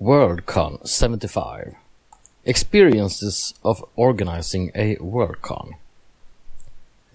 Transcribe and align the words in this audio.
Worldcon 0.00 0.86
75 0.86 1.74
Experiences 2.44 3.52
of 3.64 3.84
organizing 3.96 4.70
a 4.72 4.94
Worldcon. 4.96 5.74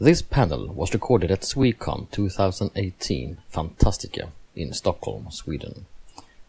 This 0.01 0.21
panel 0.21 0.67
was 0.67 0.93
recorded 0.93 1.31
at 1.31 1.43
Swecon 1.43 2.11
2018 2.11 3.37
Fantastica 3.49 4.31
in 4.53 4.73
Stockholm, 4.73 5.31
Sweden. 5.31 5.85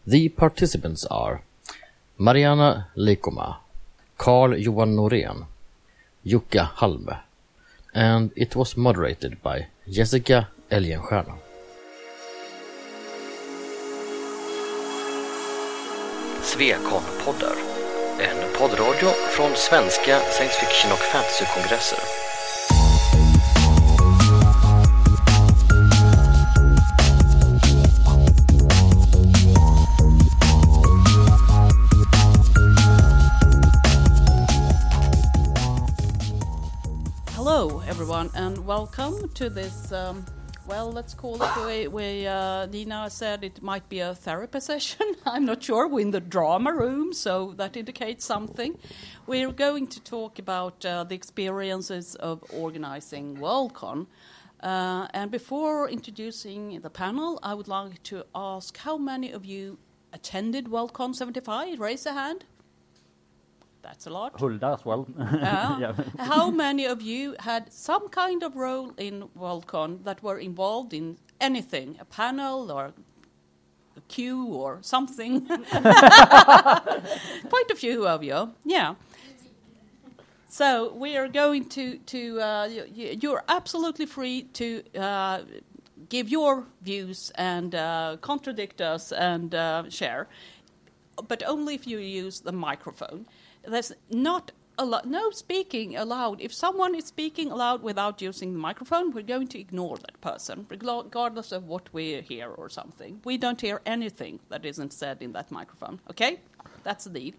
The 0.05 0.27
participants 0.27 1.05
are 1.05 1.41
Marianna 2.17 2.89
Leikomaa, 2.97 3.59
Carl 4.17 4.57
Johan 4.57 4.93
Norén, 4.93 5.45
Jukka 6.25 6.69
Halme, 6.79 7.21
and 7.93 8.31
it 8.35 8.57
was 8.57 8.75
moderated 8.75 9.41
by 9.41 9.67
Jessica 9.89 10.49
Elgenstierna. 10.69 11.44
Svekon-poddar. 16.55 17.55
En 18.19 18.59
poddradio 18.59 19.09
från 19.09 19.55
svenska 19.55 20.19
science 20.19 20.59
fiction 20.59 20.91
och 20.91 20.97
fantasykongresser. 20.97 21.99
Hello, 37.35 37.81
everyone, 37.89 38.29
and 38.35 38.57
welcome 38.65 39.29
to 39.33 39.49
this. 39.49 39.91
Um, 39.91 40.34
well, 40.67 40.91
let's 40.91 41.13
call 41.13 41.35
it 41.35 41.55
the 41.55 41.61
way, 41.65 41.87
way 41.87 42.27
uh, 42.27 42.65
Nina 42.65 43.09
said 43.09 43.43
it 43.43 43.61
might 43.61 43.87
be 43.87 43.99
a 43.99 44.15
therapy 44.15 44.59
session. 44.59 45.15
I'm 45.25 45.45
not 45.45 45.63
sure. 45.63 45.87
We're 45.87 46.01
in 46.01 46.11
the 46.11 46.19
drama 46.19 46.73
room, 46.73 47.13
so 47.13 47.53
that 47.57 47.77
indicates 47.77 48.25
something. 48.25 48.77
We're 49.27 49.51
going 49.51 49.87
to 49.87 49.99
talk 50.01 50.39
about 50.39 50.83
uh, 50.85 51.03
the 51.03 51.15
experiences 51.15 52.15
of 52.15 52.43
organizing 52.51 53.37
Worldcon. 53.37 54.07
Uh, 54.61 55.07
and 55.13 55.29
before 55.29 55.89
introducing 55.89 56.81
the 56.81 56.89
panel, 56.89 57.39
I 57.43 57.53
would 57.53 57.67
like 57.67 58.01
to 58.03 58.25
ask 58.33 58.77
how 58.77 58.97
many 58.97 59.31
of 59.31 59.45
you 59.45 59.77
attended 60.13 60.65
Worldcon 60.65 61.13
75? 61.15 61.79
Raise 61.79 62.05
a 62.05 62.13
hand. 62.13 62.45
That's 63.85 64.07
a 64.07 64.09
lot. 64.09 64.39
Hulda 64.39 64.67
as 64.77 64.83
well. 64.85 65.07
Yeah. 65.17 65.79
Yeah. 65.83 65.93
How 66.17 66.49
many 66.49 66.85
of 66.87 67.01
you 67.01 67.35
had 67.39 67.71
some 67.71 68.09
kind 68.09 68.43
of 68.43 68.55
role 68.55 68.91
in 68.97 69.29
Worldcon 69.37 70.03
that 70.05 70.23
were 70.23 70.39
involved 70.39 70.93
in 70.93 71.17
anything, 71.39 71.97
a 71.99 72.05
panel 72.05 72.71
or 72.71 72.85
a 73.97 74.01
queue 74.07 74.45
or 74.45 74.79
something? 74.81 75.45
Quite 77.49 77.69
a 77.71 77.75
few 77.75 78.07
of 78.07 78.23
you, 78.23 78.53
yeah. 78.65 78.95
So 80.49 80.93
we 80.93 81.17
are 81.17 81.27
going 81.27 81.65
to 81.69 81.97
to 82.13 82.39
uh, 82.41 82.69
you're 83.23 83.43
absolutely 83.47 84.05
free 84.07 84.43
to 84.53 84.65
uh, 84.97 85.39
give 86.09 86.29
your 86.29 86.63
views 86.81 87.31
and 87.35 87.75
uh, 87.75 88.17
contradict 88.21 88.81
us 88.81 89.11
and 89.11 89.53
uh, 89.53 89.83
share, 89.89 90.27
but 91.27 91.43
only 91.45 91.75
if 91.75 91.85
you 91.85 91.99
use 91.99 92.41
the 92.41 92.51
microphone. 92.51 93.25
There's 93.67 93.91
not 94.09 94.51
a 94.77 94.85
lot, 94.85 95.07
no 95.07 95.31
speaking 95.31 95.95
allowed. 95.95 96.41
If 96.41 96.53
someone 96.53 96.95
is 96.95 97.05
speaking 97.05 97.51
aloud 97.51 97.81
without 97.81 98.21
using 98.21 98.53
the 98.53 98.59
microphone, 98.59 99.11
we're 99.11 99.23
going 99.23 99.47
to 99.49 99.59
ignore 99.59 99.97
that 99.97 100.19
person, 100.21 100.65
regardless 100.69 101.51
of 101.51 101.65
what 101.65 101.93
we 101.93 102.21
hear 102.21 102.49
or 102.49 102.69
something. 102.69 103.21
We 103.23 103.37
don't 103.37 103.61
hear 103.61 103.81
anything 103.85 104.39
that 104.49 104.65
isn't 104.65 104.91
said 104.93 105.21
in 105.21 105.31
that 105.33 105.51
microphone. 105.51 106.01
Okay, 106.11 106.41
that's 106.83 107.05
the 107.05 107.09
deal. 107.09 107.33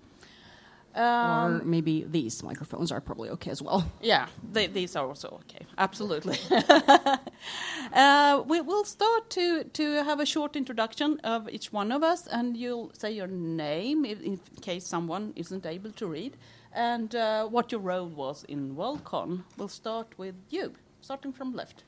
Um, 0.97 1.61
or 1.61 1.65
maybe 1.65 2.05
these 2.09 2.43
microphones 2.43 2.91
are 2.91 3.01
probably 3.03 3.29
okay 3.31 3.51
as 3.51 3.61
well. 3.61 3.91
yeah, 4.01 4.27
they, 4.53 4.67
these 4.67 4.97
are 4.97 5.07
also 5.07 5.41
okay. 5.43 5.67
Absolutely. 5.77 6.39
uh, 7.93 8.43
we 8.47 8.63
will 8.63 8.85
start 8.85 9.29
to, 9.31 9.65
to 9.65 10.03
have 10.05 10.21
a 10.21 10.27
short 10.27 10.57
introduction 10.57 11.21
of 11.21 11.49
each 11.51 11.71
one 11.73 11.93
of 11.93 12.03
us, 12.03 12.27
and 12.27 12.57
you'll 12.57 12.91
say 12.99 13.13
your 13.13 13.27
name 13.27 14.07
if, 14.07 14.23
in 14.23 14.41
case 14.63 14.87
someone 14.87 15.35
isn't 15.37 15.67
able 15.67 15.91
to 15.93 16.07
read, 16.07 16.37
and 16.73 17.15
uh, 17.15 17.47
what 17.47 17.71
your 17.71 17.83
role 17.83 18.09
was 18.09 18.45
in 18.45 18.75
Worldcon. 18.75 19.43
We'll 19.59 19.69
start 19.69 20.09
with 20.17 20.35
you, 20.49 20.73
starting 21.03 21.33
from 21.33 21.55
left. 21.55 21.85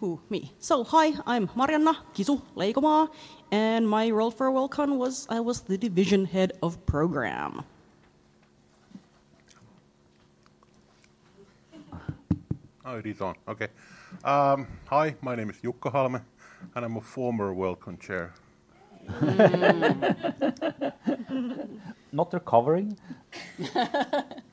Who, 0.00 0.20
me. 0.30 0.52
So, 0.60 0.84
hi, 0.84 1.12
I'm 1.26 1.50
Marianna 1.56 1.98
Kisu 2.14 2.40
Leikomaa, 2.56 3.08
and 3.50 3.88
my 3.88 4.10
role 4.10 4.30
for 4.30 4.50
Worldcon 4.50 4.96
was 4.96 5.26
I 5.30 5.40
was 5.40 5.62
the 5.62 5.78
division 5.78 6.26
head 6.26 6.52
of 6.62 6.84
program. 6.86 7.64
Oh, 12.84 12.96
it 12.96 13.06
is 13.06 13.20
on. 13.20 13.34
Okay. 13.46 13.68
Um, 14.24 14.66
hi, 14.86 15.14
my 15.20 15.34
name 15.34 15.50
is 15.50 15.56
Jukka 15.56 15.92
Halme, 15.92 16.22
and 16.74 16.84
I'm 16.84 16.96
a 16.96 17.02
former 17.02 17.54
Worldcon 17.54 18.00
chair. 18.00 18.32
Not 22.12 22.32
recovering. 22.32 22.96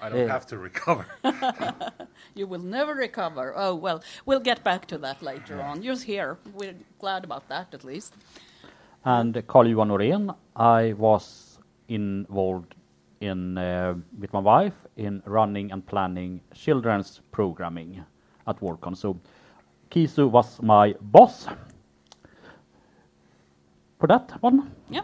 I 0.00 0.08
don't 0.08 0.18
Yeah. 0.20 0.32
have 0.32 0.46
to 0.46 0.58
recover. 0.58 1.06
You 2.34 2.46
will 2.46 2.60
never 2.62 2.94
recover. 2.94 3.52
Oh, 3.56 3.74
well, 3.74 4.02
we'll 4.26 4.40
get 4.40 4.62
back 4.64 4.86
to 4.86 4.98
that 4.98 5.22
later 5.22 5.60
on. 5.60 5.82
You're 5.82 5.98
here. 5.98 6.38
We're 6.54 6.74
glad 6.98 7.24
about 7.24 7.48
that, 7.48 7.74
at 7.74 7.84
least. 7.84 8.14
And 9.04 9.42
Carl 9.46 9.66
Johan 9.68 9.88
Norén, 9.88 10.34
I 10.56 10.92
was 10.92 11.58
involved 11.88 12.74
in 13.20 13.58
uh, 13.58 13.94
with 14.20 14.32
my 14.32 14.38
wife 14.40 14.74
in 14.96 15.22
running 15.26 15.72
and 15.72 15.84
planning 15.86 16.40
children's 16.54 17.20
programming 17.32 18.04
at 18.46 18.60
Worldcon. 18.60 18.96
So 18.96 19.16
Kisu 19.90 20.30
was 20.30 20.60
my 20.62 20.94
boss 21.00 21.46
for 23.98 24.06
that 24.06 24.30
one. 24.42 24.70
Yeah. 24.90 25.02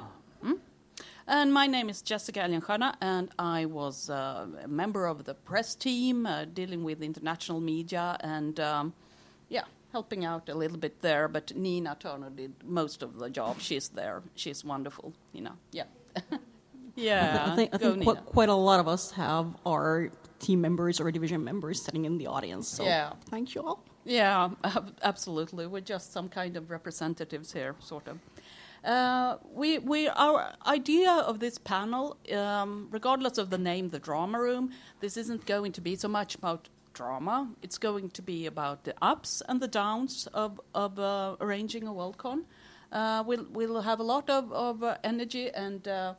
And 1.27 1.55
my 1.55 1.67
name 1.67 1.89
is 1.89 2.03
Jessica 2.03 2.41
Elgenstierna, 2.41 2.97
and 3.01 3.31
I 3.39 3.65
was 3.65 4.11
uh, 4.11 4.47
a 4.62 4.69
member 4.69 5.07
of 5.07 5.25
the 5.25 5.33
press 5.35 5.75
team 5.75 6.27
uh, 6.27 6.45
dealing 6.45 6.85
with 6.85 7.03
international 7.03 7.61
media 7.61 8.19
and, 8.21 8.61
um, 8.61 8.93
yeah, 9.49 9.62
helping 9.91 10.27
out 10.27 10.51
a 10.51 10.55
little 10.55 10.77
bit 10.77 11.01
there. 11.01 11.29
But 11.29 11.57
Nina 11.57 11.97
Turner 11.99 12.29
did 12.29 12.53
most 12.62 13.03
of 13.03 13.19
the 13.19 13.31
job. 13.31 13.59
She's 13.61 13.89
there. 13.89 14.23
She's 14.35 14.65
wonderful, 14.67 15.15
you 15.33 15.41
know. 15.41 15.57
Yeah. 15.73 15.85
yeah. 16.95 17.47
I 17.51 17.56
think, 17.56 17.75
I 17.75 17.79
think 17.79 18.03
quite, 18.03 18.27
quite 18.27 18.49
a 18.51 18.55
lot 18.55 18.79
of 18.79 18.87
us 18.87 19.11
have 19.12 19.47
our 19.65 20.11
team 20.41 20.61
members 20.61 21.01
or 21.01 21.11
division 21.11 21.43
members 21.43 21.81
sitting 21.81 22.05
in 22.05 22.19
the 22.19 22.27
audience. 22.27 22.69
So, 22.69 22.85
Yeah. 22.85 23.15
thank 23.31 23.55
you 23.55 23.62
all. 23.62 23.83
Yeah, 24.05 24.51
absolutely. 25.03 25.67
We're 25.67 25.81
just 25.81 26.12
some 26.12 26.29
kind 26.29 26.59
of 26.59 26.71
representatives 26.71 27.55
here, 27.55 27.75
sort 27.81 28.09
of. 28.09 28.19
Uh, 28.84 29.39
we, 29.55 29.78
we, 29.78 30.09
our 30.09 30.53
idea 30.67 31.11
of 31.11 31.41
this 31.41 31.56
panel, 31.56 32.19
um, 32.34 32.89
regardless 32.91 33.39
of 33.39 33.49
the 33.49 33.56
name, 33.56 33.89
the 33.89 33.99
drama 33.99 34.39
room, 34.39 34.72
this 35.00 35.17
isn't 35.17 35.47
going 35.47 35.72
to 35.72 35.81
be 35.81 35.97
so 35.97 36.06
much 36.06 36.34
about 36.34 36.69
drama. 36.93 37.49
It's 37.62 37.78
going 37.78 38.11
to 38.11 38.21
be 38.23 38.44
about 38.44 38.84
the 38.84 38.94
ups 39.00 39.43
and 39.49 39.61
the 39.61 39.69
downs 39.69 40.28
of, 40.34 40.61
of 40.75 40.99
uh, 40.99 41.37
arranging 41.41 41.89
a 41.89 41.93
Worldcon. 41.93 42.44
Uh, 42.93 43.25
we'll, 43.27 43.47
we'll 43.53 43.81
have 43.81 44.00
a 44.00 44.03
lot 44.03 44.28
of, 44.28 44.53
of 44.53 44.83
uh, 44.83 44.99
energy 45.03 45.50
and 45.50 45.89
uh, 45.89 46.15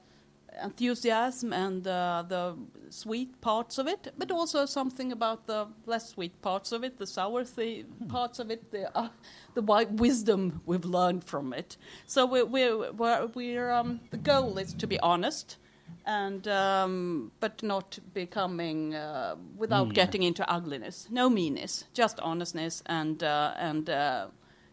enthusiasm 0.64 1.54
and 1.54 1.88
uh, 1.88 2.24
the 2.28 2.56
sweet 2.90 3.42
parts 3.42 3.78
of 3.78 3.88
it, 3.88 4.14
but 4.18 4.32
also 4.32 4.66
something 4.66 5.12
about 5.12 5.48
the 5.48 5.68
less 5.86 6.10
sweet 6.10 6.42
parts 6.42 6.72
of 6.72 6.84
it, 6.84 6.98
the 6.98 7.08
sour 7.08 7.44
th- 7.44 7.86
parts 8.08 8.40
of 8.40 8.52
it, 8.52 8.72
the 8.72 8.96
uh, 8.98 9.10
the 9.54 9.62
wi- 9.62 9.92
wisdom 9.92 10.62
we've 10.66 10.86
learned 10.86 11.24
from 11.24 11.54
it. 11.54 11.78
So 12.06 12.26
we're, 12.26 12.46
we're, 12.46 12.92
we're, 12.92 13.28
we're 13.34 13.72
um, 13.72 14.00
the 14.12 14.18
goal 14.18 14.58
is 14.58 14.74
to 14.76 14.88
be 14.88 15.00
honest, 15.00 15.58
and 16.06 16.48
um, 16.48 17.32
but 17.40 17.64
not 17.64 18.00
becoming 18.14 18.96
uh, 18.96 19.36
without 19.58 19.88
Mean. 19.88 19.94
getting 19.94 20.24
into 20.24 20.50
ugliness. 20.50 21.08
No 21.10 21.30
meanness, 21.30 21.86
just 21.94 22.20
honestness 22.20 22.84
and 22.86 23.24
uh, 23.24 23.54
and 23.58 23.90
uh, 23.90 24.28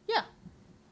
yeah. 0.08 0.23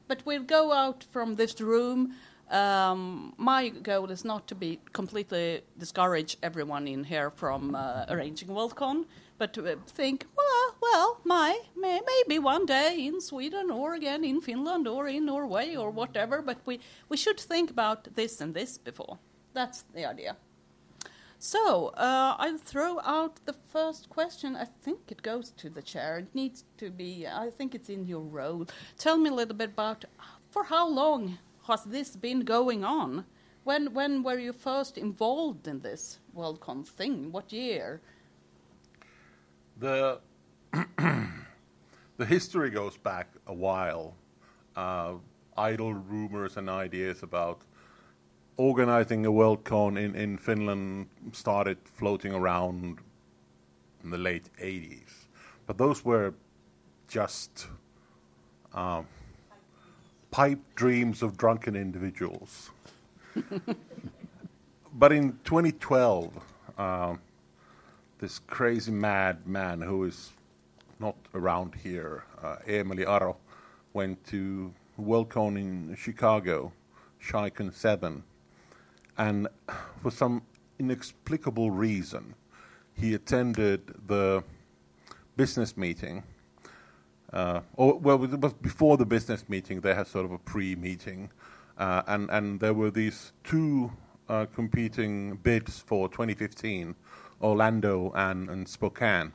But 0.09 0.27
we'll 0.27 0.43
go 0.43 0.73
out 0.73 1.05
from 1.13 1.37
this 1.37 1.61
room. 1.61 2.15
Um, 2.51 3.33
my 3.37 3.69
goal 3.69 4.11
is 4.11 4.25
not 4.25 4.49
to 4.49 4.55
be 4.57 4.81
completely 4.93 5.63
discourage 5.79 6.37
everyone 6.43 6.89
in 6.89 7.05
here 7.05 7.31
from 7.31 7.77
uh, 7.77 8.07
arranging 8.09 8.49
Worldcon, 8.49 9.05
but 9.39 9.53
to 9.53 9.73
uh, 9.73 9.77
think, 9.87 10.27
well, 10.37 10.75
well, 10.83 11.21
my 11.25 11.61
may, 11.77 12.01
maybe 12.05 12.41
one 12.41 12.67
day 12.67 13.07
in 13.07 13.21
Sweden 13.21 13.71
or 13.71 13.95
again 13.95 14.25
in 14.25 14.41
Finland 14.41 14.89
or 14.89 15.07
in 15.07 15.27
Norway 15.27 15.77
or 15.77 15.91
whatever. 15.91 16.43
But 16.43 16.59
we 16.67 16.81
we 17.09 17.17
should 17.17 17.39
think 17.39 17.71
about 17.71 18.17
this 18.17 18.41
and 18.41 18.53
this 18.53 18.79
before. 18.79 19.19
That's 19.55 19.85
the 19.95 20.05
idea. 20.05 20.37
So 21.39 21.89
uh, 21.97 22.35
I'll 22.39 22.59
throw 22.59 23.01
out 23.01 23.47
the 23.47 23.55
first 23.73 24.11
question. 24.11 24.57
I 24.57 24.67
think 24.85 24.99
it 25.09 25.23
goes 25.23 25.53
to 25.53 25.71
the 25.71 25.83
chair. 25.83 26.19
It 26.19 26.35
needs 26.35 26.65
to 26.79 26.91
be. 26.91 27.27
I 27.27 27.51
think 27.51 27.75
it's 27.75 27.89
in 27.89 28.07
your 28.07 28.23
role. 28.23 28.67
Tell 28.99 29.17
me 29.17 29.31
a 29.31 29.35
little 29.35 29.57
bit 29.57 29.71
about 29.71 30.05
for 30.51 30.65
how 30.65 30.89
long 30.89 31.39
has 31.71 31.85
this 31.85 32.17
been 32.17 32.41
going 32.41 32.85
on? 32.85 33.25
When 33.65 33.93
when 33.95 34.23
were 34.23 34.39
you 34.39 34.53
first 34.53 34.99
involved 34.99 35.69
in 35.69 35.81
this 35.81 36.19
Worldcon 36.35 36.87
thing? 36.87 37.33
What 37.33 37.53
year? 37.53 38.01
The 39.79 40.21
the 42.17 42.27
history 42.27 42.71
goes 42.71 42.97
back 42.97 43.29
a 43.47 43.55
while. 43.55 44.15
Uh, 44.77 45.15
idle 45.57 45.95
rumors 45.95 46.57
and 46.57 46.71
ideas 46.71 47.23
about 47.23 47.61
organizing 48.57 49.27
a 49.27 49.31
Worldcon 49.31 49.99
in, 49.99 50.15
in 50.15 50.39
Finland 50.39 51.09
started 51.33 51.79
floating 51.85 52.35
around 52.35 52.99
in 54.05 54.11
the 54.11 54.19
late 54.19 54.49
80s. 54.61 55.27
But 55.67 55.79
those 55.79 56.05
were 56.05 56.35
just 57.09 57.69
um, 58.75 59.07
pipe 60.31 60.61
dreams 60.75 61.23
of 61.23 61.37
drunken 61.37 61.77
individuals. 61.77 62.71
but 64.95 65.13
in 65.13 65.39
2012, 65.45 66.33
um, 66.79 67.21
this 68.19 68.39
crazy 68.41 68.93
mad 68.93 69.47
man 69.47 69.81
who 69.81 70.05
is 70.05 70.31
not 70.99 71.17
around 71.35 71.75
here, 71.75 72.25
uh, 72.43 72.57
Eemeli 72.67 73.07
Aro, 73.07 73.37
went 73.93 74.25
to 74.27 74.73
Worldcon 75.01 75.57
in 75.57 75.97
Chicago, 75.97 76.73
Chicon 77.21 77.73
7, 77.73 78.23
and 79.19 79.49
for 80.03 80.11
some 80.11 80.43
inexplicable 80.79 81.71
reason, 81.71 82.35
he 82.95 83.15
attended 83.15 83.95
the 84.07 84.43
business 85.37 85.77
meeting. 85.77 86.23
Uh, 87.33 87.61
or, 87.77 87.99
well, 87.99 88.23
it 88.25 88.41
was 88.41 88.53
before 88.55 88.97
the 88.97 89.07
business 89.07 89.49
meeting, 89.49 89.81
they 89.81 89.95
had 89.95 90.07
sort 90.07 90.25
of 90.25 90.33
a 90.33 90.39
pre 90.39 90.75
meeting, 90.75 91.31
uh, 91.79 92.03
and, 92.07 92.29
and 92.31 92.61
there 92.61 92.75
were 92.75 92.91
these 92.91 93.33
two 93.45 93.93
uh, 94.29 94.47
competing 94.55 95.37
bids 95.37 95.81
for 95.81 96.09
2015 96.09 96.95
Orlando 97.43 98.13
and, 98.15 98.49
and 98.49 98.69
Spokane. 98.69 99.33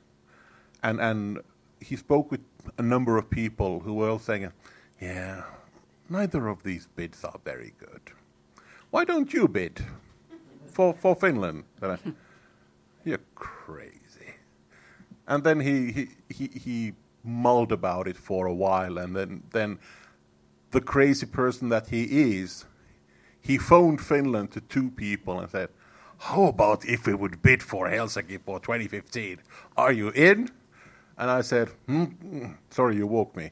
And, 0.84 1.00
and 1.00 1.40
he 1.80 1.96
spoke 1.96 2.32
with 2.32 2.42
a 2.78 2.82
number 2.82 3.18
of 3.18 3.30
people 3.30 3.80
who 3.80 3.96
were 3.96 4.10
all 4.10 4.20
saying, 4.20 4.52
Yeah, 5.02 5.44
neither 6.10 6.48
of 6.48 6.64
these 6.64 6.88
bids 6.96 7.24
are 7.24 7.40
very 7.44 7.74
good. 7.80 8.02
Why 8.92 9.06
don't 9.06 9.34
you 9.34 9.48
bid 9.48 9.84
for, 10.68 10.94
for 10.94 11.16
Finland? 11.16 11.64
You're 13.04 13.20
crazy. 13.36 14.36
And 15.28 15.44
then 15.44 15.60
he, 15.60 15.92
he, 15.92 16.10
he, 16.30 16.60
he 16.60 16.94
mulled 17.26 17.72
about 17.72 18.08
it 18.08 18.18
for 18.18 18.48
a 18.48 18.54
while, 18.54 18.98
and 19.00 19.16
then, 19.16 19.44
then 19.52 19.80
the 20.72 20.82
crazy 20.82 21.26
person 21.26 21.70
that 21.70 21.90
he 21.90 22.04
is, 22.40 22.66
he 23.42 23.58
phoned 23.58 24.02
Finland 24.02 24.52
to 24.52 24.62
two 24.62 24.92
people 24.92 25.40
and 25.40 25.50
said, 25.50 25.70
How 26.20 26.46
about 26.46 26.86
if 26.86 27.08
we 27.08 27.14
would 27.16 27.42
bid 27.42 27.64
for 27.64 27.88
Helsinki 27.90 28.40
for 28.46 28.60
2015? 28.60 29.40
Are 29.78 29.92
you 29.94 30.10
in? 30.10 30.50
And 31.18 31.32
I 31.32 31.42
said, 31.42 31.70
hmm, 31.88 32.06
hmm, 32.06 32.46
Sorry, 32.72 32.98
you 32.98 33.08
woke 33.08 33.36
me. 33.36 33.52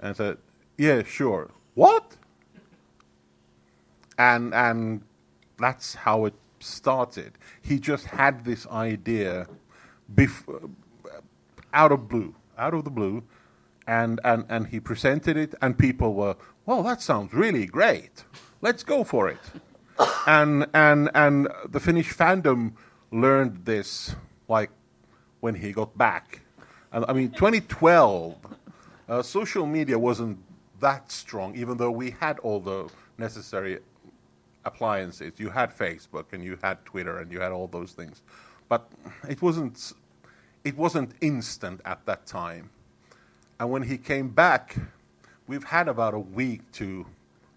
And 0.00 0.10
I 0.10 0.12
said, 0.14 0.38
Yeah, 0.78 1.02
sure. 1.04 1.50
What? 1.74 2.16
And, 4.18 4.54
and 4.54 5.02
that's 5.58 5.94
how 5.94 6.26
it 6.26 6.34
started. 6.60 7.32
He 7.62 7.78
just 7.80 8.06
had 8.06 8.44
this 8.44 8.66
idea 8.68 9.48
bef- 10.14 10.70
out 11.74 11.92
of 11.92 12.08
blue, 12.08 12.34
out 12.58 12.74
of 12.74 12.84
the 12.84 12.90
blue, 12.90 13.22
and, 13.86 14.20
and, 14.24 14.44
and 14.48 14.66
he 14.66 14.80
presented 14.80 15.36
it, 15.36 15.54
and 15.62 15.78
people 15.78 16.14
were, 16.14 16.36
well, 16.66 16.82
that 16.82 17.00
sounds 17.00 17.32
really 17.32 17.66
great. 17.66 18.24
Let's 18.60 18.82
go 18.82 19.04
for 19.04 19.28
it. 19.28 19.38
and, 20.26 20.66
and, 20.74 21.10
and 21.14 21.48
the 21.68 21.80
Finnish 21.80 22.12
fandom 22.12 22.72
learned 23.10 23.64
this 23.64 24.14
like 24.48 24.70
when 25.40 25.54
he 25.54 25.72
got 25.72 25.96
back. 25.96 26.40
And, 26.92 27.04
I 27.08 27.12
mean, 27.12 27.30
2012, 27.30 28.36
uh, 29.08 29.22
social 29.22 29.66
media 29.66 29.98
wasn't 29.98 30.38
that 30.80 31.10
strong, 31.10 31.56
even 31.56 31.76
though 31.76 31.90
we 31.90 32.10
had 32.10 32.38
all 32.40 32.60
the 32.60 32.88
necessary 33.16 33.78
appliances. 34.64 35.32
You 35.38 35.50
had 35.50 35.76
Facebook 35.76 36.32
and 36.32 36.44
you 36.44 36.58
had 36.62 36.84
Twitter 36.84 37.18
and 37.18 37.32
you 37.32 37.40
had 37.40 37.52
all 37.52 37.66
those 37.66 37.92
things, 37.92 38.22
but 38.68 38.90
it 39.28 39.40
wasn't 39.42 39.92
it 40.68 40.76
wasn't 40.76 41.12
instant 41.20 41.80
at 41.84 42.04
that 42.06 42.26
time. 42.26 42.70
And 43.58 43.70
when 43.70 43.82
he 43.82 43.98
came 43.98 44.28
back, 44.28 44.76
we've 45.46 45.64
had 45.64 45.88
about 45.88 46.14
a 46.14 46.18
week 46.18 46.60
to 46.72 47.06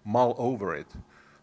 mull 0.04 0.34
over 0.38 0.74
it. 0.74 0.88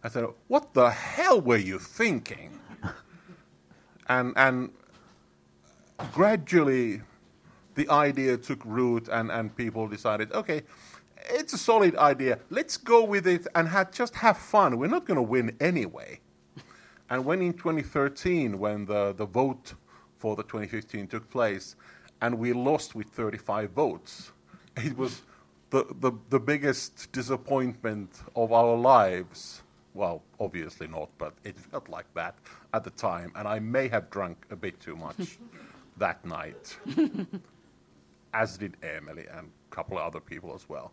I 0.04 0.10
said, 0.10 0.26
"What 0.48 0.74
the 0.74 0.90
hell 0.90 1.40
were 1.40 1.64
you 1.72 1.80
thinking?" 1.80 2.60
and 4.08 4.34
and 4.36 4.72
gradually, 6.14 7.02
the 7.76 7.88
idea 7.90 8.38
took 8.38 8.62
root, 8.66 9.08
and 9.10 9.32
and 9.32 9.56
people 9.56 9.88
decided, 9.88 10.32
okay 10.34 10.64
it's 11.32 11.54
a 11.54 11.58
solid 11.58 11.96
idea. 11.98 12.40
Let's 12.50 12.78
go 12.78 13.04
with 13.04 13.28
it 13.28 13.46
and 13.54 13.70
just 13.92 14.16
have 14.16 14.38
fun. 14.38 14.78
We're 14.78 14.88
not 14.88 15.06
going 15.06 15.18
to 15.18 15.22
win 15.22 15.56
anyway. 15.60 16.22
And 17.10 17.26
when 17.26 17.42
in 17.42 17.54
2013, 17.54 18.58
when 18.58 18.86
the, 18.86 19.14
the 19.14 19.26
vote 19.26 19.74
for 20.20 20.36
the 20.36 20.44
2015 20.44 21.08
took 21.08 21.30
place, 21.32 21.76
and 22.22 22.38
we 22.38 22.54
lost 22.54 22.94
with 22.94 23.08
35 23.08 23.72
votes, 23.72 24.32
it 24.78 24.96
was 24.96 25.24
the, 25.72 25.86
the, 26.00 26.12
the 26.30 26.40
biggest 26.40 27.12
disappointment 27.12 28.22
of 28.36 28.52
our 28.52 28.76
lives. 28.76 29.64
Well, 29.96 30.22
obviously 30.40 30.88
not, 30.88 31.10
but 31.18 31.34
it 31.44 31.58
felt 31.58 31.90
like 31.90 32.06
that 32.14 32.36
at 32.74 32.84
the 32.84 32.92
time. 32.92 33.32
And 33.36 33.48
I 33.48 33.58
may 33.60 33.88
have 33.88 34.12
drunk 34.12 34.46
a 34.52 34.56
bit 34.56 34.80
too 34.80 34.96
much 34.96 35.40
that 35.98 36.24
night, 36.24 36.78
as 38.34 38.58
did 38.58 38.78
Eemeli 38.82 39.26
and 39.36 39.50
a 39.72 39.76
couple 39.76 39.98
of 39.98 40.04
other 40.06 40.20
people 40.20 40.54
as 40.54 40.70
well 40.70 40.92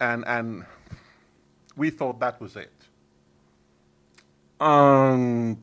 and 0.00 0.24
and 0.26 0.64
we 1.76 1.90
thought 1.90 2.18
that 2.20 2.40
was 2.40 2.56
it 2.56 2.72
until 4.60 5.58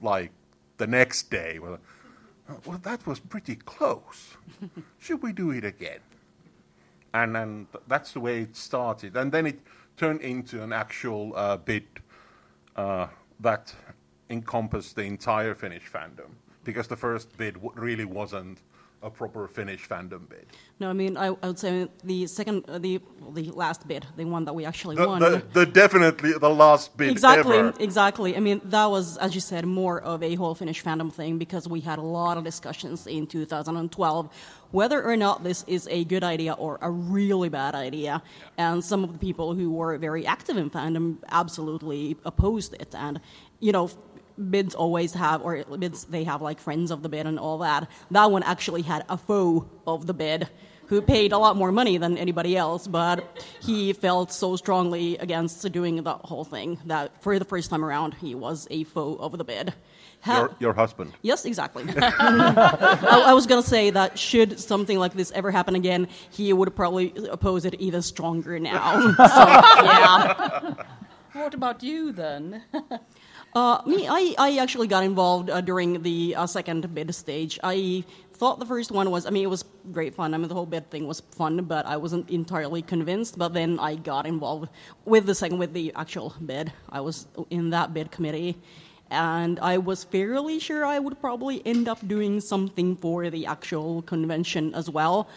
like 0.00 0.30
the 0.80 0.86
next 0.86 1.30
day. 1.30 1.58
Well, 1.60 1.78
well, 2.64 2.78
that 2.78 3.06
was 3.06 3.20
pretty 3.20 3.54
close. 3.54 4.36
Should 4.98 5.22
we 5.22 5.32
do 5.32 5.50
it 5.52 5.64
again? 5.64 6.00
And 7.14 7.36
then 7.36 7.66
that's 7.86 8.12
the 8.12 8.20
way 8.20 8.40
it 8.42 8.56
started, 8.56 9.16
and 9.16 9.30
then 9.30 9.46
it 9.46 9.60
turned 9.96 10.22
into 10.22 10.62
an 10.62 10.72
actual 10.72 11.32
uh, 11.36 11.56
bid 11.58 11.84
uh, 12.76 13.08
that 13.40 13.74
encompassed 14.30 14.96
the 14.96 15.02
entire 15.02 15.54
Finnish 15.54 15.82
fandom 15.92 16.30
because 16.64 16.86
the 16.86 16.96
first 16.96 17.36
bid 17.36 17.54
w- 17.54 17.72
really 17.74 18.04
wasn't 18.04 18.58
a 19.02 19.10
proper 19.10 19.48
Finnish 19.48 19.88
fandom 19.88 20.28
bid. 20.28 20.46
No, 20.78 20.90
I 20.90 20.92
mean 20.92 21.16
I, 21.16 21.26
I 21.42 21.46
would 21.46 21.58
say 21.58 21.88
the 22.04 22.26
second, 22.26 22.64
uh, 22.68 22.78
the 22.78 23.00
the 23.32 23.50
last 23.50 23.88
bid, 23.88 24.06
the 24.16 24.24
one 24.24 24.44
that 24.44 24.52
we 24.52 24.64
actually 24.64 24.96
the, 24.96 25.06
won. 25.06 25.20
The, 25.20 25.42
the, 25.52 25.66
definitely 25.66 26.32
the 26.32 26.50
last 26.50 26.96
bid 26.96 27.10
exactly, 27.10 27.58
ever. 27.58 27.72
exactly. 27.80 28.36
I 28.36 28.40
mean 28.40 28.60
that 28.64 28.86
was, 28.86 29.16
as 29.18 29.34
you 29.34 29.40
said, 29.40 29.64
more 29.66 30.00
of 30.00 30.22
a 30.22 30.34
whole 30.34 30.54
Finnish 30.54 30.82
fandom 30.82 31.12
thing 31.12 31.38
because 31.38 31.66
we 31.66 31.80
had 31.80 31.98
a 31.98 32.02
lot 32.02 32.36
of 32.36 32.44
discussions 32.44 33.06
in 33.06 33.26
2012 33.26 34.30
whether 34.70 35.02
or 35.02 35.16
not 35.16 35.42
this 35.42 35.64
is 35.66 35.88
a 35.90 36.04
good 36.04 36.22
idea 36.22 36.52
or 36.52 36.78
a 36.80 36.90
really 36.90 37.48
bad 37.48 37.74
idea. 37.74 38.22
And 38.56 38.84
some 38.84 39.02
of 39.02 39.12
the 39.12 39.18
people 39.18 39.54
who 39.54 39.70
were 39.72 39.98
very 39.98 40.26
active 40.26 40.56
in 40.56 40.70
fandom 40.70 41.18
absolutely 41.28 42.16
opposed 42.24 42.74
it. 42.74 42.94
And 42.94 43.20
you 43.60 43.72
know, 43.72 43.90
bids 44.50 44.74
always 44.74 45.12
have, 45.14 45.42
or 45.42 45.64
bids 45.78 46.04
they 46.04 46.24
have 46.24 46.42
like 46.42 46.58
friends 46.60 46.90
of 46.90 47.02
the 47.02 47.08
bid 47.08 47.26
and 47.26 47.38
all 47.38 47.58
that. 47.58 47.90
That 48.10 48.30
one 48.30 48.42
actually 48.42 48.82
had 48.82 49.04
a 49.08 49.16
foe 49.16 49.68
of 49.86 50.06
the 50.06 50.14
bid 50.14 50.48
who 50.90 51.00
paid 51.00 51.30
a 51.30 51.38
lot 51.38 51.56
more 51.56 51.70
money 51.70 51.98
than 51.98 52.18
anybody 52.18 52.56
else, 52.56 52.88
but 52.88 53.44
he 53.62 53.92
felt 53.92 54.32
so 54.32 54.56
strongly 54.56 55.16
against 55.18 55.70
doing 55.70 56.02
the 56.02 56.14
whole 56.14 56.42
thing 56.42 56.80
that 56.86 57.22
for 57.22 57.38
the 57.38 57.44
first 57.44 57.70
time 57.70 57.84
around 57.84 58.12
he 58.14 58.34
was 58.34 58.66
a 58.72 58.82
foe 58.82 59.14
of 59.20 59.38
the 59.38 59.44
bid. 59.44 59.72
Ha- 60.22 60.40
your, 60.40 60.56
your, 60.58 60.72
husband. 60.74 61.12
Yes, 61.22 61.44
exactly. 61.44 61.84
I, 61.96 63.22
I, 63.28 63.32
was 63.32 63.46
going 63.46 63.62
to 63.62 63.68
say 63.68 63.90
that 63.90 64.18
should 64.18 64.58
something 64.58 64.98
like 64.98 65.14
this 65.14 65.30
ever 65.30 65.52
happen 65.52 65.76
again, 65.76 66.08
he 66.30 66.52
would 66.52 66.74
probably 66.74 67.14
oppose 67.30 67.64
it 67.64 67.74
even 67.74 68.02
stronger 68.02 68.58
now. 68.58 69.00
so, 69.16 69.16
yeah. 69.16 70.74
What 71.32 71.54
about 71.54 71.82
you 71.82 72.10
then? 72.10 72.62
Uh, 73.52 73.82
me, 73.84 74.06
I, 74.08 74.34
I 74.38 74.56
actually 74.58 74.86
got 74.86 75.02
involved 75.02 75.50
uh, 75.50 75.60
during 75.60 76.02
the 76.02 76.36
uh, 76.36 76.46
second 76.46 76.94
bid 76.94 77.12
stage. 77.14 77.58
I 77.64 78.04
thought 78.34 78.60
the 78.60 78.66
first 78.66 78.92
one 78.92 79.10
was, 79.10 79.26
I 79.26 79.30
mean, 79.30 79.42
it 79.42 79.50
was 79.50 79.64
great 79.92 80.14
fun. 80.14 80.34
I 80.34 80.38
mean, 80.38 80.48
the 80.48 80.54
whole 80.54 80.66
bid 80.66 80.88
thing 80.90 81.08
was 81.08 81.20
fun, 81.20 81.64
but 81.64 81.84
I 81.84 81.96
wasn't 81.96 82.30
entirely 82.30 82.80
convinced. 82.80 83.38
But 83.38 83.52
then 83.52 83.80
I 83.80 83.96
got 83.96 84.24
involved 84.24 84.70
with 85.04 85.26
the 85.26 85.34
second, 85.34 85.58
with 85.58 85.72
the 85.72 85.92
actual 85.96 86.34
bid. 86.46 86.72
I 86.90 87.00
was 87.00 87.26
in 87.50 87.70
that 87.70 87.92
bid 87.92 88.12
committee. 88.12 88.56
And 89.10 89.58
I 89.58 89.78
was 89.78 90.04
fairly 90.04 90.60
sure 90.60 90.86
I 90.86 91.00
would 91.00 91.20
probably 91.20 91.60
end 91.66 91.88
up 91.88 92.06
doing 92.06 92.40
something 92.40 92.94
for 92.94 93.28
the 93.30 93.46
actual 93.46 94.02
convention 94.02 94.72
as 94.76 94.88
well. 94.88 95.28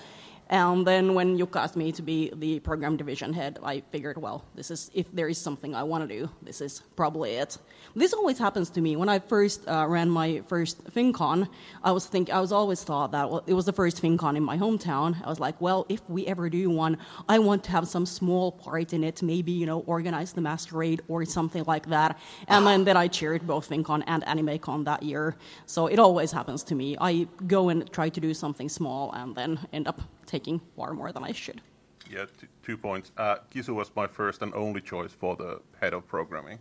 And 0.50 0.86
then 0.86 1.15
when 1.15 1.38
you 1.38 1.50
asked 1.55 1.75
me 1.75 1.91
to 1.93 2.03
be 2.03 2.32
the 2.36 2.60
program 2.60 2.96
division 2.96 3.34
head, 3.34 3.58
I 3.63 3.82
figured, 3.91 4.17
well, 4.17 4.43
this 4.53 4.70
is 4.70 4.91
if 4.93 5.12
there 5.12 5.27
is 5.27 5.39
something 5.39 5.74
I 5.74 5.82
want 5.82 6.08
to 6.08 6.20
do, 6.20 6.29
this 6.43 6.62
is 6.62 6.84
probably 6.96 7.32
it. 7.32 7.58
This 7.95 8.12
always 8.12 8.39
happens 8.39 8.71
to 8.71 8.81
me. 8.81 8.95
When 8.95 9.07
I 9.07 9.19
first 9.19 9.67
uh, 9.67 9.85
ran 9.88 10.09
my 10.09 10.41
first 10.47 10.83
Finncon, 10.85 11.47
I 11.83 11.91
was 11.91 12.07
think 12.07 12.31
I 12.31 12.39
was 12.39 12.51
always 12.51 12.83
thought 12.83 13.12
that 13.12 13.29
well, 13.29 13.43
it 13.45 13.53
was 13.53 13.65
the 13.65 13.73
first 13.73 14.01
Finncon 14.01 14.35
in 14.35 14.43
my 14.43 14.57
hometown. 14.57 15.15
I 15.23 15.29
was 15.29 15.39
like, 15.39 15.62
well, 15.62 15.85
if 15.89 16.01
we 16.09 16.25
ever 16.25 16.50
do 16.50 16.71
one, 16.71 16.97
I 17.29 17.38
want 17.38 17.63
to 17.65 17.71
have 17.71 17.88
some 17.88 18.07
small 18.07 18.51
part 18.51 18.93
in 18.93 19.03
it, 19.03 19.21
maybe 19.21 19.51
you 19.51 19.67
know, 19.67 19.81
organize 19.81 20.33
the 20.33 20.41
masquerade 20.41 21.03
or 21.07 21.23
something 21.25 21.63
like 21.67 21.88
that. 21.89 22.19
And 22.47 22.65
then, 22.65 22.83
then 22.83 22.97
I 22.97 23.07
chaired 23.07 23.45
both 23.45 23.69
Finncon 23.69 24.03
and 24.07 24.23
AnimeCon 24.23 24.85
that 24.85 25.03
year. 25.03 25.35
So 25.67 25.85
it 25.85 26.00
always 26.00 26.31
happens 26.31 26.63
to 26.63 26.75
me. 26.75 26.97
I 27.00 27.27
go 27.45 27.69
and 27.69 27.91
try 27.91 28.09
to 28.09 28.19
do 28.19 28.33
something 28.33 28.69
small 28.69 29.12
and 29.12 29.35
then 29.35 29.59
end 29.71 29.88
up 29.88 30.01
taking 30.25 30.59
far 30.75 30.93
more 30.93 31.12
than 31.12 31.23
I 31.23 31.31
should. 31.31 31.62
Yeah, 32.09 32.25
t- 32.25 32.47
two 32.63 32.77
points. 32.77 33.12
Uh, 33.17 33.35
Kisu 33.53 33.75
was 33.75 33.91
my 33.95 34.07
first 34.07 34.41
and 34.41 34.51
only 34.55 34.81
choice 34.81 35.12
for 35.12 35.35
the 35.35 35.62
head 35.79 35.93
of 35.93 36.07
programming. 36.07 36.57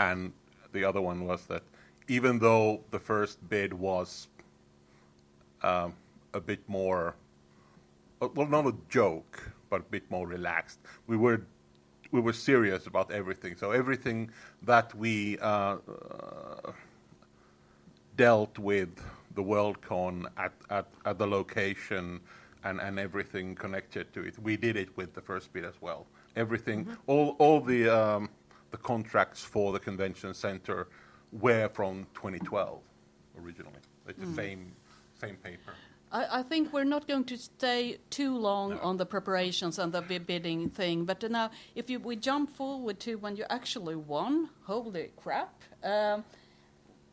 And 0.00 0.32
the 0.72 0.84
other 0.84 1.00
one 1.00 1.26
was 1.26 1.46
that 1.46 1.62
even 2.08 2.38
though 2.38 2.80
the 2.90 2.98
first 2.98 3.46
bid 3.48 3.72
was 3.72 4.28
um, 5.62 5.94
a 6.34 6.40
bit 6.40 6.60
more, 6.68 7.14
uh, 8.22 8.28
well, 8.34 8.46
not 8.46 8.66
a 8.66 8.74
joke, 8.88 9.50
but 9.70 9.80
a 9.80 9.84
bit 9.84 10.10
more 10.10 10.26
relaxed, 10.26 10.78
we 11.06 11.16
were 11.16 11.42
we 12.10 12.20
were 12.20 12.32
serious 12.32 12.86
about 12.86 13.10
everything. 13.10 13.54
So 13.56 13.70
everything 13.72 14.30
that 14.62 14.94
we 14.94 15.38
uh, 15.38 15.76
uh, 15.76 16.72
dealt 18.16 18.58
with 18.58 18.88
the 19.34 19.42
Worldcon 19.42 20.26
at, 20.36 20.52
at, 20.70 20.86
at 21.04 21.18
the 21.18 21.26
location 21.26 22.20
and, 22.64 22.80
and 22.80 22.98
everything 22.98 23.54
connected 23.54 24.12
to 24.14 24.22
it, 24.22 24.38
we 24.42 24.56
did 24.56 24.76
it 24.76 24.96
with 24.96 25.14
the 25.14 25.20
first 25.20 25.52
bid 25.52 25.64
as 25.64 25.74
well. 25.80 26.06
Everything, 26.34 26.86
all, 27.06 27.36
all 27.38 27.60
the, 27.60 27.88
um, 27.88 28.30
the 28.70 28.76
contracts 28.76 29.42
for 29.42 29.72
the 29.72 29.78
convention 29.78 30.34
center 30.34 30.88
were 31.32 31.68
from 31.68 32.06
2012 32.14 32.80
originally. 33.42 33.72
It's 34.06 34.18
the 34.18 34.34
same, 34.34 34.72
same 35.20 35.36
paper. 35.36 35.74
I, 36.10 36.40
I 36.40 36.42
think 36.42 36.72
we're 36.72 36.84
not 36.84 37.06
going 37.06 37.24
to 37.24 37.36
stay 37.36 37.98
too 38.10 38.36
long 38.36 38.78
on 38.78 38.96
the 38.96 39.06
preparations 39.06 39.78
and 39.78 39.92
the 39.92 40.00
bidding 40.00 40.70
thing. 40.70 41.04
But 41.04 41.30
now, 41.30 41.50
if 41.74 41.90
you, 41.90 41.98
we 42.00 42.16
jump 42.16 42.50
forward 42.50 42.98
to 43.00 43.16
when 43.16 43.36
you 43.36 43.44
actually 43.50 43.96
won, 43.96 44.48
holy 44.62 45.10
crap! 45.16 45.62
Um, 45.84 46.24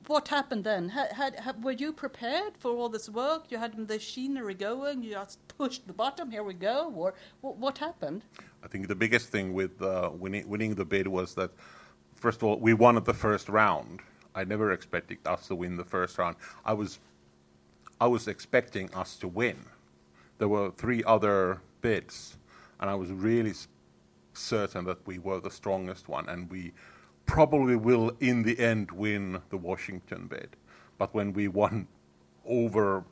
what 0.07 0.27
happened 0.27 0.63
then? 0.63 0.89
Had, 0.89 1.11
had, 1.13 1.39
had, 1.39 1.63
were 1.63 1.71
you 1.71 1.93
prepared 1.93 2.57
for 2.57 2.71
all 2.71 2.89
this 2.89 3.09
work? 3.09 3.45
You 3.49 3.57
had 3.57 3.75
the 3.75 3.93
machinery 3.93 4.53
going. 4.53 5.03
You 5.03 5.11
just 5.11 5.39
pushed 5.47 5.87
the 5.87 5.93
button. 5.93 6.31
Here 6.31 6.43
we 6.43 6.53
go. 6.53 6.91
Or 6.95 7.13
what, 7.41 7.57
what 7.57 7.77
happened? 7.77 8.23
I 8.63 8.67
think 8.67 8.87
the 8.87 8.95
biggest 8.95 9.29
thing 9.29 9.53
with 9.53 9.81
uh, 9.81 10.11
winning, 10.13 10.47
winning 10.47 10.75
the 10.75 10.85
bid 10.85 11.07
was 11.07 11.35
that, 11.35 11.51
first 12.15 12.37
of 12.39 12.43
all, 12.43 12.57
we 12.57 12.73
won 12.73 12.97
at 12.97 13.05
the 13.05 13.13
first 13.13 13.49
round. 13.49 14.01
I 14.33 14.43
never 14.43 14.71
expected 14.71 15.19
us 15.25 15.47
to 15.47 15.55
win 15.55 15.77
the 15.77 15.85
first 15.85 16.17
round. 16.17 16.35
I 16.65 16.73
was, 16.73 16.99
I 18.01 18.07
was 18.07 18.27
expecting 18.27 18.93
us 18.93 19.15
to 19.17 19.27
win. 19.27 19.65
There 20.37 20.49
were 20.49 20.71
three 20.71 21.03
other 21.05 21.61
bids, 21.81 22.37
and 22.79 22.89
I 22.89 22.95
was 22.95 23.11
really 23.11 23.53
certain 24.33 24.83
that 24.85 25.05
we 25.07 25.19
were 25.19 25.39
the 25.39 25.51
strongest 25.51 26.09
one, 26.09 26.27
and 26.27 26.49
we 26.49 26.73
probably 27.25 27.75
will, 27.75 28.11
in 28.19 28.43
the 28.43 28.59
end, 28.59 28.91
win 28.91 29.41
the 29.49 29.57
Washington 29.57 30.27
bid. 30.27 30.55
But 30.97 31.13
when 31.13 31.33
we 31.33 31.47
won 31.47 31.87
over 32.45 33.03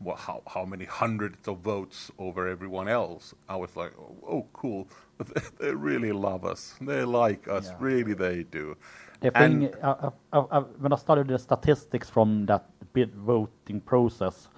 well, 0.00 0.16
how, 0.16 0.42
how 0.46 0.64
many 0.64 0.84
hundreds 0.84 1.48
of 1.48 1.58
votes 1.58 2.10
over 2.18 2.46
everyone 2.48 2.88
else. 2.88 3.34
I 3.48 3.56
was 3.56 3.74
like, 3.76 3.92
oh, 4.26 4.46
cool. 4.52 4.86
they 5.58 5.74
really 5.74 6.12
love 6.12 6.44
us. 6.44 6.76
They 6.80 7.02
like 7.04 7.48
us. 7.48 7.66
Yeah. 7.66 7.76
Really, 7.80 8.14
they 8.14 8.44
do. 8.44 8.76
The 9.20 9.36
And- 9.36 9.62
thing, 9.72 9.74
uh, 9.82 10.10
uh, 10.32 10.44
uh, 10.50 10.60
when 10.78 10.92
I 10.92 10.96
studied 10.96 11.28
the 11.28 11.38
statistics 11.38 12.08
from 12.08 12.46
that 12.46 12.66
bid 12.92 13.12
voting 13.14 13.80
process, 13.80 14.48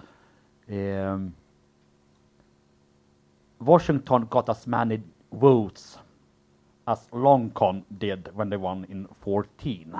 um, 0.70 1.34
Washington 3.58 4.26
got 4.26 4.48
as 4.48 4.66
many 4.66 5.02
votes 5.32 5.98
as 6.90 7.08
Loncon 7.12 7.84
did 7.98 8.30
when 8.34 8.50
they 8.50 8.56
won 8.56 8.86
in 8.90 9.06
14. 9.22 9.94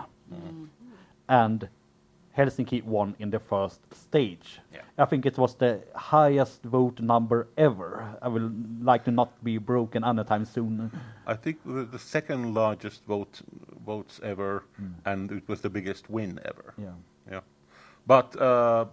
And 1.29 1.69
Helsinki 2.37 2.83
won 2.83 3.15
in 3.19 3.31
the 3.31 3.39
first 3.39 3.81
stage. 3.95 4.61
Yeah. 4.73 4.81
I 4.99 5.05
think 5.05 5.27
it 5.27 5.39
was 5.39 5.55
the 5.55 5.83
highest 5.95 6.63
vote 6.65 7.01
number 7.01 7.49
ever. 7.57 8.17
I 8.23 8.29
will 8.29 8.51
like 8.83 9.05
to 9.05 9.11
not 9.11 9.45
be 9.45 9.59
broken 9.59 10.05
anytime 10.05 10.45
soon. 10.45 10.91
I 11.27 11.35
think 11.35 11.59
the, 11.65 11.85
the 11.85 11.99
second 11.99 12.55
largest 12.55 13.05
vote 13.05 13.41
votes 13.85 14.21
ever, 14.23 14.65
and 15.05 15.31
it 15.31 15.49
was 15.49 15.61
the 15.61 15.71
biggest 15.71 16.11
win 16.11 16.41
ever. 16.45 16.75
Yeah. 16.77 16.95
Yeah. 17.31 17.41
But 18.07 18.41
uh, 18.41 18.87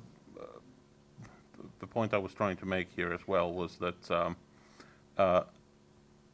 the 1.79 1.87
point 1.87 2.13
I 2.13 2.17
was 2.17 2.33
trying 2.33 2.57
to 2.57 2.65
make 2.65 2.87
here 2.95 3.13
as 3.13 3.27
well 3.27 3.51
was 3.51 3.77
that 3.77 4.11
um, 4.11 4.35
uh, 5.17 5.43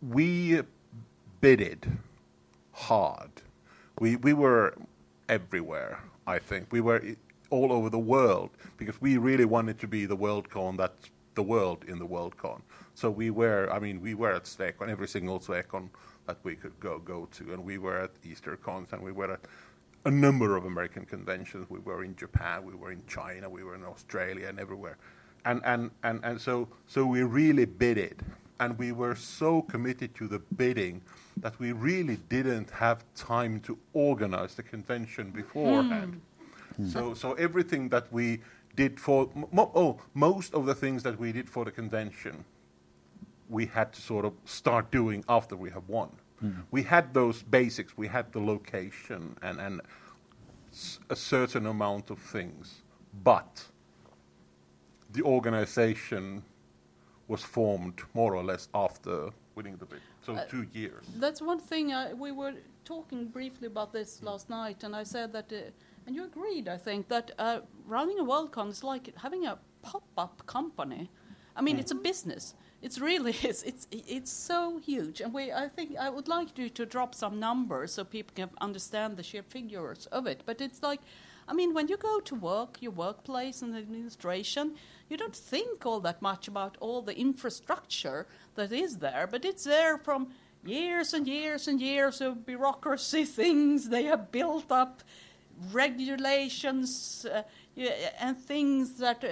we 0.02 0.62
bidded 1.44 1.92
hard. 2.72 3.30
We, 4.00 4.16
we 4.16 4.32
were 4.32 4.76
everywhere, 5.28 6.00
I 6.26 6.40
think. 6.40 6.72
We 6.72 6.80
were 6.80 7.04
all 7.50 7.74
over 7.74 7.90
the 7.90 8.00
world 8.00 8.52
because 8.78 9.02
we 9.02 9.18
really 9.18 9.44
wanted 9.44 9.78
to 9.80 9.88
be 9.88 10.06
the 10.06 10.16
Worldcon 10.16 10.78
that's 10.78 11.10
the 11.36 11.44
world 11.44 11.84
in 11.86 12.00
the 12.00 12.08
Worldcon. 12.08 12.62
So 12.96 13.12
we 13.12 13.30
were, 13.30 13.70
I 13.74 13.80
mean, 13.80 14.00
we 14.02 14.14
were 14.14 14.32
at 14.32 14.46
Swecon, 14.46 14.88
every 14.88 15.10
single 15.10 15.38
Swecon 15.38 15.90
that 16.28 16.38
we 16.44 16.56
could 16.56 16.80
go, 16.80 17.00
go 17.00 17.28
to, 17.34 17.52
and 17.52 17.66
we 17.66 17.78
were 17.78 18.00
at 18.00 18.12
Easter 18.24 18.56
cons, 18.56 18.94
and 18.94 19.04
we 19.04 19.12
were 19.12 19.34
at 19.34 19.42
a 20.06 20.12
number 20.12 20.56
of 20.56 20.64
American 20.64 21.06
conventions. 21.06 21.70
We 21.70 21.80
were 21.80 22.06
in 22.06 22.16
Japan, 22.16 22.64
we 22.64 22.74
were 22.74 22.94
in 22.94 23.02
China, 23.06 23.50
we 23.50 23.66
were 23.66 23.76
in 23.76 23.84
Australia, 23.84 24.48
and 24.48 24.62
everywhere. 24.62 24.98
And, 25.44 25.62
and, 25.66 25.92
and, 26.04 26.22
and 26.24 26.40
so, 26.40 26.70
so 26.88 27.06
we 27.06 27.24
really 27.24 27.66
bidded. 27.66 28.24
And 28.64 28.80
we 28.80 28.94
were 28.94 29.16
so 29.16 29.62
committed 29.62 30.16
to 30.16 30.28
the 30.30 30.40
bidding 30.56 31.02
that 31.38 31.60
we 31.60 31.74
really 31.74 32.18
didn't 32.30 32.70
have 32.72 33.04
time 33.14 33.60
to 33.62 33.78
organize 33.92 34.56
the 34.56 34.64
convention 34.64 35.32
beforehand. 35.32 36.22
Hmm. 36.78 36.84
Hmm. 36.84 36.88
So, 36.90 37.14
so 37.14 37.34
everything 37.34 37.90
that 37.90 38.06
we 38.12 38.40
did 38.78 39.00
for, 39.02 39.30
mo- 39.52 39.72
oh, 39.76 40.00
most 40.14 40.54
of 40.54 40.66
the 40.66 40.74
things 40.74 41.04
that 41.04 41.20
we 41.20 41.34
did 41.34 41.50
for 41.50 41.66
the 41.66 41.72
convention, 41.72 42.46
we 43.50 43.66
had 43.66 43.92
to 43.94 44.02
sort 44.02 44.24
of 44.24 44.32
start 44.46 44.92
doing 44.92 45.26
after 45.28 45.58
we 45.58 45.70
have 45.72 45.88
won. 45.90 46.10
Hmm. 46.40 46.52
We 46.72 46.84
had 46.84 47.14
those 47.14 47.44
basics. 47.44 47.98
We 47.98 48.08
had 48.08 48.32
the 48.32 48.40
location 48.40 49.36
and, 49.42 49.60
and 49.60 49.82
s- 50.72 51.00
a 51.10 51.18
certain 51.18 51.66
amount 51.66 52.10
of 52.12 52.18
things, 52.20 52.82
but 53.26 53.66
the 55.12 55.22
organization 55.24 56.44
was 57.34 57.42
formed 57.42 58.00
more 58.14 58.32
or 58.40 58.44
less 58.52 58.64
after 58.86 59.16
winning 59.56 59.76
the 59.78 59.88
bid. 59.92 60.02
So 60.26 60.32
two 60.56 60.66
years. 60.80 61.04
That's 61.26 61.42
one 61.42 61.60
thing. 61.72 61.86
I, 61.92 62.14
we 62.26 62.32
were 62.32 62.54
talking 62.86 63.22
briefly 63.38 63.68
about 63.74 63.90
this 63.92 64.22
last 64.30 64.46
night, 64.50 64.84
and 64.86 64.96
I 65.02 65.04
said 65.16 65.34
that, 65.34 65.48
uh, 65.52 66.06
and 66.06 66.16
you 66.16 66.24
agreed, 66.32 66.68
I 66.68 66.78
think, 66.88 67.02
that 67.16 67.32
uh, 67.40 67.60
running 67.96 68.20
a 68.20 68.26
Worldcon 68.32 68.70
is 68.70 68.84
like 68.84 69.06
having 69.26 69.44
a 69.48 69.58
pop-up 69.82 70.36
company. 70.46 71.10
I 71.56 71.62
mean, 71.66 71.78
it's 71.82 71.94
a 72.00 72.02
business. 72.12 72.44
It's 72.86 72.98
really 73.10 73.36
is. 73.50 73.64
It's 73.72 73.84
it's 73.92 74.34
so 74.52 74.60
huge, 74.90 75.18
and 75.24 75.34
we. 75.38 75.44
I 75.64 75.68
think 75.76 75.90
I 76.08 76.10
would 76.16 76.30
like 76.38 76.50
you 76.60 76.68
to 76.80 76.84
drop 76.96 77.12
some 77.24 77.36
numbers 77.48 77.90
so 77.96 78.04
people 78.18 78.34
can 78.42 78.50
understand 78.68 79.10
the 79.18 79.24
sheer 79.30 79.44
figures 79.56 80.02
of 80.18 80.28
it. 80.32 80.40
But 80.46 80.58
it's 80.66 80.82
like, 80.90 81.02
I 81.48 81.54
mean, 81.54 81.74
when 81.74 81.88
you 81.88 81.98
go 81.98 82.20
to 82.20 82.36
work, 82.36 82.78
your 82.82 82.92
workplace 82.92 83.62
and 83.62 83.76
administration, 83.76 84.76
you 85.10 85.18
don't 85.18 85.36
think 85.36 85.86
all 85.86 86.00
that 86.02 86.22
much 86.22 86.48
about 86.48 86.78
all 86.80 87.02
the 87.02 87.18
infrastructure 87.18 88.28
that 88.56 88.72
is 88.72 88.98
there, 88.98 89.28
but 89.30 89.46
it's 89.46 89.66
there 89.66 89.98
from 89.98 90.30
years 90.66 91.14
and 91.14 91.28
years 91.28 91.68
and 91.68 91.82
years 91.82 92.22
of 92.22 92.46
bureaucracy 92.46 93.26
things 93.42 93.90
they 93.90 94.04
have 94.04 94.32
built 94.32 94.72
up, 94.72 95.04
regulations 95.72 97.26
uh, 97.32 97.44
and 98.20 98.38
things 98.38 98.94
that, 99.00 99.24
uh, 99.24 99.28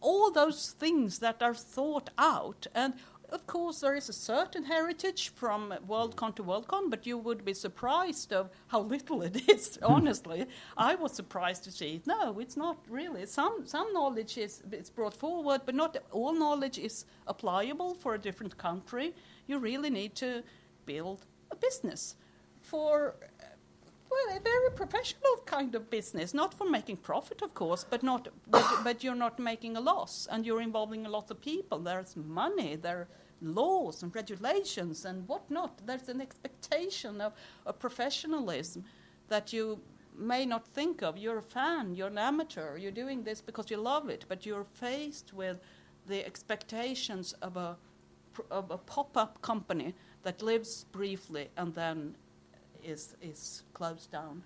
all 0.00 0.30
those 0.30 0.74
things 0.78 1.18
that 1.20 1.42
are 1.42 1.54
thought 1.54 2.10
out. 2.18 2.66
And 2.74 2.94
of 3.32 3.46
course, 3.46 3.80
there 3.80 3.94
is 3.94 4.08
a 4.08 4.12
certain 4.12 4.64
heritage 4.64 5.30
from 5.30 5.74
Worldcon 5.88 6.34
to 6.36 6.44
Worldcon, 6.44 6.90
but 6.90 7.06
you 7.06 7.16
would 7.18 7.44
be 7.44 7.54
surprised 7.54 8.32
of 8.32 8.50
how 8.68 8.80
little 8.80 9.22
it 9.22 9.48
is. 9.48 9.76
Hmm. 9.76 9.92
Honestly, 9.92 10.46
I 10.76 10.94
was 10.94 11.12
surprised 11.12 11.64
to 11.64 11.72
see 11.72 11.94
it. 11.96 12.06
No, 12.06 12.38
it's 12.38 12.56
not 12.56 12.78
really. 12.88 13.26
Some 13.26 13.66
some 13.66 13.92
knowledge 13.92 14.38
is 14.38 14.62
it's 14.70 14.90
brought 14.90 15.14
forward, 15.14 15.62
but 15.64 15.74
not 15.74 15.96
all 16.10 16.34
knowledge 16.34 16.78
is 16.78 17.06
applicable 17.28 17.94
for 17.94 18.14
a 18.14 18.18
different 18.18 18.56
country. 18.58 19.14
You 19.46 19.58
really 19.58 19.90
need 19.90 20.14
to 20.16 20.42
build 20.86 21.26
a 21.50 21.56
business 21.56 22.16
for 22.60 23.14
well, 24.12 24.36
a 24.36 24.40
very 24.40 24.70
professional 24.70 25.36
kind 25.46 25.74
of 25.74 25.90
business, 25.90 26.34
not 26.34 26.54
for 26.54 26.68
making 26.68 26.98
profit, 26.98 27.42
of 27.42 27.54
course, 27.54 27.86
but 27.88 28.02
not, 28.02 28.28
but, 28.48 28.66
but 28.84 29.02
you're 29.02 29.14
not 29.14 29.38
making 29.38 29.76
a 29.76 29.80
loss, 29.80 30.28
and 30.30 30.44
you're 30.46 30.60
involving 30.60 31.06
a 31.06 31.08
lot 31.08 31.30
of 31.30 31.40
people. 31.40 31.78
There's 31.78 32.16
money, 32.16 32.76
there 32.76 32.98
are 32.98 33.08
laws 33.40 34.02
and 34.02 34.14
regulations 34.14 35.04
and 35.04 35.26
whatnot. 35.28 35.80
There's 35.86 36.08
an 36.08 36.20
expectation 36.20 37.20
of, 37.20 37.32
of 37.66 37.78
professionalism 37.78 38.84
that 39.28 39.52
you 39.52 39.80
may 40.16 40.44
not 40.44 40.66
think 40.68 41.02
of. 41.02 41.16
You're 41.18 41.38
a 41.38 41.42
fan, 41.42 41.94
you're 41.94 42.08
an 42.08 42.18
amateur, 42.18 42.76
you're 42.76 42.92
doing 42.92 43.22
this 43.22 43.40
because 43.40 43.70
you 43.70 43.78
love 43.78 44.08
it, 44.08 44.24
but 44.28 44.46
you're 44.46 44.66
faced 44.74 45.32
with 45.32 45.58
the 46.06 46.24
expectations 46.26 47.32
of 47.42 47.56
a, 47.56 47.76
of 48.50 48.70
a 48.70 48.78
pop-up 48.78 49.40
company 49.42 49.94
that 50.22 50.42
lives 50.42 50.84
briefly 50.92 51.48
and 51.56 51.74
then 51.74 52.14
is 52.84 53.14
is 53.22 53.62
closed 53.74 54.10
down. 54.12 54.42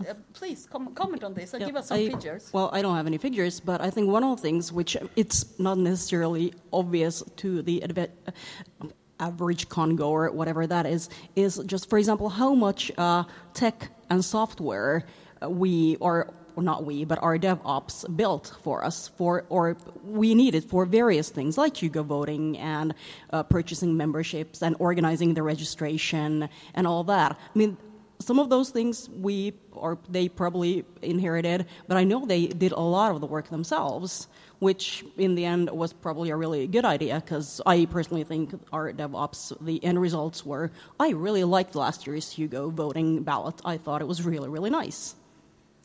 Uh, 0.00 0.14
please 0.32 0.66
com- 0.70 0.94
comment 0.94 1.22
on 1.24 1.34
this 1.34 1.52
and 1.52 1.60
Yeah, 1.60 1.66
give 1.68 1.76
us 1.76 1.88
some 1.88 1.98
I- 1.98 2.08
figures. 2.08 2.50
Well, 2.52 2.70
I 2.72 2.80
don't 2.80 2.96
have 2.96 3.06
any 3.06 3.18
figures, 3.18 3.60
but 3.60 3.80
I 3.82 3.90
think 3.90 4.08
one 4.08 4.24
of 4.24 4.36
the 4.36 4.42
things 4.42 4.72
which 4.72 4.96
it's 5.14 5.58
not 5.58 5.76
necessarily 5.76 6.54
obvious 6.72 7.22
to 7.36 7.60
the 7.62 7.82
adve- 7.86 8.08
uh, 8.26 8.86
average 9.18 9.68
congoer, 9.68 10.30
whatever 10.32 10.66
that 10.66 10.86
is, 10.86 11.10
is 11.36 11.58
just, 11.66 11.90
for 11.90 11.98
example, 11.98 12.30
how 12.30 12.54
much 12.54 12.90
uh, 12.96 13.24
tech 13.52 13.90
and 14.08 14.24
software 14.24 15.04
uh, 15.42 15.50
we 15.50 15.96
or 15.96 16.32
not 16.60 16.84
we, 16.84 17.04
but 17.04 17.22
our 17.22 17.38
DevOps 17.38 18.04
built 18.16 18.54
for 18.62 18.84
us 18.84 19.08
for, 19.16 19.44
or 19.48 19.76
we 20.04 20.34
needed 20.34 20.64
for 20.64 20.84
various 20.86 21.30
things 21.30 21.58
like 21.58 21.76
Hugo 21.76 22.02
voting 22.02 22.58
and 22.58 22.94
uh, 23.30 23.42
purchasing 23.42 23.96
memberships 23.96 24.62
and 24.62 24.76
organizing 24.78 25.34
the 25.34 25.42
registration 25.42 26.48
and 26.74 26.86
all 26.86 27.04
that. 27.04 27.32
I 27.32 27.58
mean, 27.58 27.76
some 28.20 28.38
of 28.38 28.50
those 28.50 28.70
things 28.70 29.08
we 29.08 29.54
or 29.72 29.98
they 30.08 30.28
probably 30.28 30.84
inherited, 31.02 31.66
but 31.88 31.96
I 31.96 32.04
know 32.04 32.26
they 32.26 32.46
did 32.48 32.72
a 32.72 32.80
lot 32.80 33.12
of 33.12 33.20
the 33.20 33.26
work 33.26 33.48
themselves, 33.48 34.28
which 34.58 35.04
in 35.16 35.34
the 35.34 35.44
end 35.44 35.70
was 35.70 35.92
probably 35.92 36.30
a 36.30 36.36
really 36.36 36.66
good 36.66 36.84
idea 36.84 37.22
because 37.24 37.60
I 37.64 37.86
personally 37.86 38.24
think 38.24 38.52
our 38.72 38.92
DevOps, 38.92 39.56
the 39.64 39.82
end 39.82 40.00
results 40.00 40.44
were 40.44 40.70
I 40.98 41.10
really 41.10 41.44
liked 41.44 41.74
last 41.74 42.06
year's 42.06 42.30
Hugo 42.30 42.68
voting 42.70 43.22
ballot. 43.22 43.60
I 43.64 43.78
thought 43.78 44.02
it 44.02 44.08
was 44.08 44.22
really, 44.22 44.48
really 44.48 44.70
nice. 44.70 45.14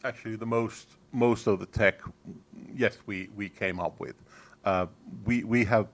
Actually, 0.05 0.35
the 0.35 0.45
most 0.45 0.87
most 1.11 1.47
of 1.47 1.59
the 1.59 1.65
tech, 1.65 1.99
yes, 2.75 2.99
we, 3.07 3.27
we 3.35 3.49
came 3.49 3.79
up 3.79 3.99
with. 3.99 4.13
Uh, 4.63 4.85
we 5.25 5.43
we 5.43 5.65
have 5.65 5.87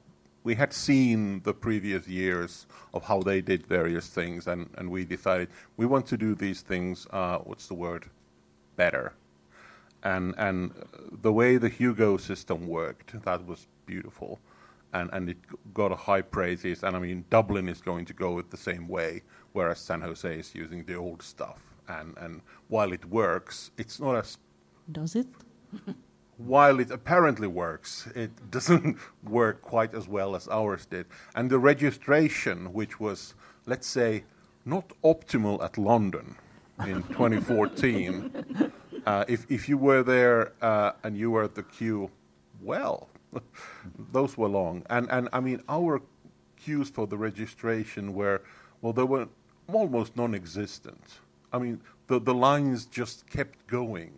we 0.43 0.53
had 0.53 0.73
seen 0.73 1.41
the 1.43 1.53
previous 1.53 2.09
years 2.09 2.67
of 2.93 3.03
how 3.05 3.21
they 3.21 3.39
did 3.39 3.65
various 3.65 4.07
things, 4.07 4.47
and, 4.47 4.69
and 4.77 4.91
we 4.91 5.05
decided 5.05 5.47
we 5.77 5.85
want 5.85 6.05
to 6.07 6.17
do 6.17 6.35
these 6.35 6.59
things. 6.59 7.07
Uh, 7.11 7.37
what's 7.37 7.67
the 7.67 7.73
word? 7.73 8.09
Better. 8.75 9.13
And 10.03 10.35
and 10.37 10.73
the 11.21 11.31
way 11.31 11.55
the 11.55 11.69
Hugo 11.69 12.17
system 12.17 12.67
worked, 12.67 13.23
that 13.23 13.47
was 13.47 13.67
beautiful, 13.85 14.41
and 14.91 15.09
and 15.13 15.29
it 15.29 15.37
got 15.73 15.93
a 15.93 15.95
high 15.95 16.21
praises. 16.21 16.83
And 16.83 16.97
I 16.97 16.99
mean, 16.99 17.23
Dublin 17.29 17.69
is 17.69 17.79
going 17.79 18.03
to 18.07 18.13
go 18.13 18.41
the 18.41 18.57
same 18.57 18.89
way, 18.89 19.21
whereas 19.53 19.79
San 19.79 20.01
Jose 20.01 20.39
is 20.39 20.53
using 20.53 20.83
the 20.83 20.95
old 20.95 21.23
stuff. 21.23 21.70
And 21.87 22.17
and 22.17 22.41
while 22.67 22.91
it 22.93 23.05
works, 23.05 23.71
it's 23.77 23.99
not 23.99 24.15
as 24.15 24.37
Does 24.91 25.15
it? 25.15 25.27
while 26.37 26.79
it 26.79 26.91
apparently 26.91 27.47
works, 27.47 28.07
it 28.15 28.31
doesn't 28.51 28.97
work 29.23 29.61
quite 29.61 29.93
as 29.93 30.07
well 30.07 30.35
as 30.35 30.47
ours 30.47 30.85
did. 30.85 31.05
And 31.35 31.49
the 31.49 31.59
registration, 31.59 32.73
which 32.73 32.99
was, 32.99 33.33
let's 33.65 33.87
say, 33.87 34.23
not 34.65 34.91
optimal 35.03 35.63
at 35.63 35.77
London 35.77 36.35
in 36.85 37.03
2014, 37.09 38.71
uh, 39.05 39.25
if, 39.27 39.45
if 39.49 39.69
you 39.69 39.77
were 39.77 40.03
there 40.03 40.53
uh, 40.61 40.91
and 41.03 41.17
you 41.17 41.31
were 41.31 41.43
at 41.43 41.55
the 41.55 41.63
queue, 41.63 42.09
well, 42.61 43.09
those 44.11 44.37
were 44.37 44.47
long. 44.47 44.83
And, 44.89 45.09
and 45.11 45.29
I 45.33 45.39
mean, 45.39 45.61
our 45.69 46.01
queues 46.57 46.89
for 46.89 47.07
the 47.07 47.17
registration 47.17 48.13
were, 48.13 48.41
well, 48.81 48.93
they 48.93 49.03
were 49.03 49.27
almost 49.67 50.15
non 50.15 50.35
existent. 50.35 51.19
I 51.53 51.59
mean, 51.59 51.81
the, 52.07 52.19
the 52.19 52.33
lines 52.33 52.85
just 52.85 53.27
kept 53.29 53.67
going 53.67 54.11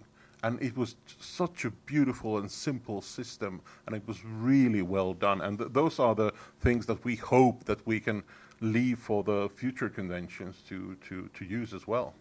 and 0.44 0.62
it 0.62 0.76
was 0.78 0.96
such 1.20 1.66
a 1.66 1.72
beautiful 1.86 2.38
and 2.38 2.52
simple 2.52 3.02
system 3.02 3.62
and 3.88 3.96
it 3.96 4.04
was 4.08 4.24
really 4.26 4.82
well 4.82 5.14
done 5.14 5.42
and 5.42 5.58
th- 5.58 5.72
those 5.74 6.00
are 6.00 6.16
the 6.16 6.32
things 6.62 6.86
that 6.86 7.04
we 7.06 7.16
hope 7.16 7.64
that 7.66 7.86
we 7.88 8.00
can 8.00 8.24
leave 8.62 9.00
for 9.00 9.24
the 9.24 9.50
future 9.56 9.90
conventions 9.90 10.62
to, 10.68 10.96
to, 11.08 11.30
to 11.34 11.46
use 11.46 11.74
as 11.74 11.88
well 11.88 12.14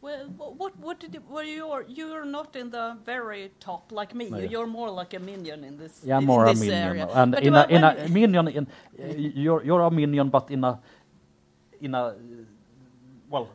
Well, 0.00 0.28
what 0.36 0.76
what 0.78 1.00
did 1.00 1.14
you, 1.14 1.22
well 1.28 1.44
you're 1.44 1.84
you're 1.88 2.26
not 2.26 2.56
in 2.56 2.70
the 2.70 2.96
very 3.06 3.50
top 3.60 3.92
like 3.92 4.14
me. 4.14 4.30
No, 4.30 4.38
yeah. 4.38 4.50
You're 4.52 4.66
more 4.66 4.90
like 4.90 5.14
a 5.14 5.20
minion 5.20 5.64
in 5.64 5.78
this. 5.78 6.02
Yeah, 6.04 6.20
in 6.20 6.26
more 6.26 6.46
a 6.46 6.54
minion, 6.54 6.72
area. 6.90 7.08
and 7.14 7.32
But 7.32 7.42
in 7.42 7.54
a 7.54 7.66
in 7.70 7.84
a 7.84 8.08
minion 8.08 8.48
in 8.48 8.66
uh, 9.00 9.14
you're 9.16 9.64
you're 9.64 9.82
a 9.82 9.90
minion, 9.90 10.28
but 10.30 10.50
in 10.50 10.64
a 10.64 10.78
in 11.80 11.94
a 11.94 12.14
well 13.30 13.48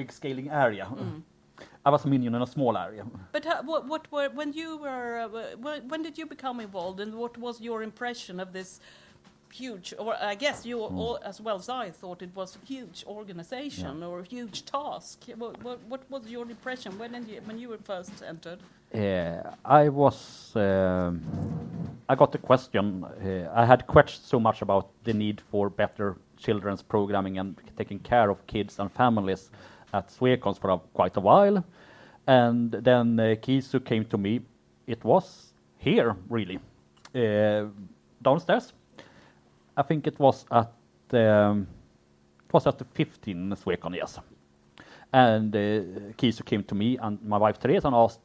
big 0.00 0.12
scaling 0.20 0.48
area. 0.66 0.86
Mm. 0.90 1.22
I 1.86 1.90
was 1.94 2.04
a 2.04 2.08
minion 2.08 2.34
in 2.34 2.42
a 2.42 2.50
small 2.56 2.74
area. 2.86 3.04
But 3.32 3.44
what, 3.70 3.82
what 3.92 4.04
were 4.12 4.28
when 4.40 4.50
you 4.60 4.68
were 4.84 5.12
uh, 5.26 5.56
when, 5.90 6.02
did 6.06 6.14
you 6.20 6.26
become 6.36 6.56
involved, 6.68 6.98
and 7.04 7.10
what 7.22 7.34
was 7.46 7.54
your 7.68 7.78
impression 7.90 8.34
of 8.44 8.48
this 8.58 8.70
huge? 9.60 9.88
Or 10.02 10.10
I 10.32 10.36
guess 10.44 10.58
you, 10.70 10.76
Hmm. 10.86 10.98
all, 11.02 11.16
as 11.30 11.36
well 11.46 11.58
as 11.62 11.68
I, 11.68 11.90
thought 12.00 12.18
it 12.28 12.32
was 12.40 12.50
a 12.60 12.62
huge 12.74 12.98
organization 13.16 14.02
or 14.08 14.14
a 14.26 14.28
huge 14.36 14.58
task. 14.76 15.16
What, 15.42 15.54
what, 15.66 15.78
what 15.92 16.02
was 16.12 16.22
your 16.34 16.46
impression 16.56 16.90
when 17.00 17.12
you, 17.28 17.36
when 17.46 17.56
you 17.62 17.68
were 17.72 17.82
first 17.92 18.16
entered? 18.32 18.60
Uh, 18.94 19.42
I 19.82 19.84
was. 20.00 20.18
Um, 20.56 21.14
I 22.12 22.14
got 22.22 22.30
the 22.36 22.42
question. 22.50 22.84
Uh, 23.04 23.62
I 23.62 23.64
had 23.72 23.80
questioned 23.94 24.26
so 24.34 24.38
much 24.48 24.62
about 24.62 24.86
the 25.06 25.14
need 25.24 25.38
for 25.50 25.64
better 25.82 26.08
children's 26.44 26.82
programming 26.82 27.38
and 27.38 27.48
taking 27.80 28.00
care 28.12 28.28
of 28.30 28.38
kids 28.46 28.80
and 28.80 28.90
families 29.02 29.50
at 29.92 30.08
Swecons 30.08 30.58
for 30.58 30.70
a, 30.70 30.78
quite 30.94 31.16
a 31.16 31.20
while, 31.20 31.64
and 32.26 32.72
then 32.72 33.18
uh, 33.18 33.34
Kisu 33.40 33.84
came 33.84 34.04
to 34.06 34.18
me. 34.18 34.40
It 34.86 35.04
was 35.04 35.52
here, 35.78 36.16
really, 36.28 36.58
uh, 37.14 37.66
downstairs. 38.22 38.72
I 39.76 39.82
think 39.82 40.06
it 40.06 40.18
was 40.18 40.44
at 40.50 40.72
um, 41.12 41.66
it 42.50 42.52
was 42.52 42.66
at 42.66 42.78
the 42.78 42.84
15 42.84 43.54
Swecon, 43.56 43.94
yes. 43.94 44.18
And 45.12 45.54
uh, 45.54 46.12
Kisu 46.18 46.44
came 46.44 46.64
to 46.64 46.74
me 46.74 46.98
and 46.98 47.22
my 47.22 47.38
wife 47.38 47.58
Therese 47.58 47.84
and 47.84 47.94
asked 47.94 48.20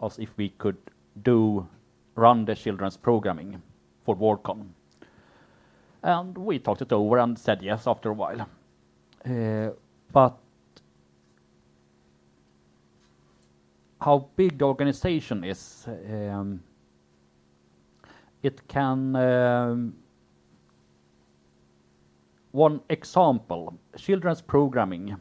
us 0.00 0.18
if 0.18 0.30
we 0.36 0.50
could 0.50 0.76
do 1.22 1.66
run 2.14 2.44
the 2.44 2.54
children's 2.54 2.96
programming 2.96 3.62
for 4.04 4.16
Worldcon. 4.16 4.66
And 6.02 6.36
we 6.36 6.58
talked 6.58 6.82
it 6.82 6.92
over 6.92 7.18
and 7.18 7.38
said 7.38 7.62
yes 7.62 7.86
after 7.86 8.10
a 8.10 8.14
while. 8.14 8.48
Uh, 9.24 9.70
but 10.12 10.38
how 14.00 14.28
big 14.36 14.58
the 14.58 14.64
organization 14.64 15.44
is, 15.44 15.86
um, 15.88 16.62
it 18.42 18.66
can. 18.68 19.16
Um, 19.16 19.94
one 22.52 22.80
example, 22.88 23.78
children's 23.96 24.40
programming. 24.40 25.16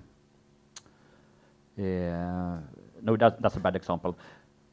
Uh, 1.78 2.58
no, 3.02 3.16
that, 3.18 3.42
that's 3.42 3.56
a 3.56 3.60
bad 3.60 3.76
example. 3.76 4.18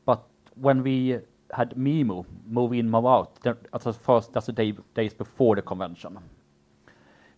But 0.07 0.23
when 0.55 0.83
we 0.83 1.19
had 1.53 1.75
MIMO, 1.77 2.25
Move 2.49 2.73
In, 2.73 2.89
Move 2.91 3.07
Out, 3.07 3.35
that- 3.43 3.71
that's 3.71 3.85
the 3.85 3.93
first, 3.93 4.33
that's 4.33 4.47
the 4.47 4.53
day, 4.53 4.73
days 4.95 5.13
before 5.13 5.57
the 5.57 5.63
convention. 5.63 6.19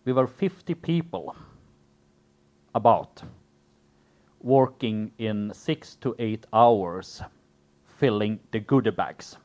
We 0.05 0.13
were 0.13 0.27
50 0.27 0.73
people, 0.75 1.35
about, 2.73 3.21
working 4.41 5.11
in 5.17 5.51
six 5.53 5.95
to 5.95 6.15
eight 6.19 6.45
hours, 6.53 7.21
filling 7.85 8.39
the 8.51 8.59
goodie 8.59 8.91
bags 8.91 9.37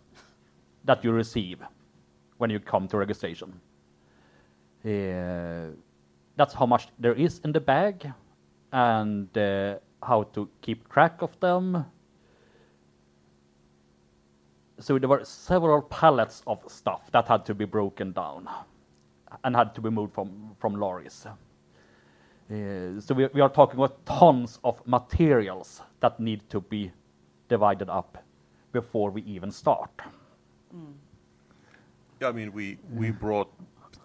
that 0.85 1.05
you 1.05 1.13
receive 1.13 1.59
when 2.39 2.51
you 2.51 2.59
come 2.59 2.89
to 2.89 2.99
registration. 2.99 3.53
Uh, 4.85 5.71
that's 6.37 6.55
how 6.55 6.67
much 6.67 6.89
there 6.99 7.15
is 7.15 7.41
in 7.45 7.53
the 7.53 7.61
bag 7.61 8.13
and 8.73 9.37
uh, 9.39 9.77
how 10.03 10.25
to 10.25 10.49
keep 10.61 10.89
track 10.89 11.23
of 11.23 11.39
them. 11.41 11.85
So 14.79 14.99
there 14.99 15.09
were 15.09 15.25
several 15.25 15.83
pallets 15.83 16.43
of 16.47 16.59
stuff 16.67 17.11
that 17.13 17.29
had 17.29 17.45
to 17.47 17.55
be 17.55 17.65
broken 17.65 18.13
down 18.13 18.49
and 19.45 19.55
had 19.55 19.75
to 19.77 19.81
be 19.81 19.91
moved 19.91 20.15
from, 20.15 20.57
from 20.59 20.75
lorries. 20.75 21.27
Uh, 22.53 23.01
so 23.01 23.15
we, 23.15 23.27
we 23.33 23.41
are 23.41 23.49
talking 23.49 23.79
about 23.81 24.05
tons 24.05 24.59
of 24.63 24.87
materials 24.87 25.81
that 26.01 26.21
need 26.21 26.43
to 26.51 26.61
be 26.61 26.93
divided 27.49 27.89
up 27.89 28.19
before 28.73 29.11
we 29.11 29.23
even 29.23 29.51
start. 29.51 29.91
yeah, 32.21 32.29
i 32.29 32.33
mean 32.33 32.53
we, 32.53 32.79
we 32.95 33.11
brought 33.11 33.51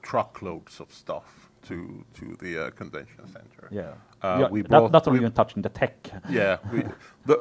truckloads 0.02 0.80
of 0.80 0.92
stuff 0.94 1.50
to 1.62 2.06
to 2.14 2.38
the 2.40 2.58
uh, 2.68 2.70
convention 2.72 3.28
center. 3.28 3.68
Yeah. 3.72 3.94
Uh, 4.22 4.38
yeah 4.42 4.50
we 4.50 4.62
that- 4.62 4.70
brought- 4.70 4.92
that's 4.92 5.06
not 5.08 5.14
we- 5.14 5.20
even 5.20 5.32
touching 5.34 5.62
the 5.64 5.70
tech. 5.70 5.96
Yeah, 6.30 6.58
we, 6.72 6.84
the, 7.26 7.38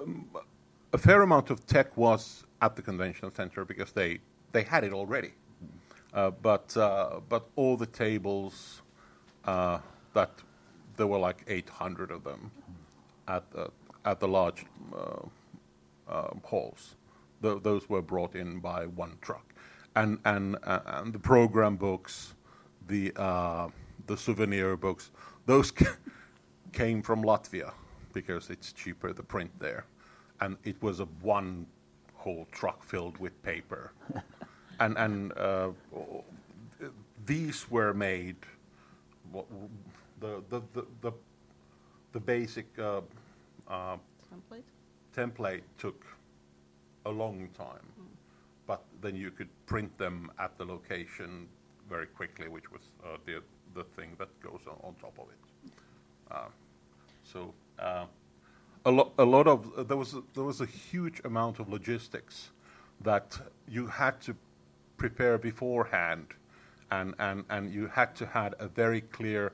a 0.93 0.99
fair 0.99 1.23
amount 1.23 1.51
of 1.51 1.65
tech 1.67 1.97
was 1.97 2.45
at 2.61 2.75
the 2.75 2.83
convention 2.83 3.31
center 3.33 3.65
because 3.65 3.93
they 3.93 4.19
they 4.53 4.63
had 4.63 4.83
it 4.85 4.93
already, 4.93 5.33
uh, 6.15 6.31
but 6.43 6.77
uh, 6.77 7.21
but 7.29 7.43
all 7.57 7.77
the 7.77 7.87
tables 7.87 8.83
uh, 9.45 9.79
that 10.15 10.31
there 10.97 11.07
were 11.07 11.19
like 11.19 11.45
800 11.49 12.11
of 12.11 12.25
them 12.25 12.51
at 13.29 13.51
the 13.51 13.71
at 14.05 14.21
the 14.21 14.29
large 14.29 14.65
uh, 14.97 15.27
uh, 16.09 16.31
halls. 16.45 16.97
Th- 17.43 17.63
those 17.63 17.89
were 17.89 18.03
brought 18.03 18.35
in 18.37 18.61
by 18.61 18.87
one 18.87 19.19
truck, 19.21 19.55
and 19.97 20.19
and 20.25 20.57
and 20.65 21.13
the 21.13 21.19
program 21.19 21.77
books, 21.77 22.35
the 22.89 23.13
uh, 23.17 23.69
the 24.07 24.17
souvenir 24.17 24.77
books, 24.77 25.11
those 25.47 25.73
came 26.73 27.03
from 27.03 27.23
Latvia 27.23 27.73
because 28.13 28.51
it's 28.51 28.73
cheaper 28.73 29.13
to 29.13 29.23
print 29.23 29.51
there, 29.59 29.85
and 30.41 30.57
it 30.65 30.81
was 30.83 31.01
a 31.01 31.07
one 31.23 31.67
whole 32.15 32.47
truck 32.53 32.83
filled 32.85 33.19
with 33.19 33.41
paper, 33.43 33.93
and 34.81 34.97
and 34.99 35.33
uh, 35.39 35.71
these 37.27 37.71
were 37.71 37.93
made. 37.95 38.37
The 40.21 40.43
the 40.49 40.63
the 40.73 40.87
the, 41.03 41.13
the 42.13 42.21
basic 42.21 42.67
uh, 42.79 43.01
uh, 43.69 43.97
Template? 44.31 44.63
template 45.15 45.63
took 45.79 46.05
a 47.05 47.11
long 47.11 47.49
time, 47.57 47.87
but 48.67 48.83
then 49.01 49.15
you 49.17 49.31
could 49.31 49.49
print 49.67 49.97
them 49.99 50.31
at 50.39 50.57
the 50.59 50.65
location 50.65 51.49
very 51.89 52.07
quickly, 52.07 52.49
which 52.49 52.71
was 52.73 52.83
uh, 53.05 53.17
the 53.27 53.43
the 53.75 53.85
thing 53.85 54.17
that 54.19 54.29
goes 54.41 54.61
on, 54.67 54.77
on 54.83 54.95
top 54.95 55.19
of 55.19 55.27
it. 55.31 55.73
Uh, 56.31 56.49
so 57.23 57.55
uh, 57.79 58.07
a 58.85 58.91
lot 58.91 59.13
a 59.19 59.25
lot 59.25 59.47
of 59.47 59.71
uh, 59.77 59.83
there 59.83 59.97
was 59.97 60.15
a, 60.15 60.23
there 60.35 60.45
was 60.45 60.61
a 60.61 60.67
huge 60.67 61.21
amount 61.25 61.61
of 61.61 61.69
logistics 61.69 62.51
that 63.03 63.39
you 63.69 63.87
had 63.87 64.21
to 64.23 64.35
prepare 64.97 65.39
beforehand, 65.39 66.27
and 66.91 67.15
and 67.19 67.45
and 67.51 67.71
you 67.73 67.87
had 67.87 68.15
to 68.17 68.27
had 68.27 68.55
a 68.59 68.69
very 68.69 69.01
clear 69.03 69.53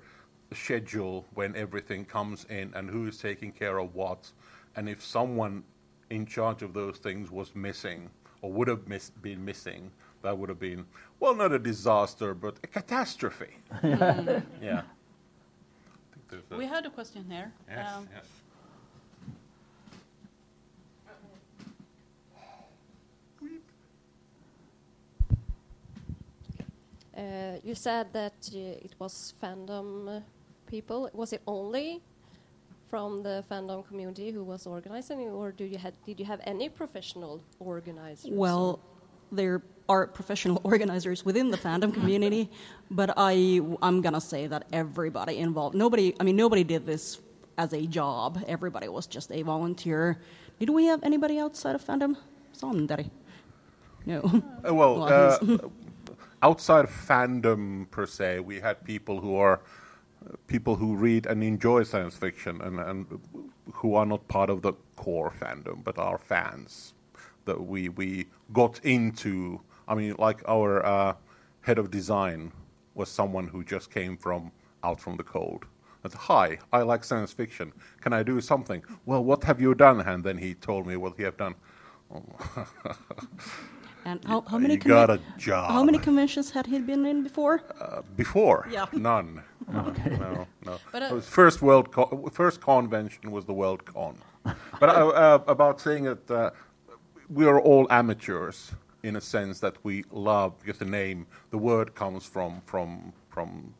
schedule 0.54 1.24
when 1.34 1.54
everything 1.56 2.04
comes 2.04 2.44
in 2.50 2.72
and 2.74 2.90
who 2.90 3.06
is 3.06 3.18
taking 3.18 3.52
care 3.52 3.78
of 3.78 3.94
what, 3.94 4.30
and 4.76 4.88
if 4.88 5.02
someone 5.04 5.64
in 6.10 6.26
charge 6.26 6.62
of 6.62 6.72
those 6.74 6.98
things 6.98 7.30
was 7.30 7.54
missing 7.54 8.10
or 8.42 8.52
would 8.52 8.68
have 8.68 8.86
miss, 8.88 9.10
been 9.10 9.44
missing, 9.44 9.90
that 10.22 10.36
would 10.36 10.48
have 10.48 10.60
been 10.60 10.84
well 11.20 11.34
not 11.34 11.52
a 11.52 11.58
disaster 11.58 12.34
but 12.34 12.56
a 12.62 12.66
catastrophe. 12.66 13.56
yeah. 13.82 14.82
I 14.82 16.14
think 16.14 16.28
there's 16.28 16.42
a- 16.50 16.56
We 16.56 16.66
had 16.66 16.86
a 16.86 16.90
question 16.90 17.26
there. 17.28 17.52
yes, 17.68 17.88
Um, 17.96 18.08
yes. 18.14 18.26
Uh, 27.16 27.58
you 27.62 27.74
said 27.74 28.12
that 28.14 28.48
uh, 28.54 28.58
it 28.58 28.94
was 28.98 29.34
fandom 29.42 30.08
uh, 30.08 30.20
people. 30.72 31.10
Was 31.12 31.32
it 31.36 31.42
only 31.46 32.00
from 32.88 33.22
the 33.22 33.44
fandom 33.48 33.86
community 33.86 34.30
who 34.30 34.42
was 34.52 34.66
organizing, 34.66 35.18
or 35.40 35.52
do 35.52 35.64
you 35.72 35.78
had, 35.78 35.94
did 36.06 36.18
you 36.20 36.26
have 36.32 36.40
any 36.44 36.68
professional 36.68 37.34
organizers? 37.60 38.32
Well, 38.44 38.80
there 39.30 39.60
are 39.88 40.06
professional 40.06 40.60
organizers 40.72 41.24
within 41.28 41.50
the 41.50 41.58
fandom 41.66 41.92
community, 41.98 42.50
but 42.90 43.10
I, 43.16 43.60
I'm 43.86 44.00
gonna 44.00 44.20
say 44.20 44.46
that 44.46 44.62
everybody 44.72 45.38
involved, 45.38 45.74
nobody, 45.84 46.06
I 46.18 46.22
mean, 46.24 46.36
nobody 46.36 46.64
did 46.64 46.86
this 46.86 47.20
as 47.58 47.74
a 47.74 47.86
job. 47.86 48.42
Everybody 48.48 48.88
was 48.88 49.06
just 49.06 49.30
a 49.30 49.42
volunteer. 49.42 50.18
Did 50.58 50.70
we 50.70 50.86
have 50.86 51.00
anybody 51.04 51.38
outside 51.38 51.74
of 51.74 51.84
fandom? 51.84 52.16
Sanderi? 52.58 53.10
No. 54.06 54.20
Uh, 54.66 54.74
well, 54.74 54.94
Well, 55.00 55.02
uh, 55.02 55.68
outside 56.42 56.84
of 56.84 56.90
fandom 56.90 57.90
per 57.90 58.06
se, 58.06 58.40
we 58.40 58.58
had 58.58 58.84
people 58.84 59.20
who 59.20 59.36
are 59.36 59.60
people 60.46 60.76
who 60.76 60.96
read 60.96 61.26
and 61.26 61.42
enjoy 61.44 61.82
science 61.84 62.16
fiction 62.16 62.60
and, 62.62 62.80
and 62.80 63.20
who 63.74 63.94
are 63.94 64.06
not 64.06 64.26
part 64.28 64.50
of 64.50 64.62
the 64.62 64.72
core 64.96 65.32
fandom 65.40 65.82
but 65.84 65.98
are 65.98 66.18
fans 66.18 66.94
that 67.44 67.60
we 67.60 67.88
we 67.90 68.26
got 68.52 68.80
into. 68.84 69.60
I 69.88 69.94
mean, 69.94 70.14
like 70.18 70.42
our 70.48 70.84
uh, 70.84 71.14
head 71.62 71.78
of 71.78 71.90
design 71.90 72.52
was 72.94 73.08
someone 73.08 73.48
who 73.48 73.64
just 73.64 73.90
came 73.90 74.16
from 74.16 74.52
out 74.84 75.00
from 75.00 75.16
the 75.16 75.24
cold. 75.24 75.64
That's, 76.02 76.14
Hi, 76.14 76.58
I 76.72 76.82
like 76.82 77.04
science 77.04 77.32
fiction. 77.32 77.72
Can 78.00 78.12
I 78.12 78.22
do 78.22 78.40
something? 78.40 78.82
Well, 79.06 79.24
what 79.24 79.44
have 79.44 79.60
you 79.60 79.74
done? 79.74 80.00
And 80.00 80.24
then 80.24 80.38
he 80.38 80.54
told 80.54 80.86
me 80.86 80.96
what 80.96 81.16
he 81.16 81.22
have 81.24 81.36
done. 81.36 81.54
And 84.04 84.24
how, 84.24 84.40
how 84.42 84.58
many 84.58 84.74
you 84.74 84.80
got 84.80 85.10
a 85.10 85.20
job. 85.38 85.70
How 85.70 85.84
many 85.84 85.98
conventions 85.98 86.50
had 86.50 86.66
he 86.66 86.78
been 86.80 87.06
in 87.06 87.22
before? 87.22 87.62
Before, 88.16 88.66
Yeah. 88.70 88.86
none. 88.92 89.42
No, 89.72 90.46
no. 90.66 90.78
But, 90.90 91.02
uh, 91.02 91.20
first 91.20 91.62
world 91.62 91.92
co- 91.92 92.28
first 92.32 92.60
convention 92.60 93.30
was 93.30 93.44
the 93.44 93.52
World 93.54 93.84
Con. 93.84 94.16
but 94.80 94.88
uh, 94.88 95.08
uh, 95.08 95.38
about 95.46 95.80
saying 95.80 96.04
that 96.04 96.30
uh, 96.30 96.50
we 97.28 97.46
are 97.46 97.60
all 97.60 97.86
amateurs 97.90 98.72
in 99.04 99.16
a 99.16 99.20
sense 99.20 99.60
that 99.60 99.76
we 99.84 100.04
love 100.10 100.58
because 100.58 100.78
the 100.78 100.84
name, 100.84 101.26
the 101.50 101.58
word 101.58 101.94
comes 101.94 102.26
from 102.26 102.60
from 102.66 103.12
from 103.30 103.72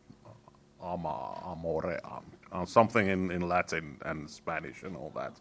ama, 0.83 1.39
amore, 1.45 2.01
um, 2.05 2.25
uh, 2.53 2.65
something 2.65 3.09
in, 3.09 3.31
in 3.31 3.49
Latin 3.49 3.97
and 4.05 4.29
Spanish 4.31 4.83
and 4.83 4.97
all 4.97 5.13
that. 5.15 5.33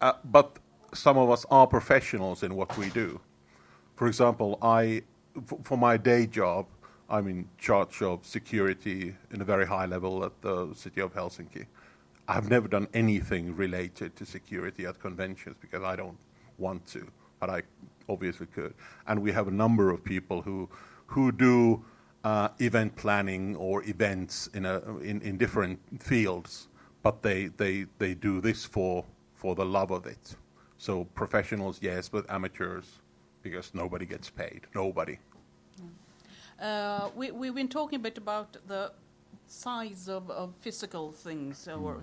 Uh, 0.00 0.12
but 0.24 0.58
some 0.94 1.18
of 1.18 1.30
us 1.30 1.44
are 1.50 1.66
professionals 1.66 2.42
in 2.42 2.54
what 2.54 2.76
we 2.78 2.88
do. 2.90 3.20
For 3.98 4.06
example, 4.06 4.60
I, 4.62 5.02
for 5.64 5.76
my 5.76 5.96
day 5.96 6.24
job, 6.28 6.66
I'm 7.10 7.26
in 7.26 7.48
charge 7.58 8.00
of 8.00 8.24
security 8.24 9.16
in 9.32 9.40
a 9.40 9.44
very 9.44 9.66
high 9.66 9.86
level 9.86 10.24
at 10.24 10.40
the 10.40 10.72
city 10.72 11.00
of 11.00 11.12
Helsinki. 11.12 11.66
I've 12.28 12.48
never 12.48 12.68
done 12.68 12.86
anything 12.94 13.56
related 13.56 14.14
to 14.14 14.24
security 14.24 14.86
at 14.86 15.00
conventions 15.00 15.56
because 15.60 15.82
I 15.82 15.96
don't 15.96 16.16
want 16.58 16.86
to, 16.92 17.08
but 17.40 17.50
I 17.50 17.62
obviously 18.08 18.46
could. 18.46 18.72
And 19.08 19.20
we 19.20 19.32
have 19.32 19.48
a 19.48 19.50
number 19.50 19.90
of 19.90 20.04
people 20.04 20.42
who, 20.42 20.68
who 21.06 21.32
do 21.32 21.84
uh, 22.22 22.50
event 22.60 22.94
planning 22.94 23.56
or 23.56 23.82
events 23.82 24.48
in, 24.54 24.64
a, 24.64 24.78
in, 24.98 25.20
in 25.22 25.36
different 25.36 25.80
fields, 26.00 26.68
but 27.02 27.20
they, 27.24 27.46
they, 27.46 27.86
they 27.98 28.14
do 28.14 28.40
this 28.40 28.64
for, 28.64 29.04
for 29.34 29.56
the 29.56 29.64
love 29.64 29.90
of 29.90 30.06
it. 30.06 30.36
So 30.76 31.02
professionals, 31.16 31.80
yes, 31.82 32.08
but 32.08 32.30
amateurs, 32.30 33.00
because 33.42 33.74
nobody 33.74 34.06
gets 34.06 34.30
paid. 34.30 34.62
Nobody. 34.74 35.18
Uh, 36.60 37.08
we, 37.14 37.30
we've 37.30 37.54
been 37.54 37.68
talking 37.68 37.96
a 37.96 38.02
bit 38.02 38.18
about 38.18 38.56
the 38.66 38.92
size 39.46 40.08
of, 40.08 40.30
of 40.30 40.54
physical 40.60 41.12
things 41.12 41.68
or 41.68 42.02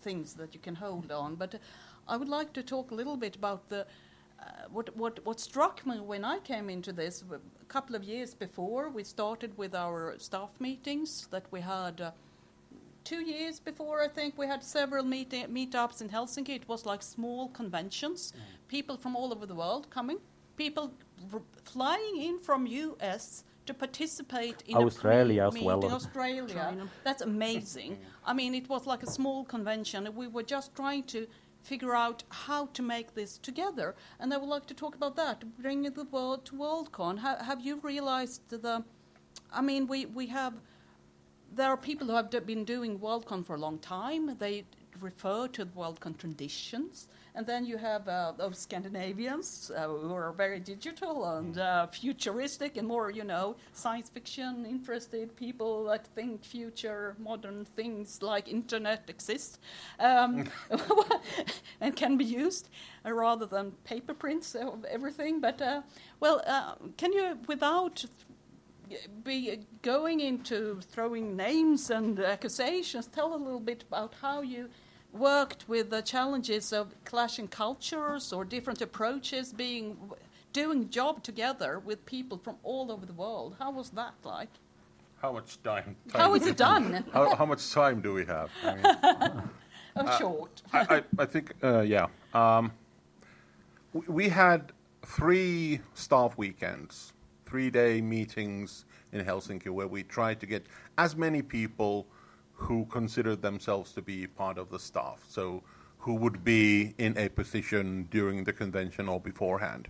things 0.00 0.34
that 0.34 0.54
you 0.54 0.60
can 0.60 0.74
hold 0.74 1.12
on, 1.12 1.34
but 1.34 1.60
I 2.08 2.16
would 2.16 2.28
like 2.28 2.52
to 2.54 2.62
talk 2.62 2.90
a 2.90 2.94
little 2.94 3.16
bit 3.16 3.36
about 3.36 3.68
the 3.68 3.86
uh, 4.40 4.44
what, 4.72 4.96
what, 4.96 5.24
what 5.24 5.38
struck 5.38 5.86
me 5.86 6.00
when 6.00 6.24
I 6.24 6.38
came 6.40 6.68
into 6.68 6.92
this 6.92 7.22
a 7.32 7.64
couple 7.66 7.94
of 7.94 8.02
years 8.02 8.34
before. 8.34 8.88
We 8.88 9.04
started 9.04 9.56
with 9.56 9.72
our 9.74 10.14
staff 10.18 10.60
meetings 10.60 11.28
that 11.30 11.44
we 11.52 11.60
had. 11.60 12.00
Uh, 12.00 12.10
two 13.04 13.20
years 13.20 13.60
before, 13.60 14.02
I 14.02 14.08
think 14.08 14.36
we 14.36 14.46
had 14.46 14.64
several 14.64 15.04
meet- 15.04 15.30
meetups 15.30 16.00
in 16.00 16.08
Helsinki. 16.08 16.50
It 16.50 16.68
was 16.68 16.86
like 16.86 17.02
small 17.02 17.48
conventions, 17.48 18.32
people 18.68 18.96
from 18.96 19.14
all 19.14 19.32
over 19.32 19.46
the 19.46 19.54
world 19.54 19.90
coming, 19.90 20.18
people 20.56 20.92
r- 21.32 21.40
flying 21.64 22.16
in 22.22 22.38
from 22.40 22.66
US 22.66 23.44
to 23.66 23.74
participate 23.74 24.62
in 24.66 24.76
Australia 24.76 25.44
a 25.44 25.46
as 25.48 25.54
well. 25.54 25.78
pre-meeting. 25.80 25.92
Australia, 25.92 26.54
China. 26.54 26.88
that's 27.04 27.22
amazing. 27.22 27.98
I 28.26 28.32
mean, 28.32 28.54
it 28.54 28.68
was 28.68 28.86
like 28.86 29.02
a 29.02 29.10
small 29.10 29.44
convention, 29.44 30.06
and 30.06 30.16
we 30.16 30.26
were 30.26 30.42
just 30.42 30.74
trying 30.74 31.04
to 31.04 31.26
figure 31.62 31.94
out 31.94 32.24
how 32.30 32.66
to 32.66 32.82
make 32.82 33.14
this 33.14 33.38
together. 33.38 33.94
And 34.18 34.34
I 34.34 34.36
would 34.36 34.48
like 34.48 34.66
to 34.66 34.74
talk 34.74 34.96
about 34.96 35.14
that, 35.16 35.44
bringing 35.62 35.92
the 35.92 36.04
world 36.04 36.44
to 36.46 36.52
WorldCon. 36.56 37.18
Ha- 37.18 37.42
have 37.44 37.60
you 37.60 37.78
realized 37.82 38.42
the? 38.50 38.84
I 39.52 39.62
mean, 39.62 39.86
we 39.86 40.06
we 40.06 40.26
have 40.26 40.54
there 41.54 41.68
are 41.68 41.76
people 41.76 42.06
who 42.08 42.14
have 42.14 42.30
d- 42.30 42.40
been 42.40 42.64
doing 42.64 42.98
WorldCon 42.98 43.44
for 43.46 43.54
a 43.54 43.58
long 43.60 43.78
time. 43.78 44.36
They 44.38 44.64
refer 45.00 45.46
to 45.48 45.64
the 45.64 45.70
WorldCon 45.70 46.16
traditions. 46.18 47.06
And 47.34 47.46
then 47.46 47.64
you 47.64 47.78
have 47.78 48.08
uh, 48.08 48.32
those 48.36 48.58
Scandinavians 48.58 49.70
uh, 49.74 49.88
who 49.88 50.12
are 50.12 50.32
very 50.32 50.60
digital 50.60 51.24
and 51.24 51.56
uh, 51.56 51.86
futuristic 51.86 52.76
and 52.76 52.86
more, 52.86 53.10
you 53.10 53.24
know, 53.24 53.56
science 53.72 54.10
fiction 54.10 54.66
interested 54.66 55.34
people 55.34 55.84
that 55.84 56.06
think 56.08 56.44
future 56.44 57.16
modern 57.18 57.64
things 57.64 58.20
like 58.20 58.48
internet 58.48 59.04
exist 59.08 59.60
um, 59.98 60.44
and 61.80 61.96
can 61.96 62.18
be 62.18 62.24
used 62.24 62.68
uh, 63.06 63.12
rather 63.12 63.46
than 63.46 63.72
paper 63.84 64.12
prints 64.12 64.54
of 64.54 64.84
everything. 64.84 65.40
But, 65.40 65.62
uh, 65.62 65.82
well, 66.20 66.42
uh, 66.46 66.74
can 66.98 67.14
you, 67.14 67.38
without 67.48 68.04
be 69.24 69.60
going 69.80 70.20
into 70.20 70.80
throwing 70.82 71.34
names 71.34 71.88
and 71.88 72.18
accusations, 72.20 73.06
tell 73.06 73.34
a 73.34 73.36
little 73.36 73.60
bit 73.60 73.84
about 73.88 74.12
how 74.20 74.42
you 74.42 74.68
worked 75.12 75.68
with 75.68 75.90
the 75.90 76.02
challenges 76.02 76.72
of 76.72 76.94
clashing 77.04 77.48
cultures 77.48 78.32
or 78.32 78.44
different 78.44 78.80
approaches, 78.80 79.52
being 79.52 79.96
doing 80.52 80.90
job 80.90 81.22
together 81.22 81.78
with 81.78 82.04
people 82.06 82.38
from 82.38 82.56
all 82.62 82.90
over 82.92 83.06
the 83.06 83.12
world. 83.12 83.56
How 83.58 83.70
was 83.70 83.90
that 83.90 84.14
like? 84.24 84.50
How 85.20 85.32
much 85.32 85.62
time? 85.62 85.96
time 86.08 86.20
How 86.20 86.34
is 86.34 86.46
it 86.46 86.56
done? 86.68 87.04
how, 87.12 87.34
how 87.36 87.46
much 87.46 87.70
time 87.72 88.00
do 88.00 88.12
we 88.12 88.24
have? 88.26 88.50
I 88.64 88.74
mean, 88.74 89.42
Oh, 89.94 90.18
short. 90.18 90.62
I, 90.72 90.96
I, 90.96 91.02
I 91.18 91.26
think, 91.26 91.52
uh, 91.62 91.80
yeah. 91.80 92.06
Um, 92.32 92.72
we, 93.92 94.00
we 94.08 94.28
had 94.30 94.72
three 95.04 95.80
staff 95.94 96.38
weekends, 96.38 97.12
three 97.44 97.70
day 97.70 98.00
meetings 98.00 98.86
in 99.12 99.24
Helsinki 99.24 99.68
where 99.68 99.86
we 99.86 100.02
tried 100.02 100.40
to 100.40 100.46
get 100.46 100.64
as 100.96 101.14
many 101.14 101.42
people 101.42 102.06
who 102.54 102.84
considered 102.86 103.42
themselves 103.42 103.92
to 103.92 104.02
be 104.02 104.26
part 104.26 104.58
of 104.58 104.70
the 104.70 104.78
staff, 104.78 105.24
so 105.28 105.62
who 105.98 106.14
would 106.14 106.44
be 106.44 106.94
in 106.98 107.16
a 107.16 107.28
position 107.28 108.08
during 108.10 108.44
the 108.44 108.52
convention 108.52 109.08
or 109.08 109.20
beforehand. 109.20 109.88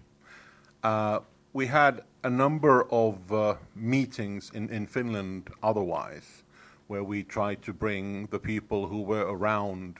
Uh, 0.82 1.20
we 1.52 1.66
had 1.66 2.02
a 2.24 2.30
number 2.30 2.86
of 2.90 3.32
uh, 3.32 3.54
meetings 3.74 4.50
in, 4.54 4.68
in 4.70 4.86
Finland 4.86 5.48
otherwise, 5.62 6.44
where 6.86 7.04
we 7.04 7.22
tried 7.22 7.62
to 7.62 7.72
bring 7.72 8.26
the 8.26 8.38
people 8.38 8.86
who 8.86 9.02
were 9.02 9.26
around 9.26 9.96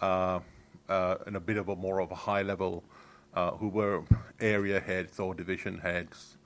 uh, 0.00 0.40
uh, 0.88 1.16
in 1.26 1.36
a 1.36 1.40
bit 1.40 1.56
of 1.56 1.68
a 1.68 1.76
more 1.76 2.00
of 2.00 2.10
a 2.10 2.14
high 2.14 2.42
level, 2.42 2.82
uh, 3.34 3.52
who 3.52 3.68
were 3.68 4.02
area 4.40 4.80
heads 4.80 5.20
or 5.20 5.34
division 5.34 5.78
heads, 5.78 6.36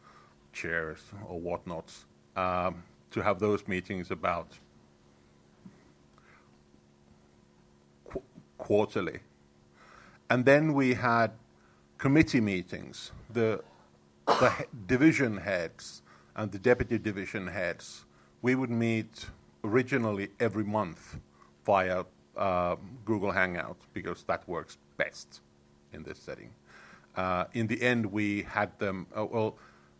chairs 0.52 1.00
or 1.26 1.40
whatnots, 1.40 2.04
um, 2.36 2.82
to 3.10 3.22
have 3.22 3.38
those 3.38 3.66
meetings 3.68 4.10
about 4.10 4.48
quarterly. 8.58 9.20
And 10.30 10.44
then 10.44 10.74
we 10.74 10.94
had 10.94 11.32
committee 11.98 12.40
meetings. 12.40 13.12
The, 13.32 13.62
the 14.26 14.66
division 14.86 15.36
heads 15.38 16.02
and 16.36 16.50
the 16.50 16.58
deputy 16.58 16.98
division 16.98 17.46
heads, 17.46 18.04
we 18.42 18.54
would 18.54 18.70
meet 18.70 19.26
originally 19.62 20.28
every 20.40 20.64
month 20.64 21.18
via 21.64 22.04
uh, 22.36 22.76
Google 23.04 23.30
Hangout 23.32 23.78
because 23.92 24.24
that 24.24 24.46
works 24.48 24.78
best 24.96 25.40
in 25.92 26.02
this 26.02 26.18
setting. 26.18 26.50
Uh, 27.16 27.44
in 27.52 27.66
the 27.68 27.80
end, 27.80 28.06
we 28.06 28.42
had 28.42 28.76
them, 28.78 29.06
uh, 29.16 29.24
well, 29.24 29.56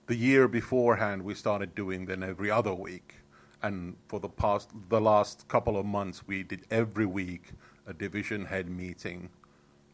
the 0.07 0.17
year 0.17 0.49
beforehand, 0.49 1.23
we 1.23 1.35
started 1.35 1.75
doing 1.75 2.07
them 2.07 2.23
every 2.23 2.51
other 2.51 2.75
week. 2.75 3.14
And 3.62 3.97
for 4.09 4.21
the 4.21 4.29
past, 4.29 4.71
the 4.90 5.01
last 5.01 5.49
couple 5.49 5.79
of 5.79 5.87
months, 5.87 6.27
we 6.27 6.43
did 6.43 6.67
every 6.71 7.07
week 7.07 7.53
a 7.87 7.92
division 7.92 8.44
head 8.44 8.68
meeting 8.68 9.29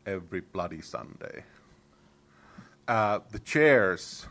every 0.07 0.41
bloody 0.41 0.81
Sunday. 0.81 1.45
Uh, 2.89 3.21
the 3.31 3.39
chairs 3.39 4.27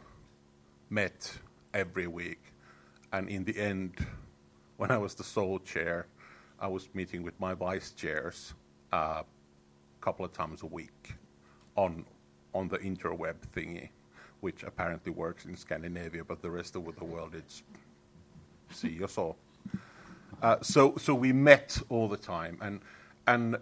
met 0.90 1.38
every 1.74 2.08
week, 2.08 2.42
and 3.14 3.30
in 3.30 3.44
the 3.44 3.58
end, 3.58 4.06
when 4.78 4.92
I 4.92 4.98
was 4.98 5.14
the 5.14 5.24
sole 5.24 5.60
chair, 5.60 6.08
I 6.60 6.68
was 6.68 6.90
meeting 6.94 7.24
with 7.24 7.40
my 7.40 7.54
vice 7.54 7.92
chairs 7.92 8.54
a 8.92 8.96
uh, 8.96 9.24
couple 10.02 10.26
of 10.26 10.34
times 10.34 10.62
a 10.64 10.66
week 10.66 11.14
on 11.76 12.06
on 12.54 12.68
the 12.68 12.80
interweb 12.80 13.36
thingy, 13.56 13.90
which 14.42 14.64
apparently 14.64 15.12
works 15.12 15.46
in 15.46 15.56
Scandinavia, 15.56 16.24
but 16.24 16.42
the 16.42 16.50
rest 16.50 16.76
of 16.76 16.84
the 16.98 17.06
world 17.06 17.36
it's 17.36 17.64
see 18.72 18.90
you 18.90 19.08
saw. 19.08 19.34
Uh, 20.42 20.58
so 20.62 20.96
so 20.98 21.14
we 21.14 21.32
met 21.32 21.78
all 21.90 22.08
the 22.08 22.18
time, 22.18 22.58
and 22.62 22.82
and 23.30 23.56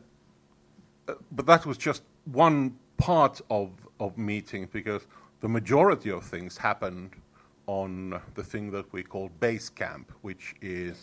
uh, 1.08 1.14
but 1.32 1.46
that 1.46 1.66
was 1.66 1.78
just 1.78 2.04
one 2.26 2.76
part 2.98 3.42
of 3.50 3.72
of 4.00 4.18
meetings 4.18 4.70
because 4.72 5.04
the 5.42 5.50
majority 5.50 6.10
of 6.10 6.24
things 6.24 6.58
happened 6.58 7.12
on 7.68 8.20
the 8.36 8.44
thing 8.44 8.72
that 8.72 8.92
we 8.94 9.04
call 9.04 9.30
Basecamp, 9.42 10.06
which 10.22 10.56
is 10.62 10.98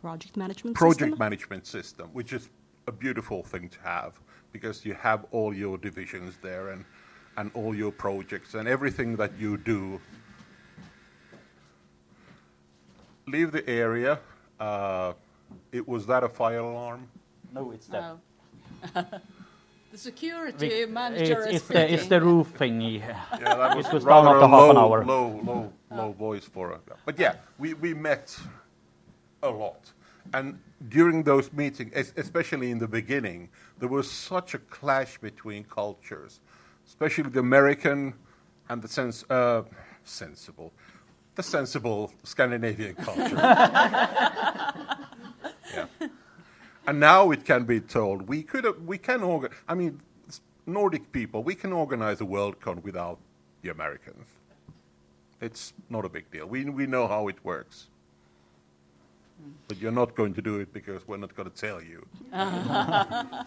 Project 0.00 0.36
management 0.36 0.76
project 0.76 1.00
system. 1.00 1.18
management 1.18 1.66
system, 1.66 2.08
which 2.12 2.32
is 2.32 2.50
a 2.86 2.92
beautiful 2.92 3.42
thing 3.42 3.68
to 3.68 3.80
have 3.80 4.12
because 4.52 4.84
you 4.86 4.94
have 4.94 5.26
all 5.32 5.52
your 5.52 5.76
divisions 5.76 6.34
there 6.40 6.68
and, 6.68 6.84
and 7.36 7.50
all 7.54 7.74
your 7.74 7.90
projects 7.90 8.54
and 8.54 8.68
everything 8.68 9.16
that 9.16 9.32
you 9.38 9.56
do. 9.56 10.00
Leave 13.26 13.50
the 13.50 13.68
area. 13.68 14.20
Uh, 14.60 15.12
it 15.72 15.86
was 15.86 16.06
that 16.06 16.22
a 16.22 16.28
fire 16.28 16.60
alarm? 16.60 17.08
No, 17.52 17.70
it's 17.72 17.86
that. 17.88 18.16
No. 18.94 19.04
the 19.92 19.98
security 19.98 20.84
We- 20.84 20.92
manager 20.92 21.42
it's, 21.42 21.46
is 21.48 21.54
it's, 21.56 21.66
the, 21.68 21.80
it's 21.92 22.02
speaking. 22.02 22.08
the 22.08 22.20
roof 22.20 22.52
thingy. 22.58 22.98
Yeah, 22.98 23.16
that 23.40 23.76
was, 23.76 23.90
was 23.92 24.04
down 24.04 24.24
rather 24.26 24.38
after 24.40 24.44
a 24.44 24.48
half 24.48 24.70
an 24.70 24.76
hour. 24.76 25.04
low, 25.04 25.40
low, 25.44 25.72
low 25.90 26.12
voice 26.12 26.44
for 26.44 26.72
a. 26.72 26.80
But 27.04 27.18
yeah, 27.18 27.36
we, 27.58 27.74
we 27.74 27.94
met 27.94 28.36
a 29.42 29.48
lot, 29.50 29.92
and 30.34 30.58
during 30.88 31.22
those 31.22 31.52
meetings, 31.52 32.12
especially 32.16 32.70
in 32.70 32.78
the 32.78 32.88
beginning, 32.88 33.48
there 33.78 33.88
was 33.88 34.10
such 34.10 34.54
a 34.54 34.58
clash 34.58 35.18
between 35.18 35.64
cultures, 35.64 36.40
especially 36.86 37.30
the 37.30 37.40
American 37.40 38.12
and 38.68 38.82
the 38.82 38.88
sens- 38.88 39.24
uh, 39.30 39.62
sensible, 40.04 40.72
the 41.36 41.42
sensible 41.42 42.12
Scandinavian 42.24 42.94
culture. 42.96 43.36
yeah. 45.74 45.86
And 46.86 47.00
now 47.00 47.30
it 47.32 47.44
can 47.44 47.64
be 47.64 47.80
told 47.80 48.28
we 48.28 48.42
could 48.42 48.86
we 48.86 48.98
can 48.98 49.22
organ. 49.22 49.50
I 49.68 49.74
mean, 49.74 50.00
Nordic 50.66 51.10
people 51.12 51.42
we 51.42 51.54
can 51.54 51.72
organize 51.72 52.20
a 52.20 52.24
Worldcon 52.24 52.82
without 52.82 53.18
the 53.62 53.70
Americans. 53.70 54.26
It's 55.40 55.72
not 55.90 56.04
a 56.04 56.08
big 56.08 56.30
deal. 56.30 56.46
We 56.46 56.64
we 56.64 56.86
know 56.86 57.08
how 57.08 57.28
it 57.28 57.36
works. 57.44 57.88
But 59.68 59.78
you're 59.78 59.92
not 59.92 60.14
going 60.14 60.32
to 60.34 60.42
do 60.42 60.60
it 60.60 60.72
because 60.72 61.06
we're 61.08 61.16
not 61.16 61.34
going 61.34 61.50
to 61.50 61.56
tell 61.56 61.82
you. 61.82 62.06
I 62.32 63.44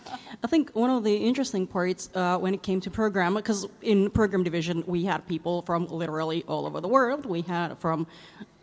think 0.47 0.71
one 0.71 0.89
of 0.89 1.04
the 1.04 1.15
interesting 1.15 1.65
parts 1.65 2.10
uh, 2.13 2.38
when 2.38 2.54
it 2.54 2.62
came 2.62 2.82
to 2.82 2.89
program, 2.89 3.36
because 3.36 3.65
in 3.82 4.10
program 4.10 4.43
division 4.43 4.84
we 4.86 5.06
had 5.06 5.25
people 5.28 5.62
from 5.62 5.88
literally 5.88 6.43
all 6.47 6.65
over 6.65 6.82
the 6.82 6.89
world. 6.89 7.25
We 7.25 7.41
had 7.41 7.78
from 7.80 8.06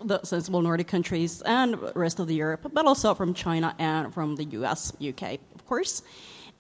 the 0.04 0.22
sensible 0.22 0.60
Nordic 0.60 0.86
countries 0.86 1.42
and 1.42 1.76
rest 1.96 2.18
of 2.18 2.26
the 2.26 2.34
Europe, 2.34 2.70
but 2.72 2.84
also 2.84 3.14
from 3.14 3.32
China 3.32 3.74
and 3.78 4.12
from 4.12 4.36
the 4.36 4.44
US, 4.44 4.92
UK, 5.00 5.38
of 5.54 5.64
course. 5.66 6.02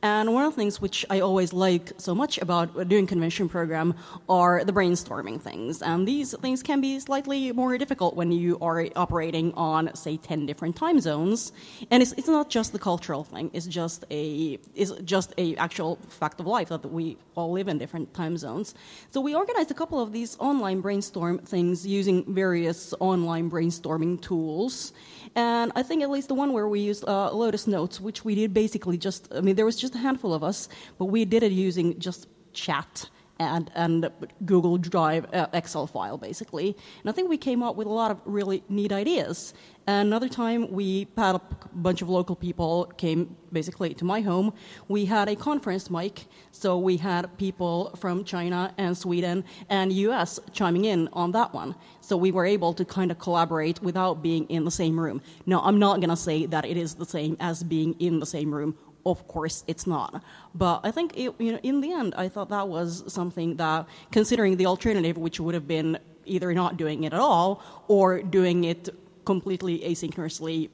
And 0.06 0.32
one 0.32 0.44
of 0.44 0.52
the 0.52 0.60
things 0.60 0.80
which 0.80 1.04
I 1.10 1.18
always 1.18 1.52
like 1.52 1.90
so 1.98 2.14
much 2.14 2.38
about 2.38 2.88
doing 2.88 3.08
convention 3.08 3.48
program 3.48 3.94
are 4.28 4.62
the 4.62 4.72
brainstorming 4.72 5.40
things. 5.40 5.82
And 5.82 6.06
these 6.06 6.32
things 6.38 6.62
can 6.62 6.80
be 6.80 7.00
slightly 7.00 7.50
more 7.50 7.76
difficult 7.76 8.14
when 8.14 8.30
you 8.30 8.56
are 8.60 8.86
operating 8.94 9.52
on, 9.54 9.92
say, 9.96 10.16
10 10.16 10.46
different 10.46 10.76
time 10.76 11.00
zones. 11.00 11.50
And 11.90 12.04
it's, 12.04 12.12
it's 12.12 12.28
not 12.28 12.50
just 12.50 12.72
the 12.72 12.78
cultural 12.78 13.24
thing, 13.24 13.50
it's 13.52 13.66
just 13.66 14.04
a 14.12 14.60
it's 14.76 14.92
just 15.14 15.34
a 15.38 15.56
actual 15.56 15.98
fact 16.08 16.38
of 16.38 16.46
life 16.46 16.68
that 16.68 16.84
we 16.98 17.16
all 17.34 17.50
live 17.50 17.66
in 17.66 17.76
different 17.78 18.14
time 18.14 18.36
zones. 18.36 18.74
So 19.10 19.20
we 19.20 19.34
organized 19.34 19.72
a 19.72 19.74
couple 19.74 19.98
of 19.98 20.12
these 20.12 20.36
online 20.38 20.82
brainstorm 20.82 21.38
things 21.38 21.84
using 21.84 22.32
various 22.32 22.94
online 23.00 23.50
brainstorming 23.50 24.22
tools. 24.22 24.92
And 25.34 25.72
I 25.74 25.82
think 25.82 26.02
at 26.02 26.10
least 26.10 26.28
the 26.28 26.34
one 26.34 26.52
where 26.52 26.68
we 26.68 26.80
used 26.80 27.04
uh, 27.08 27.32
Lotus 27.32 27.66
Notes, 27.66 28.00
which 28.00 28.24
we 28.24 28.34
did 28.34 28.54
basically 28.54 28.96
just, 28.96 29.28
I 29.34 29.40
mean, 29.40 29.56
there 29.56 29.66
was 29.66 29.76
just 29.76 29.95
a 29.96 30.02
handful 30.02 30.32
of 30.34 30.42
us, 30.44 30.68
but 30.98 31.06
we 31.06 31.24
did 31.24 31.42
it 31.42 31.52
using 31.52 31.98
just 31.98 32.28
chat 32.52 33.08
and, 33.38 33.70
and 33.74 34.10
Google 34.44 34.78
Drive 34.78 35.26
uh, 35.34 35.46
Excel 35.52 35.86
file, 35.86 36.16
basically. 36.18 36.76
And 37.02 37.10
I 37.10 37.12
think 37.12 37.28
we 37.28 37.36
came 37.36 37.62
up 37.62 37.76
with 37.76 37.86
a 37.86 37.92
lot 37.92 38.10
of 38.10 38.20
really 38.24 38.62
neat 38.68 38.92
ideas. 38.92 39.52
Another 39.88 40.28
time, 40.28 40.72
we 40.72 41.06
had 41.16 41.36
a 41.36 41.40
bunch 41.74 42.02
of 42.02 42.08
local 42.08 42.34
people 42.34 42.86
came 42.96 43.36
basically 43.52 43.94
to 43.94 44.04
my 44.04 44.20
home. 44.20 44.52
We 44.88 45.04
had 45.04 45.28
a 45.28 45.36
conference 45.36 45.90
mic, 45.90 46.24
so 46.50 46.76
we 46.78 46.96
had 46.96 47.36
people 47.38 47.94
from 47.96 48.24
China 48.24 48.74
and 48.78 48.96
Sweden 48.98 49.44
and 49.68 49.92
US 49.92 50.40
chiming 50.52 50.86
in 50.86 51.08
on 51.12 51.30
that 51.32 51.54
one. 51.54 51.76
So 52.00 52.16
we 52.16 52.32
were 52.32 52.46
able 52.46 52.72
to 52.74 52.84
kind 52.84 53.10
of 53.12 53.18
collaborate 53.18 53.80
without 53.80 54.22
being 54.22 54.46
in 54.46 54.64
the 54.64 54.70
same 54.72 54.98
room. 54.98 55.22
Now, 55.44 55.60
I'm 55.60 55.78
not 55.78 56.00
going 56.00 56.10
to 56.10 56.16
say 56.16 56.46
that 56.46 56.64
it 56.64 56.76
is 56.76 56.94
the 56.94 57.06
same 57.06 57.36
as 57.38 57.62
being 57.62 57.94
in 58.00 58.18
the 58.18 58.26
same 58.26 58.52
room. 58.52 58.76
Of 59.06 59.26
course, 59.28 59.64
it's 59.66 59.86
not. 59.86 60.22
But 60.54 60.80
I 60.82 60.90
think, 60.90 61.16
it, 61.16 61.32
you 61.38 61.52
know, 61.52 61.60
in 61.62 61.80
the 61.80 61.92
end, 61.92 62.10
I 62.16 62.28
thought 62.28 62.48
that 62.50 62.66
was 62.76 63.04
something 63.06 63.56
that, 63.56 63.86
considering 64.10 64.56
the 64.56 64.66
alternative, 64.66 65.16
which 65.16 65.38
would 65.38 65.54
have 65.54 65.68
been 65.68 65.98
either 66.24 66.52
not 66.52 66.76
doing 66.76 67.04
it 67.04 67.12
at 67.12 67.20
all 67.20 67.62
or 67.86 68.20
doing 68.20 68.64
it 68.64 68.88
completely 69.24 69.78
asynchronously, 69.90 70.70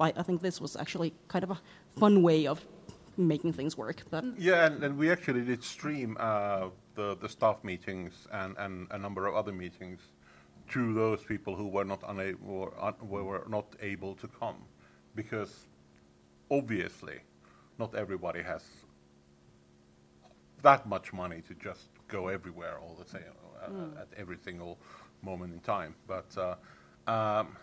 I, 0.00 0.12
I 0.16 0.22
think 0.26 0.42
this 0.42 0.60
was 0.60 0.76
actually 0.76 1.14
kind 1.28 1.44
of 1.44 1.52
a 1.52 1.60
fun 1.96 2.22
way 2.22 2.46
of 2.46 2.60
making 3.16 3.52
things 3.52 3.78
work. 3.78 4.02
But 4.10 4.24
Yeah, 4.36 4.66
and, 4.66 4.82
and 4.84 4.98
we 4.98 5.10
actually 5.10 5.42
did 5.42 5.62
stream 5.62 6.16
uh, 6.18 6.68
the, 6.96 7.16
the 7.22 7.28
staff 7.28 7.62
meetings 7.62 8.26
and, 8.32 8.56
and 8.58 8.88
a 8.90 8.98
number 8.98 9.26
of 9.28 9.34
other 9.36 9.52
meetings 9.52 10.00
to 10.72 10.92
those 10.92 11.22
people 11.22 11.54
who 11.54 11.68
were 11.68 11.84
not 11.84 12.00
unable 12.08 12.74
un- 12.80 12.94
were 13.02 13.44
not 13.48 13.66
able 13.80 14.14
to 14.16 14.26
come, 14.26 14.56
because 15.14 15.66
obviously, 16.50 17.20
not 17.78 17.94
everybody 17.94 18.42
has 18.42 18.62
that 20.62 20.88
much 20.88 21.12
money 21.12 21.42
to 21.48 21.54
just 21.54 21.88
go 22.08 22.28
everywhere 22.28 22.78
all 22.80 22.96
the 23.02 23.08
same 23.08 23.22
uh, 23.62 24.00
at 24.00 24.08
every 24.16 24.36
single 24.44 24.78
moment 25.22 25.52
in 25.52 25.60
time. 25.60 25.94
But 26.06 26.36
uh, 26.36 27.10
um, 27.10 27.56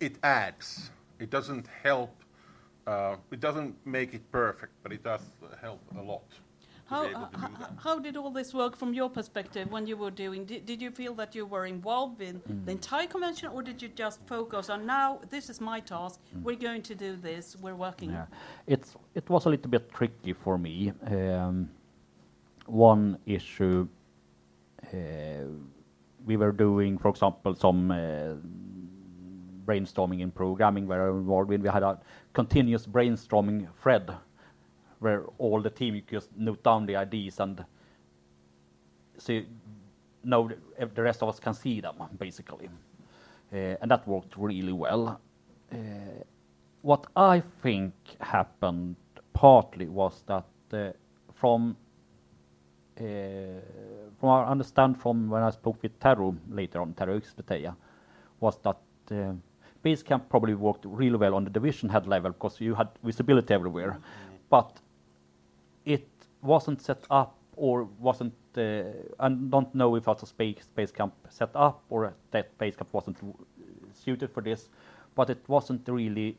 it 0.00 0.16
adds. 0.22 0.90
It 1.18 1.30
doesn't 1.30 1.66
help. 1.82 2.14
Uh, 2.86 3.16
it 3.30 3.40
doesn't 3.40 3.74
make 3.86 4.12
it 4.12 4.30
perfect, 4.32 4.72
but 4.82 4.92
it 4.92 5.04
does 5.04 5.20
help 5.60 5.80
a 5.96 6.02
lot 6.02 6.24
How, 6.92 7.02
be 7.04 7.10
able 7.10 7.26
to 7.26 7.36
do 7.36 7.42
that. 7.60 7.70
how 7.84 7.98
did 8.06 8.16
all 8.16 8.30
this 8.30 8.50
work 8.54 8.76
from 8.76 8.90
your 8.94 9.10
perspective 9.18 9.70
when 9.70 9.86
you 9.86 9.96
were 9.96 10.10
doing? 10.24 10.44
Did, 10.44 10.66
did 10.70 10.80
you 10.84 10.90
feel 10.90 11.14
that 11.14 11.34
you 11.34 11.44
were 11.54 11.66
involved 11.66 12.20
in 12.28 12.34
Mm. 12.40 12.64
the 12.66 12.72
entire 12.72 13.06
convention, 13.06 13.48
or 13.54 13.62
did 13.62 13.80
you 13.82 13.88
just 13.88 14.18
focus 14.26 14.70
on 14.70 14.86
now? 14.86 15.20
This 15.30 15.48
is 15.52 15.60
my 15.60 15.80
task. 15.80 16.20
We're 16.46 16.62
going 16.68 16.82
to 16.82 16.94
do 16.94 17.10
this. 17.16 17.56
We're 17.64 17.74
working. 17.88 18.10
Mm. 18.10 18.14
Yeah. 18.14 18.26
It's, 18.74 18.96
it 19.14 19.28
was 19.30 19.46
a 19.46 19.50
little 19.50 19.70
bit 19.70 19.84
tricky 19.92 20.32
for 20.32 20.58
me. 20.58 20.92
Um, 21.06 21.68
one 22.66 23.18
issue, 23.26 23.88
uh, 24.92 24.96
we 26.24 26.36
were 26.36 26.52
doing, 26.52 26.98
for 26.98 27.08
example, 27.08 27.54
some 27.54 27.90
uh, 27.90 28.34
brainstorming 29.66 30.20
in 30.20 30.30
programming 30.30 30.86
where 30.86 31.06
I 31.06 31.10
was 31.10 31.20
involved 31.20 31.48
with. 31.48 31.60
We 31.62 31.68
had 31.68 31.82
a 31.82 31.98
continuous 32.32 32.86
brainstorming 32.86 33.68
thread 33.82 34.10
where 35.02 35.24
all 35.38 35.60
the 35.60 35.70
team 35.70 35.94
you 35.94 36.02
just 36.10 36.30
note 36.36 36.62
down 36.62 36.86
the 36.86 36.94
IDs 36.94 37.40
and 37.40 37.64
see, 39.18 39.46
know 40.24 40.50
the 40.94 41.02
rest 41.02 41.22
of 41.22 41.28
us 41.28 41.40
can 41.40 41.54
see 41.54 41.80
them, 41.80 41.96
basically. 42.18 42.68
Uh, 43.52 43.76
and 43.80 43.90
that 43.90 44.06
worked 44.06 44.36
really 44.36 44.72
well. 44.72 45.20
Uh, 45.72 45.76
what 46.82 47.06
I 47.16 47.42
think 47.62 47.92
happened 48.20 48.96
partly 49.32 49.88
was 49.88 50.22
that 50.26 50.46
uh, 50.72 50.92
from 51.34 51.76
from 52.96 54.28
our 54.28 54.46
understand 54.46 55.00
from 55.00 55.28
when 55.28 55.42
I 55.42 55.50
spoke 55.50 55.82
with 55.82 55.98
Tero 55.98 56.36
later 56.50 56.80
on, 56.80 56.94
Tero 56.94 57.18
Ykspetäjä, 57.18 57.74
was 58.40 58.58
that 58.58 58.76
uh, 59.10 59.32
Basecamp 59.82 60.28
probably 60.28 60.54
worked 60.54 60.84
really 60.84 61.16
well 61.16 61.34
on 61.34 61.44
the 61.44 61.50
division 61.50 61.88
head 61.88 62.06
level 62.06 62.30
because 62.32 62.60
you 62.60 62.74
had 62.74 62.88
visibility 63.02 63.54
everywhere, 63.54 63.98
but 64.50 64.70
it 64.76 64.81
wasn't 66.42 66.82
set 66.82 67.04
up 67.10 67.36
or 67.56 67.84
wasn't. 67.98 68.34
Uh, 68.56 68.82
I 69.18 69.28
don't 69.28 69.74
know 69.74 69.94
if 69.96 70.06
it's 70.08 70.22
a 70.22 70.34
Basecamp 70.34 71.12
set 71.30 71.50
up 71.54 71.82
or 71.88 72.14
that 72.32 72.58
Basecamp 72.58 72.88
wasn't 72.92 73.16
suited 73.94 74.30
for 74.30 74.42
this, 74.42 74.68
but 75.14 75.30
it 75.30 75.42
wasn't 75.48 75.88
really 75.88 76.36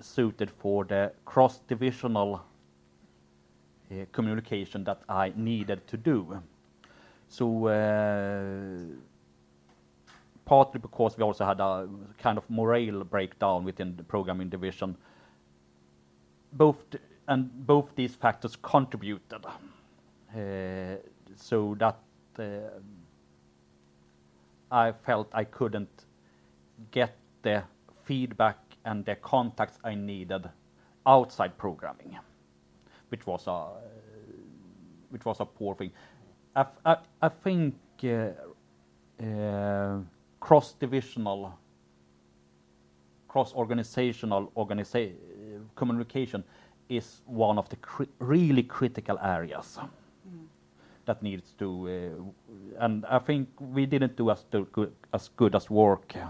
suited 0.00 0.50
for 0.50 0.84
the 0.84 1.12
cross-divisional 1.24 2.44
uh, 3.90 3.94
communication 4.12 4.84
that 4.84 5.02
I 5.08 5.32
needed 5.36 5.86
to 5.86 5.96
do. 5.96 6.42
So 7.28 7.66
uh, 7.66 8.96
partly 10.44 10.80
because 10.80 11.16
we 11.16 11.24
also 11.24 11.44
had 11.44 11.60
a 11.60 11.88
kind 12.18 12.38
of 12.38 12.48
morale 12.50 13.04
breakdown 13.04 13.64
within 13.64 13.96
the 13.96 14.02
programming 14.02 14.48
division. 14.48 14.96
Both 16.52 16.90
th- 16.90 17.02
and 17.26 17.66
both 17.66 17.94
these 17.94 18.14
factors 18.14 18.56
contributed, 18.56 19.44
uh, 19.46 20.96
so 21.36 21.74
that 21.78 21.98
uh, 22.38 22.42
I 24.70 24.92
felt 24.92 25.28
I 25.32 25.44
couldn't 25.44 26.06
get 26.90 27.16
the 27.42 27.62
feedback 28.04 28.58
and 28.84 29.04
the 29.04 29.16
contacts 29.16 29.78
I 29.84 29.94
needed 29.94 30.48
outside 31.06 31.56
programming, 31.56 32.18
which 33.08 33.26
was 33.26 33.46
a 33.46 33.68
which 35.10 35.24
was 35.24 35.40
a 35.40 35.44
poor 35.44 35.74
thing. 35.76 35.92
I 36.56 37.28
think 37.42 37.74
uh, 38.04 38.30
uh, 39.22 39.98
cross-divisional, 40.40 41.56
cross-organizational 43.28 44.52
organiza- 44.56 45.14
communication 45.76 46.44
is 46.88 47.22
one 47.26 47.58
of 47.58 47.68
the 47.68 47.76
cri- 47.76 48.08
really 48.18 48.62
critical 48.62 49.18
areas 49.22 49.78
that 51.06 51.22
needs 51.22 51.52
to, 51.58 51.88
uh, 52.78 52.84
and 52.84 53.04
I 53.06 53.18
think 53.18 53.48
we 53.60 53.86
didn't 53.86 54.16
do 54.16 54.30
as, 54.30 54.44
good, 54.50 54.92
as 55.12 55.28
good 55.36 55.54
as 55.54 55.68
work 55.68 56.14
uh, 56.16 56.28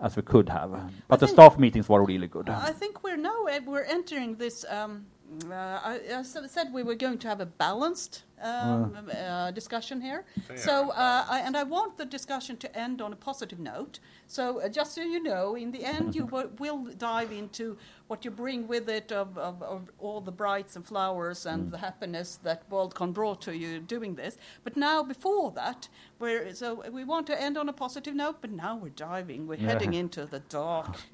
as 0.00 0.16
we 0.16 0.22
could 0.22 0.48
have. 0.48 0.90
But 1.08 1.20
the 1.20 1.28
staff 1.28 1.58
meetings 1.58 1.88
were 1.88 2.04
really 2.04 2.26
good. 2.26 2.48
I 2.48 2.72
think 2.72 3.02
we're 3.02 3.16
now 3.16 3.46
we're 3.66 3.84
entering 3.84 4.36
this. 4.36 4.64
Um, 4.68 5.06
uh, 5.50 5.54
I, 5.54 6.00
I 6.08 6.18
s- 6.20 6.36
said 6.48 6.72
we 6.72 6.82
were 6.82 6.94
going 6.94 7.18
to 7.18 7.28
have 7.28 7.40
a 7.40 7.46
balanced 7.46 8.22
um, 8.42 8.96
uh, 9.16 9.50
discussion 9.50 10.00
here. 10.00 10.24
So, 10.56 10.90
uh, 10.90 11.24
I, 11.28 11.40
and 11.40 11.56
I 11.56 11.62
want 11.62 11.96
the 11.96 12.04
discussion 12.04 12.56
to 12.58 12.78
end 12.78 13.00
on 13.00 13.12
a 13.12 13.16
positive 13.16 13.58
note. 13.58 13.98
So, 14.26 14.60
uh, 14.60 14.68
just 14.68 14.94
so 14.94 15.00
you 15.00 15.22
know, 15.22 15.54
in 15.56 15.70
the 15.72 15.84
end, 15.84 16.14
you 16.14 16.24
w- 16.30 16.50
will 16.58 16.84
dive 16.98 17.32
into 17.32 17.76
what 18.08 18.24
you 18.24 18.30
bring 18.30 18.68
with 18.68 18.88
it 18.88 19.10
of, 19.10 19.36
of, 19.38 19.62
of 19.62 19.90
all 19.98 20.20
the 20.20 20.32
brights 20.32 20.76
and 20.76 20.84
flowers 20.86 21.46
and 21.46 21.70
the 21.72 21.78
happiness 21.78 22.38
that 22.42 22.68
WorldCon 22.70 23.12
brought 23.12 23.40
to 23.42 23.56
you 23.56 23.80
doing 23.80 24.14
this. 24.16 24.36
But 24.64 24.76
now, 24.76 25.02
before 25.02 25.50
that, 25.52 25.88
we're, 26.18 26.54
so 26.54 26.84
we 26.90 27.04
want 27.04 27.26
to 27.28 27.40
end 27.40 27.56
on 27.56 27.68
a 27.68 27.72
positive 27.72 28.14
note. 28.14 28.36
But 28.42 28.50
now 28.52 28.76
we're 28.76 28.90
diving. 28.90 29.46
We're 29.46 29.56
Yeah. 29.56 29.68
heading 29.72 29.94
into 29.94 30.26
the 30.26 30.40
dark. 30.40 30.96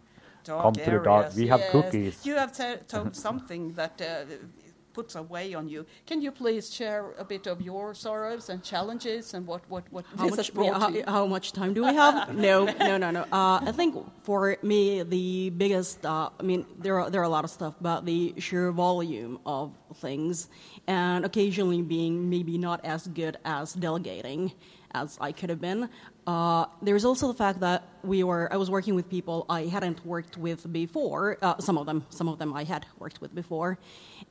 Dark 0.45 0.63
Come 0.63 0.75
to 0.75 0.91
the 0.91 0.99
dark. 0.99 1.35
We 1.37 1.47
have 1.49 1.61
Yes. 1.61 1.71
cookies. 1.73 2.27
You 2.27 2.35
have 2.37 2.53
te- 2.53 2.83
told 2.89 3.15
something 3.17 3.73
that 3.75 4.01
uh, 4.01 4.25
puts 4.93 5.15
a 5.15 5.23
weight 5.23 5.55
on 5.55 5.69
you. 5.69 5.87
Can 6.07 6.21
you 6.21 6.31
please 6.31 6.73
share 6.73 7.15
a 7.19 7.25
bit 7.25 7.47
of 7.47 7.61
your 7.63 7.95
sorrows 7.95 8.49
and 8.51 8.63
challenges 8.63 9.35
and 9.35 9.47
what 9.47 9.63
what 9.69 9.85
what 9.91 10.05
How 10.17 10.25
this 10.29 10.37
has 10.37 10.39
much, 10.39 10.55
brought 10.55 10.93
yeah, 10.93 11.05
how, 11.07 11.13
how 11.13 11.27
much 11.27 11.53
time 11.53 11.73
do 11.75 11.83
we 11.85 11.95
have? 11.95 12.35
no, 12.49 12.65
no, 12.65 12.99
no, 12.99 13.11
no. 13.11 13.23
Uh, 13.33 13.61
I 13.65 13.73
think 13.73 13.97
for 14.23 14.57
me, 14.63 15.03
the 15.03 15.51
biggest, 15.51 16.05
uh, 16.05 16.29
I 16.39 16.43
mean, 16.43 16.67
there 16.79 16.99
are, 17.01 17.11
there 17.11 17.21
are 17.23 17.25
a 17.25 17.29
lot 17.29 17.45
of 17.45 17.51
stuff, 17.51 17.75
but 17.81 18.05
the 18.05 18.35
sheer 18.39 18.71
volume 18.73 19.39
of 19.47 19.73
things, 19.97 20.49
and 20.87 21.25
occasionally 21.25 21.83
being 21.83 22.29
maybe 22.29 22.59
not 22.59 22.85
as 22.85 23.07
good 23.07 23.37
as 23.45 23.73
delegating 23.73 24.53
as 24.95 25.19
I 25.21 25.33
could 25.33 25.51
have 25.51 25.61
been. 25.61 25.89
Uh, 26.27 26.67
there's 26.81 27.05
also 27.05 27.29
the 27.29 27.35
fact 27.35 27.61
that 27.61 27.83
we 28.05 28.23
were, 28.23 28.53
I 28.53 28.57
was 28.57 28.71
working 28.71 28.95
with 28.95 29.09
people 29.09 29.47
I 29.49 29.63
hadn't 29.67 30.05
worked 30.07 30.37
with 30.37 30.73
before. 30.73 31.39
Uh, 31.43 31.59
some 31.59 31.79
of 31.79 31.87
them, 31.87 32.05
some 32.11 32.29
of 32.29 32.39
them 32.39 32.55
I 32.55 32.65
had 32.65 32.87
worked 32.99 33.21
with 33.21 33.35
before, 33.35 33.79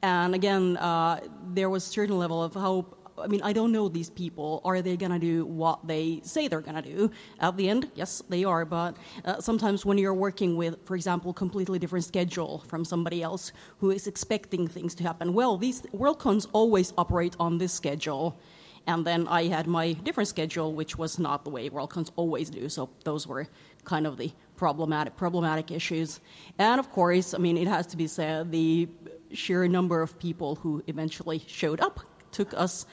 and 0.02 0.34
again, 0.34 0.78
uh, 0.78 1.20
there 1.54 1.70
was 1.70 1.86
a 1.86 1.90
certain 1.90 2.18
level 2.18 2.42
of 2.44 2.54
hope 2.54 2.98
I 3.18 3.28
mean, 3.28 3.42
I 3.44 3.54
don't 3.54 3.72
know 3.72 3.88
these 3.88 4.10
people. 4.10 4.62
Are 4.66 4.82
they 4.82 4.98
going 4.98 5.12
to 5.12 5.20
do 5.20 5.46
what 5.46 5.86
they 5.88 6.22
say 6.24 6.48
they're 6.48 6.62
going 6.62 6.82
to 6.82 6.82
do? 6.82 7.12
At 7.40 7.58
the 7.58 7.70
end, 7.70 7.92
yes, 7.96 8.24
they 8.30 8.44
are. 8.44 8.66
But 8.66 8.98
uh, 9.26 9.40
sometimes 9.40 9.86
when 9.86 9.98
you're 9.98 10.14
working 10.14 10.56
with, 10.58 10.78
for 10.86 10.96
example, 10.96 11.34
completely 11.34 11.80
different 11.80 12.06
schedule 12.06 12.60
from 12.68 12.84
somebody 12.84 13.22
else 13.22 13.52
who 13.80 13.92
is 13.92 14.08
expecting 14.08 14.68
things 14.68 14.96
to 14.96 15.04
happen, 15.04 15.34
well, 15.34 15.58
these 15.58 15.82
WorldCons 15.94 16.48
always 16.54 16.94
operate 16.98 17.36
on 17.40 17.58
this 17.58 17.74
schedule. 17.74 18.40
And 18.88 19.06
then 19.06 19.28
I 19.28 19.48
had 19.48 19.68
my 19.68 19.94
different 19.94 20.28
schedule, 20.28 20.74
which 20.74 20.98
was 20.98 21.20
not 21.20 21.44
the 21.44 21.50
way 21.50 21.70
WorldCons 21.70 22.12
always 22.16 22.50
do. 22.50 22.68
So 22.70 22.90
those 23.04 23.28
were 23.28 23.48
kind 23.84 24.08
of 24.08 24.18
the 24.18 24.32
problematic 24.56 25.16
problematic 25.16 25.72
issues. 25.72 26.20
And 26.60 26.80
of 26.80 26.92
course, 26.92 27.34
I 27.34 27.38
mean, 27.38 27.58
it 27.58 27.68
has 27.68 27.88
to 27.88 27.98
be 27.98 28.08
said 28.08 28.52
the 28.52 28.88
sheer 29.32 29.68
number 29.68 30.02
of 30.02 30.18
people 30.20 30.56
who 30.56 30.84
eventually 30.88 31.42
showed 31.48 31.80
up 31.80 32.00
took 32.32 32.54
us, 32.54 32.86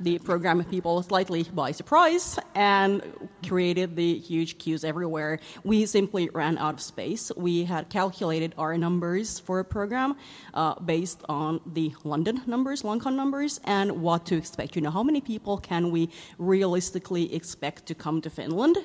the 0.00 0.18
program 0.18 0.62
people, 0.64 1.02
slightly 1.02 1.44
by 1.54 1.72
surprise 1.72 2.38
and 2.54 3.02
created 3.46 3.96
the 3.96 4.18
huge 4.18 4.58
queues 4.58 4.84
everywhere. 4.84 5.38
We 5.64 5.86
simply 5.86 6.28
ran 6.30 6.58
out 6.58 6.74
of 6.74 6.80
space. 6.80 7.32
We 7.36 7.64
had 7.64 7.88
calculated 7.88 8.54
our 8.58 8.76
numbers 8.76 9.38
for 9.38 9.60
a 9.60 9.64
program 9.64 10.16
uh, 10.54 10.78
based 10.80 11.22
on 11.28 11.60
the 11.72 11.94
London 12.04 12.42
numbers, 12.46 12.82
Loncon 12.82 13.16
numbers, 13.16 13.60
and 13.64 14.02
what 14.02 14.26
to 14.26 14.36
expect. 14.36 14.76
You 14.76 14.82
know, 14.82 14.90
how 14.90 15.02
many 15.02 15.20
people 15.20 15.58
can 15.58 15.90
we 15.90 16.10
realistically 16.38 17.34
expect 17.34 17.86
to 17.86 17.94
come 17.94 18.20
to 18.22 18.30
Finland? 18.30 18.76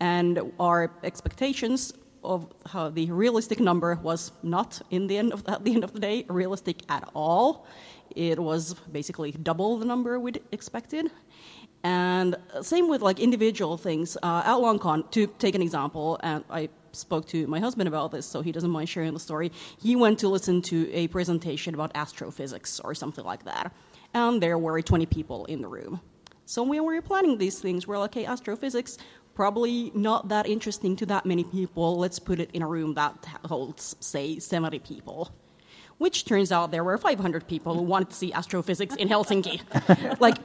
And 0.00 0.52
our 0.60 0.92
expectations 1.02 1.92
of 2.24 2.46
how 2.66 2.90
the 2.90 3.10
realistic 3.10 3.60
number 3.60 3.98
was 4.02 4.32
not 4.42 4.80
in 4.90 5.06
the 5.06 5.16
end 5.16 5.32
of 5.32 5.42
at 5.48 5.64
the 5.64 5.74
end 5.74 5.84
of 5.84 5.92
the 5.92 6.00
day 6.00 6.24
realistic 6.28 6.82
at 6.88 7.08
all. 7.14 7.66
It 8.14 8.38
was 8.38 8.74
basically 8.90 9.32
double 9.32 9.78
the 9.78 9.84
number 9.84 10.18
we'd 10.18 10.42
expected. 10.52 11.10
And 11.84 12.36
same 12.62 12.88
with 12.88 13.02
like 13.02 13.20
individual 13.20 13.76
things. 13.76 14.16
Uh, 14.22 14.42
at 14.44 14.54
Loncon, 14.54 15.04
to 15.12 15.26
take 15.38 15.54
an 15.54 15.62
example, 15.62 16.18
and 16.22 16.44
I 16.50 16.68
spoke 16.92 17.26
to 17.28 17.46
my 17.46 17.60
husband 17.60 17.88
about 17.88 18.10
this, 18.10 18.26
so 18.26 18.40
he 18.40 18.52
doesn't 18.52 18.70
mind 18.70 18.88
sharing 18.88 19.14
the 19.14 19.20
story. 19.20 19.52
He 19.80 19.94
went 19.94 20.18
to 20.20 20.28
listen 20.28 20.62
to 20.62 20.92
a 20.92 21.08
presentation 21.08 21.74
about 21.74 21.92
astrophysics 21.94 22.80
or 22.80 22.94
something 22.94 23.24
like 23.24 23.44
that, 23.44 23.72
and 24.14 24.42
there 24.42 24.58
were 24.58 24.82
20 24.82 25.06
people 25.06 25.44
in 25.46 25.62
the 25.62 25.68
room. 25.68 26.00
So 26.46 26.62
when 26.62 26.84
we 26.84 26.96
were 26.96 27.02
planning 27.02 27.38
these 27.38 27.60
things, 27.60 27.86
we're 27.86 27.98
like, 27.98 28.16
okay, 28.16 28.24
astrophysics, 28.24 28.98
probably 29.34 29.92
not 29.94 30.28
that 30.30 30.46
interesting 30.46 30.96
to 30.96 31.06
that 31.06 31.26
many 31.26 31.44
people. 31.44 31.98
Let's 31.98 32.18
put 32.18 32.40
it 32.40 32.50
in 32.54 32.62
a 32.62 32.66
room 32.66 32.94
that 32.94 33.24
holds, 33.44 33.94
say, 34.00 34.38
70 34.38 34.78
people. 34.80 35.30
Which 35.98 36.24
turns 36.24 36.52
out 36.52 36.70
there 36.70 36.84
were 36.84 36.96
500 36.96 37.46
people 37.48 37.74
who 37.74 37.82
wanted 37.82 38.10
to 38.10 38.16
see 38.16 38.32
astrophysics 38.32 38.94
in 38.94 39.08
Helsinki. 39.08 39.60
like, 40.20 40.36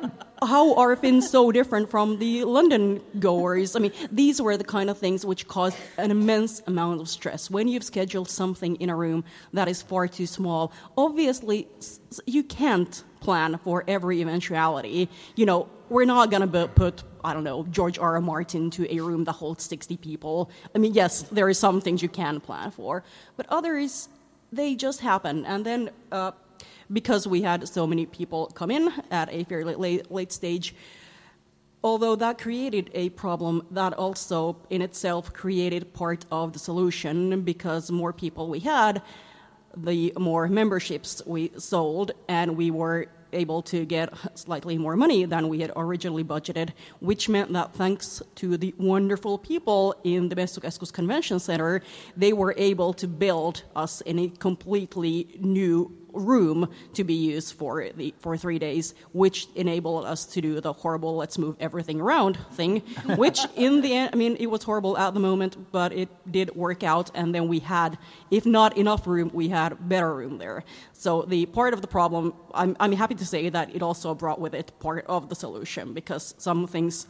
how 0.42 0.76
are 0.76 0.96
Finns 0.96 1.30
so 1.30 1.52
different 1.52 1.90
from 1.92 2.18
the 2.18 2.44
London 2.44 3.02
goers? 3.20 3.76
I 3.76 3.80
mean, 3.80 3.92
these 4.12 4.42
were 4.42 4.58
the 4.58 4.64
kind 4.64 4.90
of 4.90 4.98
things 4.98 5.26
which 5.26 5.48
caused 5.48 5.78
an 5.98 6.10
immense 6.10 6.62
amount 6.66 7.02
of 7.02 7.08
stress. 7.08 7.52
When 7.52 7.68
you've 7.68 7.84
scheduled 7.84 8.30
something 8.30 8.76
in 8.78 8.90
a 8.90 8.96
room 8.96 9.24
that 9.54 9.68
is 9.68 9.82
far 9.82 10.08
too 10.08 10.26
small, 10.26 10.74
obviously 10.98 11.68
you 12.26 12.44
can't 12.44 13.04
plan 13.20 13.60
for 13.64 13.84
every 13.88 14.22
eventuality. 14.22 15.10
You 15.36 15.46
know, 15.46 15.70
we're 15.90 16.06
not 16.06 16.32
going 16.32 16.50
to 16.50 16.68
put, 16.68 17.04
I 17.24 17.34
don't 17.34 17.44
know, 17.44 17.66
George 17.70 17.98
R. 18.00 18.16
R. 18.16 18.22
Martin 18.22 18.70
to 18.72 18.92
a 18.94 19.00
room 19.00 19.24
that 19.26 19.34
holds 19.34 19.64
60 19.66 19.98
people. 19.98 20.50
I 20.76 20.80
mean, 20.80 20.94
yes, 20.94 21.22
there 21.32 21.48
are 21.48 21.54
some 21.54 21.80
things 21.80 22.02
you 22.02 22.10
can 22.10 22.40
plan 22.40 22.72
for, 22.72 23.04
but 23.38 23.46
others, 23.50 24.10
they 24.56 24.76
just 24.76 25.00
happen. 25.02 25.46
And 25.46 25.66
then, 25.66 25.90
uh, 26.12 26.32
because 26.92 27.28
we 27.28 27.42
had 27.42 27.68
so 27.68 27.88
many 27.88 28.06
people 28.06 28.48
come 28.48 28.72
in 28.72 28.92
at 29.10 29.32
a 29.32 29.44
fairly 29.46 29.76
late, 29.76 30.12
late 30.12 30.32
stage, 30.32 30.76
although 31.84 32.16
that 32.16 32.38
created 32.38 32.90
a 32.94 33.10
problem, 33.10 33.66
that 33.72 33.94
also 33.94 34.56
in 34.70 34.82
itself 34.82 35.34
created 35.34 35.94
part 35.94 36.26
of 36.32 36.54
the 36.54 36.60
solution 36.60 37.42
because 37.42 37.92
more 37.92 38.14
people 38.14 38.48
we 38.48 38.60
had, 38.60 39.02
the 39.76 40.14
more 40.18 40.48
memberships 40.48 41.22
we 41.26 41.52
sold, 41.58 42.12
and 42.28 42.56
we 42.56 42.70
were 42.70 43.08
able 43.34 43.62
to 43.64 43.86
get 43.86 44.14
slightly 44.36 44.78
more 44.78 44.96
money 44.96 45.26
than 45.26 45.50
we 45.50 45.60
had 45.60 45.72
originally 45.76 46.24
budgeted, 46.24 46.70
which 47.00 47.30
meant 47.30 47.52
that 47.54 47.74
thanks 47.74 48.22
to 48.36 48.58
the 48.58 48.74
wonderful 48.78 49.38
people 49.38 49.96
in 50.04 50.30
the 50.30 50.36
Messukeskus 50.36 50.92
Convention 50.92 51.40
Center, 51.40 51.82
they 52.16 52.34
were 52.34 52.54
able 52.58 52.94
to 52.94 53.08
build 53.08 53.64
us 53.76 54.02
in 54.02 54.20
a 54.20 54.30
completely 54.30 55.28
new 55.40 55.92
room 56.14 56.70
to 56.94 57.04
be 57.04 57.14
used 57.14 57.56
for 57.56 57.88
the 57.96 58.14
for 58.20 58.38
three 58.38 58.60
days, 58.60 58.94
which 59.12 59.48
enabled 59.56 60.06
us 60.06 60.26
to 60.26 60.42
do 60.42 60.62
the 60.62 60.74
horrible 60.74 61.16
"let's 61.16 61.38
move 61.38 61.56
everything 61.60 62.00
around" 62.00 62.38
thing. 62.54 62.80
which, 63.18 63.40
in 63.56 63.82
the 63.82 63.94
end, 63.94 64.12
I 64.14 64.16
mean, 64.16 64.38
it 64.40 64.48
was 64.48 64.64
horrible 64.64 64.98
at 64.98 65.14
the 65.14 65.20
moment, 65.20 65.72
but 65.72 65.92
it 65.94 66.10
did 66.32 66.56
work 66.56 66.84
out. 66.84 67.12
And 67.14 67.34
then 67.34 67.48
we 67.48 67.60
had, 67.60 67.98
if 68.32 68.46
not 68.46 68.78
enough 68.78 69.08
room, 69.08 69.32
we 69.34 69.50
had 69.50 69.90
better 69.90 70.14
room 70.14 70.38
there. 70.38 70.64
So 70.94 71.24
the 71.24 71.46
part 71.48 71.74
of 71.74 71.82
the 71.82 71.88
problem, 71.88 72.34
I'm 72.54 72.76
I'm 72.80 72.92
happy 72.94 73.16
to 73.16 73.26
say 73.26 73.50
that 73.50 73.76
it 73.76 73.82
also 73.82 74.14
brought 74.14 74.40
with 74.40 74.54
it 74.54 74.72
part 74.80 75.06
of 75.08 75.30
the 75.30 75.36
solution 75.36 75.94
because 75.94 76.36
some 76.38 76.68
things, 76.68 77.08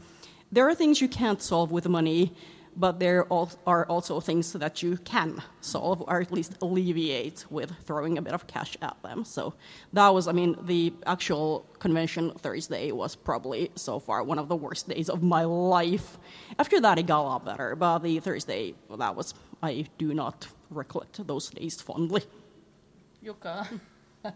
there 0.52 0.68
are 0.68 0.76
things 0.76 1.02
you 1.02 1.08
can't 1.08 1.42
solve 1.42 1.72
with 1.72 1.88
money 1.88 2.34
but 2.76 3.00
there 3.00 3.32
are 3.32 3.86
also 3.86 4.20
things 4.20 4.54
that 4.54 4.82
you 4.84 4.98
can 4.98 5.42
solve 5.62 6.04
or 6.08 6.22
at 6.22 6.32
least 6.32 6.54
alleviate 6.62 7.46
with 7.50 7.72
throwing 7.86 8.18
a 8.18 8.22
bit 8.22 8.34
of 8.34 8.48
cash 8.48 8.76
at 8.82 8.96
them. 9.04 9.24
So 9.26 9.54
that 9.94 10.10
was, 10.10 10.28
I 10.28 10.32
mean, 10.32 10.58
the 10.64 10.94
actual 11.06 11.66
convention 11.80 12.32
Thursday 12.32 12.92
was 12.92 13.16
probably 13.16 13.72
so 13.76 14.00
far 14.00 14.24
one 14.24 14.40
of 14.40 14.48
the 14.48 14.56
worst 14.56 14.90
days 14.90 15.10
of 15.10 15.24
my 15.24 15.44
life. 15.44 16.18
After 16.60 16.80
that, 16.82 16.98
it 16.98 17.08
got 17.08 17.22
a 17.22 17.24
lot 17.24 17.46
better, 17.46 17.76
but 17.76 18.00
the 18.00 18.20
Thursday, 18.20 18.74
well, 18.88 18.98
that 18.98 19.16
was, 19.16 19.34
I 19.62 19.86
do 19.98 20.14
not 20.14 20.48
recollect 20.70 21.26
those 21.28 21.50
days 21.50 21.82
fondly. 21.82 22.24
Jukka. 23.24 23.80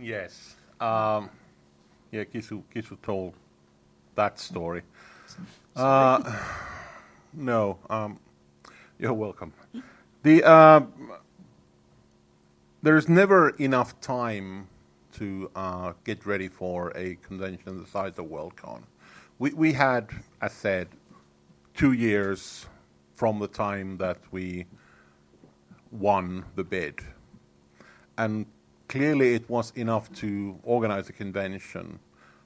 yes. 0.00 0.56
Um, 0.80 1.30
yeah, 2.10 2.24
Kisu, 2.24 2.62
Kisu 2.74 3.00
told 3.02 3.34
that 4.14 4.38
story. 4.38 4.82
Uh, 5.74 6.20
no, 7.34 7.78
um, 7.90 8.18
you're 8.98 9.12
welcome. 9.12 9.52
The 10.22 10.44
uh, 10.44 10.82
there's 12.82 13.08
never 13.08 13.50
enough 13.50 14.00
time 14.00 14.68
to 15.12 15.50
uh, 15.54 15.92
get 16.04 16.26
ready 16.26 16.48
for 16.48 16.92
a 16.96 17.16
convention 17.16 17.80
the 17.80 17.86
size 17.86 18.18
of 18.18 18.26
Worldcon. 18.26 18.82
We 19.38 19.52
we 19.52 19.72
had, 19.72 20.10
as 20.40 20.52
said, 20.52 20.88
two 21.74 21.92
years 21.92 22.66
from 23.16 23.38
the 23.38 23.48
time 23.48 23.98
that 23.98 24.18
we 24.30 24.66
won 25.90 26.44
the 26.56 26.64
bid, 26.64 27.00
and 28.18 28.46
clearly 28.88 29.34
it 29.34 29.48
was 29.48 29.72
enough 29.76 30.12
to 30.14 30.58
organize 30.62 31.08
a 31.08 31.12
convention. 31.12 31.98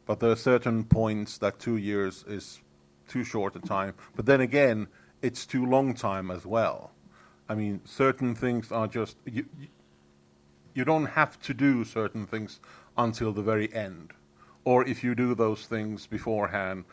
But 0.06 0.20
there 0.20 0.30
are 0.30 0.36
certain 0.36 0.84
points 0.84 1.38
that 1.38 1.58
two 1.58 1.76
years 1.78 2.24
is 2.28 2.60
too 3.08 3.24
short 3.24 3.56
a 3.56 3.60
time. 3.60 3.94
But 4.14 4.26
then 4.26 4.40
again, 4.40 4.88
it's 5.22 5.46
too 5.46 5.66
long 5.66 5.94
time 5.94 6.30
as 6.30 6.46
well. 6.46 6.92
I 7.48 7.54
mean, 7.54 7.80
certain 7.84 8.34
things 8.34 8.72
are 8.72 8.86
just 8.88 9.16
you, 9.24 9.46
you 10.74 10.84
don't 10.84 11.06
have 11.06 11.40
to 11.42 11.54
do 11.54 11.84
certain 11.84 12.26
things 12.26 12.60
until 12.98 13.32
the 13.32 13.42
very 13.42 13.72
end. 13.72 14.12
Or 14.64 14.86
if 14.86 15.04
you 15.04 15.14
do 15.14 15.34
those 15.34 15.66
things 15.66 16.06
beforehand, 16.06 16.84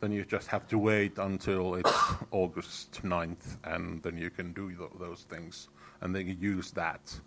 then 0.00 0.12
you 0.12 0.24
just 0.24 0.48
have 0.48 0.66
to 0.68 0.78
wait 0.78 1.18
until 1.18 1.74
it's 1.74 1.92
August 2.30 3.02
9th, 3.02 3.58
and 3.64 4.02
then 4.02 4.16
you 4.16 4.30
can 4.30 4.52
do 4.52 4.74
th- 4.74 4.90
those 4.98 5.26
things, 5.28 5.68
and 6.00 6.14
then 6.14 6.26
you 6.26 6.36
use 6.40 6.70
that. 6.72 7.20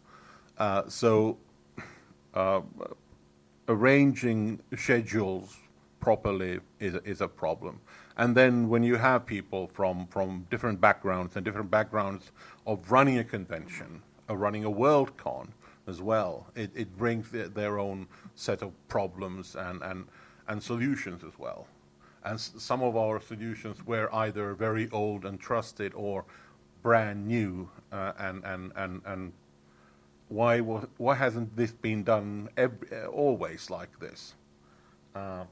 Uh, 0.58 0.84
so, 0.88 1.38
uh, 2.34 2.62
arranging 3.68 4.60
schedules 4.76 5.56
properly 6.04 6.60
is, 6.82 6.96
is 7.06 7.22
a 7.22 7.28
problem. 7.28 7.80
And 8.18 8.36
then 8.36 8.68
when 8.68 8.84
you 8.84 8.98
have 8.98 9.26
people 9.26 9.68
from, 9.68 10.06
from 10.08 10.46
different 10.52 10.82
backgrounds 10.82 11.38
and 11.38 11.46
different 11.46 11.72
backgrounds 11.72 12.32
of 12.68 12.92
running 12.92 13.20
a 13.20 13.24
convention, 13.24 14.02
or 14.28 14.36
running 14.36 14.66
a 14.66 14.70
Worldcon 14.70 15.48
as 15.88 16.02
well, 16.02 16.46
it, 16.56 16.72
it 16.76 16.98
brings 16.98 17.32
the, 17.32 17.44
their 17.44 17.80
own 17.80 18.08
set 18.36 18.62
of 18.62 18.72
problems 18.90 19.56
and, 19.56 19.82
and, 19.82 20.06
and 20.50 20.62
solutions 20.62 21.24
as 21.24 21.40
well. 21.40 21.68
And 22.26 22.38
some 22.40 22.84
of 22.84 22.98
our 22.98 23.22
solutions 23.22 23.78
were 23.86 24.14
either 24.14 24.54
very 24.56 24.90
old 24.92 25.24
and 25.24 25.40
trusted 25.40 25.94
or 25.96 26.26
brand 26.82 27.26
new, 27.26 27.70
uh, 27.94 28.12
and, 28.18 28.44
and, 28.44 28.74
and, 28.76 29.02
and 29.06 29.32
why, 30.28 30.60
why 30.60 31.16
hasn't 31.16 31.56
this 31.56 31.72
been 31.72 32.04
done 32.04 32.50
ev- 32.58 33.08
always 33.10 33.70
like 33.70 33.98
this? 34.00 34.36
Uh, 35.16 35.46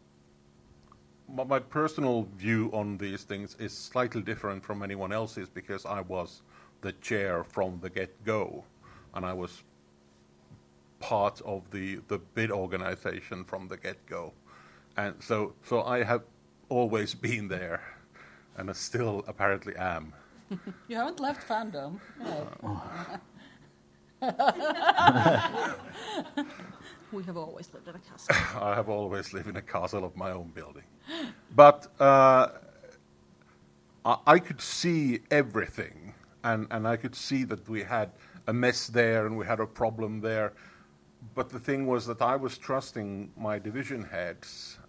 my 1.28 1.59
personal 1.59 2.24
view 2.36 2.69
on 2.74 2.97
these 2.97 3.24
things 3.24 3.55
is 3.59 3.76
slightly 3.76 4.22
different 4.22 4.63
from 4.63 4.84
anyone 4.84 5.13
else's 5.13 5.49
because 5.49 5.86
I 5.86 6.01
was 6.01 6.41
the 6.82 6.91
chair 6.93 7.43
from 7.43 7.80
the 7.82 7.89
get-go, 7.89 8.63
and 9.13 9.26
I 9.26 9.34
was 9.34 9.63
part 10.99 11.41
of 11.41 11.69
the, 11.72 11.99
the 12.07 12.19
bid 12.19 12.51
organization 12.51 13.43
from 13.43 13.67
the 13.67 13.78
get-go, 13.78 14.34
and 14.97 15.15
so 15.22 15.53
so 15.63 15.84
I 15.84 16.03
have 16.03 16.24
always 16.69 17.13
been 17.28 17.47
there, 17.47 17.82
and 18.57 18.69
I 18.69 18.74
still 18.74 19.24
apparently 19.28 19.76
am. 19.76 20.13
you 20.88 20.95
haven't 20.95 21.19
left 21.19 21.47
fandom. 21.47 21.99
No. 22.19 22.82
We 27.12 27.24
have 27.24 27.36
always 27.36 27.70
lived 27.74 27.88
in 27.88 27.95
a 27.95 27.99
castle. 27.99 28.36
I 28.62 28.76
have 28.76 28.88
always 28.88 29.34
lived 29.34 29.47
in 29.47 29.57
a 29.57 29.62
castle 29.62 30.05
of 30.05 30.16
my 30.16 30.32
own 30.32 30.51
building. 30.53 30.84
But 31.55 31.88
uh, 31.99 32.47
I, 34.05 34.18
I 34.26 34.39
could 34.39 34.62
see 34.62 35.20
everything, 35.30 36.14
and, 36.43 36.68
and 36.72 36.88
I 36.88 36.95
could 36.95 37.16
see 37.16 37.43
that 37.45 37.68
we 37.68 37.84
had 37.84 38.12
a 38.47 38.53
mess 38.53 38.88
there 38.88 39.26
and 39.26 39.38
we 39.38 39.45
had 39.45 39.59
a 39.59 39.66
problem 39.66 40.22
there. 40.22 40.53
But 41.36 41.49
the 41.49 41.59
thing 41.59 41.86
was 41.86 42.05
that 42.07 42.22
I 42.22 42.36
was 42.38 42.57
trusting 42.57 43.32
my 43.38 43.59
division 43.59 44.03
heads 44.03 44.80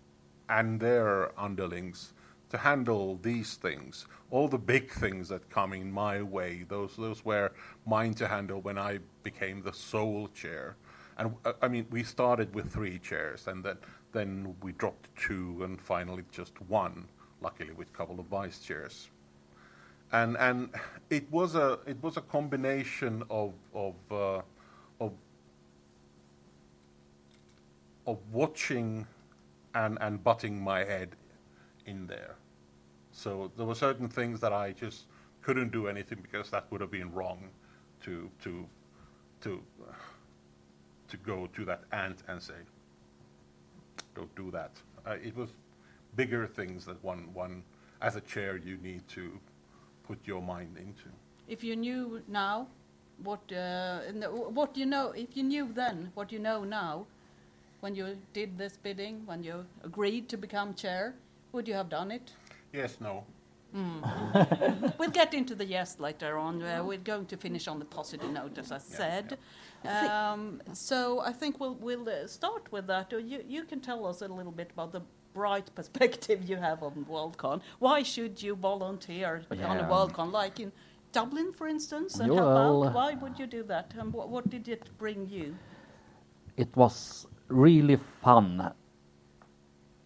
and 0.48 0.80
their 0.80 1.38
underlings 1.38 2.12
to 2.50 2.58
handle 2.58 3.18
these 3.22 3.56
things. 3.56 4.06
All 4.30 4.46
the 4.46 4.58
big 4.58 4.92
things 4.92 5.28
that 5.28 5.48
come 5.50 5.72
in 5.72 5.90
my 5.90 6.22
way, 6.22 6.64
those, 6.68 6.96
those 6.96 7.24
were 7.24 7.50
mine 7.86 8.14
to 8.14 8.28
handle 8.28 8.60
when 8.60 8.78
I 8.78 8.98
became 9.22 9.62
the 9.62 9.72
sole 9.72 10.28
chair 10.28 10.76
and 11.22 11.36
uh, 11.44 11.52
I 11.62 11.68
mean, 11.68 11.86
we 11.90 12.02
started 12.02 12.52
with 12.52 12.72
three 12.72 12.98
chairs, 12.98 13.46
and 13.46 13.62
then 13.64 13.78
then 14.12 14.56
we 14.60 14.72
dropped 14.72 15.08
two, 15.16 15.62
and 15.62 15.80
finally 15.80 16.24
just 16.32 16.60
one. 16.62 17.06
Luckily, 17.40 17.72
with 17.72 17.88
a 17.88 17.92
couple 17.92 18.18
of 18.20 18.26
vice 18.26 18.58
chairs. 18.58 19.10
And 20.12 20.36
and 20.36 20.70
it 21.10 21.30
was 21.30 21.54
a 21.54 21.78
it 21.86 22.02
was 22.02 22.16
a 22.16 22.20
combination 22.22 23.22
of 23.30 23.52
of 23.72 23.94
uh, 24.10 24.42
of 25.00 25.12
of 28.06 28.18
watching 28.32 29.06
and 29.74 29.98
and 30.00 30.22
butting 30.24 30.60
my 30.60 30.80
head 30.80 31.16
in 31.86 32.06
there. 32.08 32.34
So 33.12 33.52
there 33.56 33.66
were 33.66 33.76
certain 33.76 34.08
things 34.08 34.40
that 34.40 34.52
I 34.52 34.72
just 34.72 35.06
couldn't 35.40 35.70
do 35.70 35.86
anything 35.86 36.18
because 36.20 36.50
that 36.50 36.66
would 36.70 36.80
have 36.80 36.90
been 36.90 37.12
wrong 37.12 37.50
to 38.04 38.28
to 38.42 38.66
to 39.42 39.62
to 41.12 41.18
go 41.18 41.46
to 41.52 41.64
that 41.66 41.82
ant 41.92 42.22
and 42.28 42.42
say, 42.42 42.60
don't 44.14 44.34
do 44.34 44.50
that. 44.50 44.70
Uh, 45.06 45.16
it 45.22 45.36
was 45.36 45.50
bigger 46.16 46.46
things 46.46 46.84
that 46.86 47.02
one 47.04 47.22
one 47.34 47.62
as 48.00 48.16
a 48.16 48.20
chair 48.22 48.56
you 48.56 48.76
need 48.78 49.06
to 49.08 49.24
put 50.08 50.18
your 50.26 50.42
mind 50.42 50.76
into. 50.78 51.08
If 51.48 51.62
you 51.62 51.76
knew 51.76 52.22
now, 52.28 52.66
what 53.22 53.44
uh, 53.52 54.10
no- 54.14 54.50
what 54.58 54.76
you 54.76 54.86
know, 54.86 55.12
if 55.24 55.36
you 55.36 55.42
knew 55.42 55.68
then 55.72 56.10
what 56.14 56.32
you 56.32 56.38
know 56.38 56.64
now, 56.64 57.06
when 57.80 57.94
you 57.94 58.16
did 58.32 58.56
this 58.56 58.78
bidding, 58.82 59.22
when 59.26 59.42
you 59.42 59.66
agreed 59.84 60.28
to 60.30 60.36
become 60.36 60.74
chair, 60.74 61.14
would 61.52 61.68
you 61.68 61.74
have 61.74 61.88
done 61.88 62.10
it? 62.10 62.32
Yes, 62.72 62.96
no. 63.00 63.24
We'll 64.98 65.10
get 65.10 65.34
into 65.34 65.54
the 65.54 65.64
yes 65.64 65.98
later 65.98 66.36
on. 66.38 66.62
Uh, 66.62 66.84
we're 66.84 66.98
going 66.98 67.26
to 67.26 67.36
finish 67.36 67.66
on 67.68 67.78
the 67.78 67.84
positive 67.84 68.30
note, 68.30 68.58
as 68.58 68.70
I 68.72 68.78
said. 68.78 69.38
Um, 69.84 70.60
so 70.72 71.20
I 71.20 71.32
think 71.32 71.58
we'll 71.58 71.74
we'll 71.74 72.08
uh, 72.08 72.26
start 72.26 72.70
with 72.70 72.86
that. 72.88 73.12
Uh, 73.12 73.16
You 73.16 73.42
you 73.48 73.64
can 73.64 73.80
tell 73.80 74.06
us 74.06 74.22
a 74.22 74.28
little 74.28 74.52
bit 74.52 74.70
about 74.72 74.92
the 74.92 75.02
bright 75.34 75.74
perspective 75.78 76.48
you 76.48 76.56
have 76.56 76.82
on 76.82 77.04
WorldCon. 77.08 77.62
Why 77.78 78.02
should 78.02 78.42
you 78.42 78.54
volunteer 78.54 79.42
on 79.50 79.78
a 79.80 79.84
WorldCon, 79.84 80.30
like 80.32 80.60
in 80.60 80.72
Dublin, 81.12 81.52
for 81.52 81.66
instance, 81.66 82.20
and 82.20 82.32
Yeah, 82.32 82.40
well, 82.40 82.84
out? 82.84 82.94
Why 82.94 83.14
would 83.14 83.38
you 83.38 83.46
do 83.46 83.62
that? 83.64 83.94
And 83.98 84.12
what, 84.12 84.28
what 84.28 84.48
did 84.50 84.68
it 84.68 84.90
bring 84.98 85.28
you? 85.28 85.56
it 86.56 86.76
was 86.76 87.26
really 87.48 87.96
fun. 87.96 88.72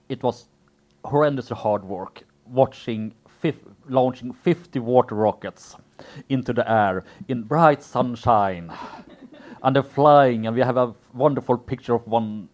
It 0.08 0.22
was 0.22 0.48
horrendously 1.04 1.56
hard 1.56 1.84
work 1.84 2.22
watching 2.46 3.14
launching 3.88 4.32
50 4.32 4.78
water 4.80 5.14
rockets 5.14 5.76
into 6.28 6.52
the 6.52 6.70
air 6.70 7.04
in 7.28 7.42
bright 7.42 7.82
sunshine. 7.82 8.72
and 9.62 9.76
they're 9.76 9.82
flying, 9.82 10.46
and 10.46 10.56
we 10.56 10.62
have 10.62 10.76
a 10.76 10.94
wonderful 11.14 11.58
picture 11.58 11.94
of 11.94 12.06
one 12.06 12.48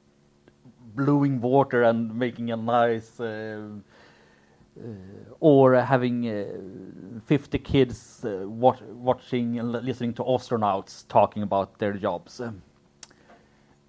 blowing 0.95 1.41
water 1.41 1.83
and 1.83 2.15
making 2.15 2.51
a 2.51 2.57
nice. 2.57 3.21
Uh, 3.21 3.61
uh, 4.79 4.85
or 5.41 5.75
having 5.75 6.27
uh, 6.27 6.47
50 7.27 7.59
kids 7.59 8.25
uh, 8.25 8.49
wat- 8.49 8.81
watching 8.83 9.59
and 9.59 9.71
li- 9.71 9.81
listening 9.81 10.15
to 10.15 10.23
astronauts 10.23 11.05
talking 11.09 11.43
about 11.43 11.79
their 11.79 11.93
jobs. 11.93 12.41
Um, 12.41 12.63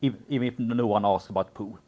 ev- 0.04 0.22
even 0.28 0.48
if 0.48 0.60
no 0.60 0.86
one 0.86 1.06
asks 1.06 1.30
about 1.30 1.54
poo. 1.54 1.80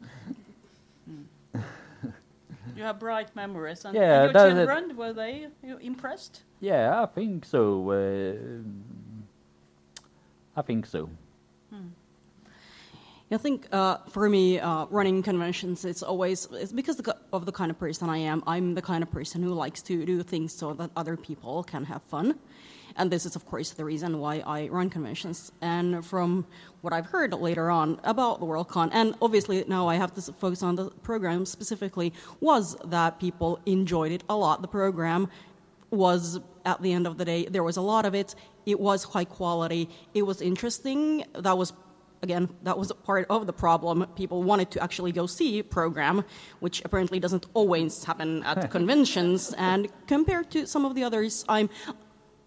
You 2.74 2.82
have 2.82 2.98
bright 2.98 3.34
memories, 3.36 3.84
and, 3.84 3.94
Yeah, 3.94 4.24
and 4.24 4.32
your 4.34 4.50
children 4.50 4.96
were 4.96 5.12
they 5.12 5.48
impressed? 5.80 6.42
Yeah, 6.60 7.02
I 7.02 7.06
think 7.06 7.44
so. 7.44 7.90
Uh, 7.90 8.34
I 10.56 10.62
think 10.62 10.86
so. 10.86 11.10
I 13.28 13.38
think 13.38 13.66
uh, 13.72 13.98
for 14.08 14.28
me, 14.28 14.60
uh, 14.60 14.86
running 14.88 15.20
conventions, 15.22 15.84
it's 15.84 16.02
always 16.02 16.46
it's 16.52 16.72
because 16.72 17.00
of 17.32 17.44
the 17.44 17.50
kind 17.50 17.72
of 17.72 17.78
person 17.78 18.08
I 18.08 18.18
am. 18.18 18.42
I'm 18.46 18.74
the 18.74 18.82
kind 18.82 19.02
of 19.02 19.10
person 19.10 19.42
who 19.42 19.52
likes 19.52 19.82
to 19.82 20.06
do 20.06 20.22
things 20.22 20.52
so 20.52 20.74
that 20.74 20.90
other 20.96 21.16
people 21.16 21.64
can 21.64 21.84
have 21.84 22.02
fun, 22.02 22.38
and 22.96 23.10
this 23.10 23.26
is, 23.26 23.36
of 23.36 23.44
course, 23.46 23.70
the 23.70 23.84
reason 23.84 24.18
why 24.18 24.42
I 24.46 24.68
run 24.68 24.90
conventions. 24.90 25.52
And 25.60 26.04
from 26.04 26.46
what 26.80 26.92
I've 26.92 27.06
heard 27.06 27.32
later 27.34 27.70
on 27.70 28.00
about 28.04 28.40
the 28.40 28.46
WorldCon, 28.46 28.90
and 28.92 29.14
obviously 29.20 29.64
now 29.68 29.86
I 29.88 29.96
have 29.96 30.14
to 30.14 30.32
focus 30.32 30.62
on 30.62 30.76
the 30.76 30.90
program 31.02 31.46
specifically, 31.46 32.12
was 32.40 32.76
that 32.84 33.20
people 33.20 33.60
enjoyed 33.66 34.12
it 34.12 34.24
a 34.28 34.36
lot. 34.36 34.62
The 34.62 34.68
program 34.68 35.28
was 35.90 36.40
at 36.64 36.82
the 36.82 36.92
end 36.92 37.06
of 37.06 37.16
the 37.16 37.24
day 37.24 37.46
there 37.46 37.62
was 37.62 37.76
a 37.76 37.82
lot 37.82 38.06
of 38.06 38.14
it. 38.14 38.34
It 38.66 38.80
was 38.80 39.04
high 39.04 39.24
quality. 39.24 39.88
It 40.14 40.22
was 40.22 40.40
interesting. 40.40 41.24
That 41.34 41.56
was 41.56 41.72
again, 42.22 42.48
that 42.62 42.76
was 42.78 42.90
part 43.04 43.26
of 43.30 43.46
the 43.46 43.52
problem. 43.52 44.06
People 44.16 44.42
wanted 44.42 44.70
to 44.72 44.82
actually 44.82 45.12
go 45.12 45.26
see 45.26 45.62
program, 45.62 46.24
which 46.60 46.82
apparently 46.84 47.20
doesn't 47.20 47.46
always 47.54 48.04
happen 48.04 48.42
at 48.42 48.70
conventions. 48.78 49.54
And 49.58 49.88
compared 50.06 50.50
to 50.52 50.66
some 50.66 50.84
of 50.84 50.94
the 50.94 51.04
others, 51.04 51.44
I'm. 51.48 51.68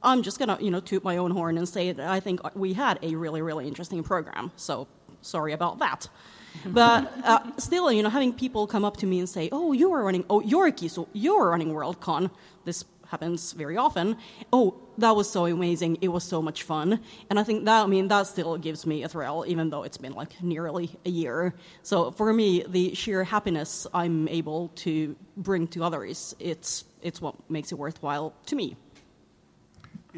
I'm 0.02 0.24
just 0.24 0.40
gonna, 0.40 0.58
you 0.62 0.72
know, 0.72 0.80
toot 0.80 1.04
my 1.04 1.18
own 1.18 1.32
horn 1.32 1.58
and 1.58 1.68
say 1.68 1.92
that 1.92 2.08
I 2.10 2.20
think 2.20 2.40
we 2.56 2.74
had 2.74 3.00
a 3.02 3.16
really, 3.16 3.42
really 3.42 3.68
interesting 3.68 4.04
program. 4.04 4.52
So 4.56 4.88
sorry 5.22 5.54
about 5.54 5.80
that. 5.80 6.08
But 6.66 7.14
uh, 7.24 7.40
still, 7.58 7.92
you 7.92 8.02
know, 8.02 8.10
having 8.10 8.34
people 8.34 8.66
come 8.66 8.84
up 8.84 8.98
to 8.98 9.06
me 9.06 9.20
and 9.20 9.30
say, 9.30 9.50
"Oh, 9.52 9.72
you 9.72 9.94
are 9.94 10.04
running. 10.04 10.26
Oh, 10.32 10.42
Yorki, 10.42 10.90
so 10.90 11.08
you're 11.14 11.50
running 11.52 11.70
WorldCon." 11.70 12.32
This 12.66 12.84
happens 13.10 13.54
very 13.54 13.78
often. 13.78 14.18
Oh, 14.54 14.76
that 14.98 15.16
was 15.16 15.30
so 15.30 15.46
amazing. 15.46 15.98
It 16.02 16.10
was 16.10 16.24
so 16.24 16.42
much 16.42 16.64
fun. 16.64 17.00
And 17.30 17.40
I 17.40 17.44
think 17.44 17.66
that, 17.66 17.84
I 17.84 17.88
mean, 17.88 18.08
that 18.08 18.28
still 18.28 18.58
gives 18.58 18.86
me 18.86 19.04
a 19.04 19.10
thrill, 19.10 19.46
even 19.48 19.70
though 19.70 19.84
it's 19.84 19.98
been 19.98 20.14
like 20.14 20.42
nearly 20.44 20.92
a 21.06 21.10
year. 21.10 21.56
So 21.82 22.12
for 22.12 22.32
me, 22.32 22.64
the 22.68 22.94
sheer 22.94 23.24
happiness 23.24 23.88
I'm 23.94 24.28
able 24.28 24.70
to 24.86 25.16
bring 25.36 25.68
to 25.70 25.84
others, 25.84 26.36
it's, 26.40 26.86
it's 27.02 27.20
what 27.22 27.36
makes 27.50 27.72
it 27.72 27.76
worthwhile 27.76 28.34
to 28.48 28.56
me. 28.56 28.78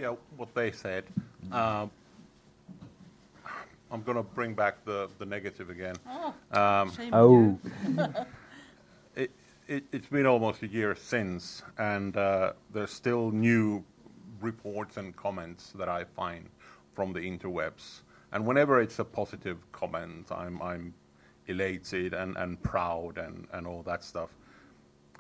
Yeah, 0.02 0.16
what 0.36 0.56
they 0.56 0.72
said. 0.72 1.04
Um, 1.52 1.92
I'm 3.92 4.02
going 4.02 4.18
to 4.18 4.24
bring 4.24 4.56
back 4.56 4.84
the, 4.84 5.08
the 5.20 5.28
negative 5.28 5.70
again. 5.70 5.96
Oh, 6.08 6.34
shame 6.96 7.14
Oh. 7.14 7.60
It, 9.16 9.30
it, 9.68 9.84
it's 9.92 10.08
been 10.08 10.26
almost 10.26 10.64
a 10.64 10.68
year 10.68 10.96
since, 10.96 11.62
and 11.78 12.16
uh, 12.16 12.54
there's 12.74 12.92
still 12.92 13.30
new 13.30 13.84
reports 14.40 14.96
and 14.96 15.14
comments 15.16 15.74
that 15.78 15.90
I 15.90 16.06
find 16.06 16.50
from 16.94 17.12
the 17.12 17.20
interwebs. 17.20 18.02
And 18.32 18.48
whenever 18.48 18.82
it's 18.82 18.98
a 19.00 19.04
positive 19.04 19.58
comment, 19.74 20.32
I'm, 20.32 20.62
I'm 20.62 20.94
elated 21.48 22.14
and, 22.14 22.38
and 22.38 22.64
proud 22.64 23.18
and, 23.18 23.48
and 23.52 23.68
all 23.68 23.84
that 23.84 24.04
stuff. 24.04 24.30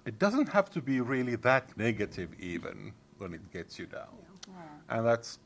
It 0.06 0.18
doesn't 0.18 0.48
have 0.50 0.70
to 0.72 0.82
be 0.82 1.02
really 1.02 1.36
that 1.36 1.78
negative, 1.78 2.30
even 2.40 2.94
when 3.18 3.34
it 3.34 3.52
gets 3.52 3.78
you 3.78 3.86
down. 3.86 4.31
And 4.90 5.06
that's, 5.06 5.40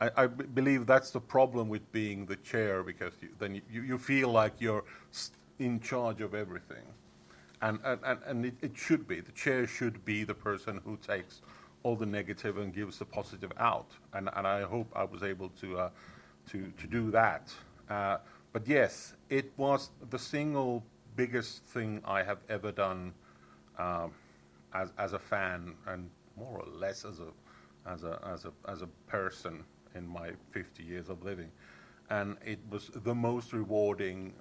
I, 0.00 0.10
I 0.16 0.26
believe 0.26 0.86
that's 0.86 1.10
the 1.10 1.20
problem 1.20 1.68
with 1.68 1.90
being 1.92 2.26
the 2.26 2.36
chair 2.36 2.82
because 2.82 3.12
you, 3.20 3.28
then 3.38 3.54
you, 3.54 3.62
you 3.70 3.82
you 3.82 3.98
feel 3.98 4.30
like 4.30 4.52
you're 4.58 4.84
in 5.58 5.80
charge 5.80 6.20
of 6.20 6.34
everything. 6.34 6.84
And, 7.62 7.78
and, 7.84 8.00
and, 8.04 8.18
and 8.26 8.46
it, 8.46 8.54
it 8.60 8.76
should 8.76 9.08
be. 9.08 9.20
The 9.20 9.32
chair 9.32 9.66
should 9.66 10.04
be 10.04 10.24
the 10.24 10.34
person 10.34 10.80
who 10.84 10.96
takes 10.98 11.40
all 11.82 11.96
the 11.96 12.06
negative 12.06 12.58
and 12.58 12.74
gives 12.74 12.98
the 12.98 13.04
positive 13.04 13.52
out. 13.58 13.90
And, 14.12 14.28
and 14.36 14.46
I 14.46 14.62
hope 14.62 14.88
I 14.94 15.04
was 15.04 15.22
able 15.22 15.48
to, 15.60 15.78
uh, 15.78 15.90
to, 16.50 16.72
to 16.78 16.86
do 16.86 17.10
that. 17.12 17.52
Uh, 17.88 18.18
but 18.52 18.66
yes, 18.66 19.14
it 19.30 19.52
was 19.56 19.90
the 20.10 20.18
single 20.18 20.82
biggest 21.14 21.64
thing 21.64 22.02
I 22.04 22.22
have 22.22 22.38
ever 22.48 22.72
done 22.72 23.12
um, 23.78 24.12
as, 24.74 24.92
as 24.98 25.12
a 25.12 25.18
fan 25.18 25.74
and 25.86 26.10
more 26.36 26.58
or 26.58 26.66
less 26.78 27.04
as 27.04 27.20
a, 27.20 27.28
as, 27.86 28.04
a, 28.04 28.20
as, 28.26 28.44
a, 28.44 28.52
as 28.68 28.82
a 28.82 28.88
person 29.06 29.64
in 29.94 30.06
my 30.06 30.30
50 30.50 30.82
years 30.82 31.08
of 31.08 31.22
living. 31.22 31.50
And 32.10 32.36
it 32.44 32.60
was 32.70 32.90
the 32.94 33.14
most 33.14 33.52
rewarding 33.52 34.34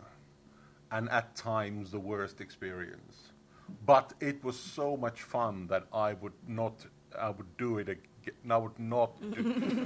and 0.91 1.09
at 1.09 1.35
times 1.35 1.91
the 1.91 1.99
worst 1.99 2.41
experience. 2.41 3.31
But 3.85 4.13
it 4.19 4.43
was 4.43 4.57
so 4.57 4.95
much 4.95 5.23
fun 5.23 5.67
that 5.67 5.85
I 5.91 6.13
would 6.13 6.33
not, 6.47 6.85
I 7.17 7.29
would 7.29 7.57
do 7.57 7.79
it 7.79 7.89
again. 7.89 8.03
I 8.49 8.57
would 8.57 8.79
not 8.79 9.19
do 9.21 9.83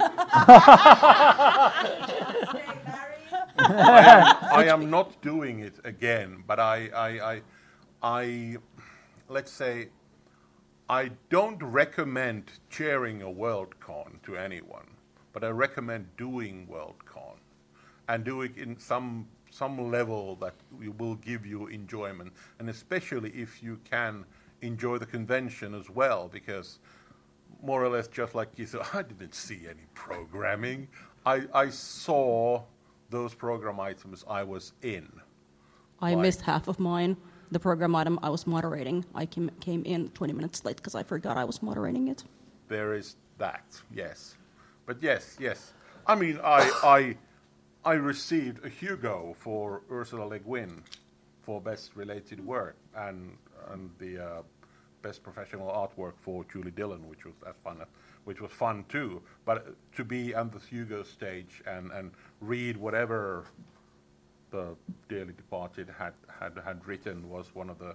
I, 3.58 4.02
am, 4.06 4.58
I 4.58 4.64
am 4.64 4.88
not 4.88 5.20
doing 5.20 5.60
it 5.60 5.74
again, 5.84 6.44
but 6.46 6.58
I, 6.58 6.88
I, 6.88 7.20
I, 7.20 7.42
I, 8.02 8.56
let's 9.28 9.52
say, 9.52 9.88
I 10.90 11.12
don't 11.28 11.62
recommend 11.62 12.50
chairing 12.68 13.22
a 13.22 13.26
WorldCon 13.26 14.20
to 14.24 14.36
anyone, 14.36 14.88
but 15.32 15.44
I 15.44 15.50
recommend 15.50 16.08
doing 16.16 16.66
WorldCon 16.68 17.36
and 18.08 18.24
doing 18.24 18.52
it 18.56 18.60
in 18.60 18.76
some 18.76 19.28
some 19.52 19.92
level 19.92 20.34
that 20.40 20.54
will 20.98 21.14
give 21.14 21.46
you 21.46 21.68
enjoyment, 21.68 22.32
and 22.58 22.68
especially 22.68 23.30
if 23.30 23.62
you 23.62 23.78
can 23.88 24.24
enjoy 24.62 24.98
the 24.98 25.06
convention 25.06 25.74
as 25.74 25.88
well, 25.88 26.26
because 26.26 26.80
more 27.62 27.84
or 27.84 27.88
less 27.88 28.08
just 28.08 28.34
like 28.34 28.48
you 28.56 28.66
said, 28.66 28.80
I 28.92 29.02
didn't 29.02 29.36
see 29.36 29.68
any 29.68 29.86
programming. 29.94 30.88
I, 31.24 31.42
I 31.54 31.68
saw 31.68 32.64
those 33.10 33.32
program 33.32 33.78
items 33.78 34.24
I 34.28 34.42
was 34.42 34.72
in. 34.82 35.08
I 36.00 36.16
Why? 36.16 36.22
missed 36.22 36.40
half 36.42 36.66
of 36.66 36.80
mine. 36.80 37.16
The 37.52 37.58
program 37.58 37.96
item 37.96 38.18
I 38.22 38.30
was 38.30 38.46
moderating, 38.46 39.04
I 39.14 39.26
came, 39.26 39.50
came 39.60 39.82
in 39.84 40.08
20 40.10 40.32
minutes 40.32 40.64
late 40.64 40.76
because 40.76 40.94
I 40.94 41.02
forgot 41.02 41.36
I 41.36 41.44
was 41.44 41.62
moderating 41.62 42.08
it. 42.08 42.22
There 42.68 42.94
is 42.94 43.16
that, 43.38 43.64
yes. 43.92 44.36
But 44.86 45.02
yes, 45.02 45.36
yes. 45.40 45.72
I 46.06 46.14
mean, 46.14 46.38
I, 46.44 46.70
I, 47.84 47.90
I 47.90 47.94
received 47.94 48.64
a 48.64 48.68
Hugo 48.68 49.34
for 49.38 49.82
Ursula 49.90 50.24
Le 50.24 50.38
Guin 50.38 50.82
for 51.42 51.60
best 51.60 51.96
related 51.96 52.44
work 52.44 52.76
and, 52.94 53.36
and 53.72 53.90
the 53.98 54.24
uh, 54.24 54.42
best 55.02 55.22
professional 55.22 55.68
artwork 55.68 56.12
for 56.20 56.44
Julie 56.52 56.70
Dillon, 56.70 57.08
which 57.08 57.24
was 57.24 57.34
as 57.48 57.54
fun, 57.64 57.78
which 58.24 58.40
was 58.40 58.52
fun 58.52 58.84
too. 58.88 59.22
But 59.44 59.74
to 59.96 60.04
be 60.04 60.34
on 60.34 60.50
the 60.50 60.58
Hugo 60.58 61.02
stage 61.02 61.62
and, 61.66 61.90
and 61.90 62.12
read 62.40 62.76
whatever 62.76 63.46
the 64.50 64.76
dearly 65.08 65.32
departed 65.32 65.88
had, 65.98 66.14
had, 66.40 66.58
had 66.64 66.86
written 66.86 67.28
was 67.28 67.54
one 67.54 67.70
of 67.70 67.78
the 67.78 67.94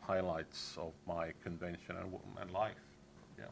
highlights 0.00 0.76
of 0.78 0.92
my 1.06 1.32
convention 1.42 1.96
and, 1.96 2.14
and 2.40 2.50
life. 2.52 2.74
Yeah. 3.38 3.44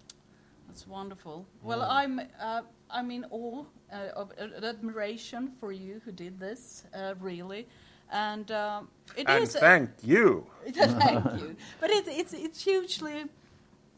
That's 0.68 0.86
wonderful. 0.86 1.46
Well, 1.62 1.82
I'm 1.82 2.20
uh, 2.40 2.62
I'm 2.90 3.10
in 3.10 3.26
awe 3.30 3.64
uh, 3.92 3.96
of 4.16 4.32
uh, 4.38 4.64
admiration 4.66 5.52
for 5.60 5.72
you 5.72 6.00
who 6.04 6.12
did 6.12 6.40
this, 6.40 6.84
uh, 6.94 7.14
really, 7.20 7.66
and 8.10 8.50
um, 8.50 8.88
it 9.16 9.28
and 9.28 9.44
is- 9.44 9.54
thank 9.54 9.90
you. 10.02 10.46
Thank 10.72 11.24
you. 11.40 11.56
But 11.80 11.90
it, 11.90 12.04
it's 12.08 12.32
it's 12.32 12.64
hugely. 12.64 13.26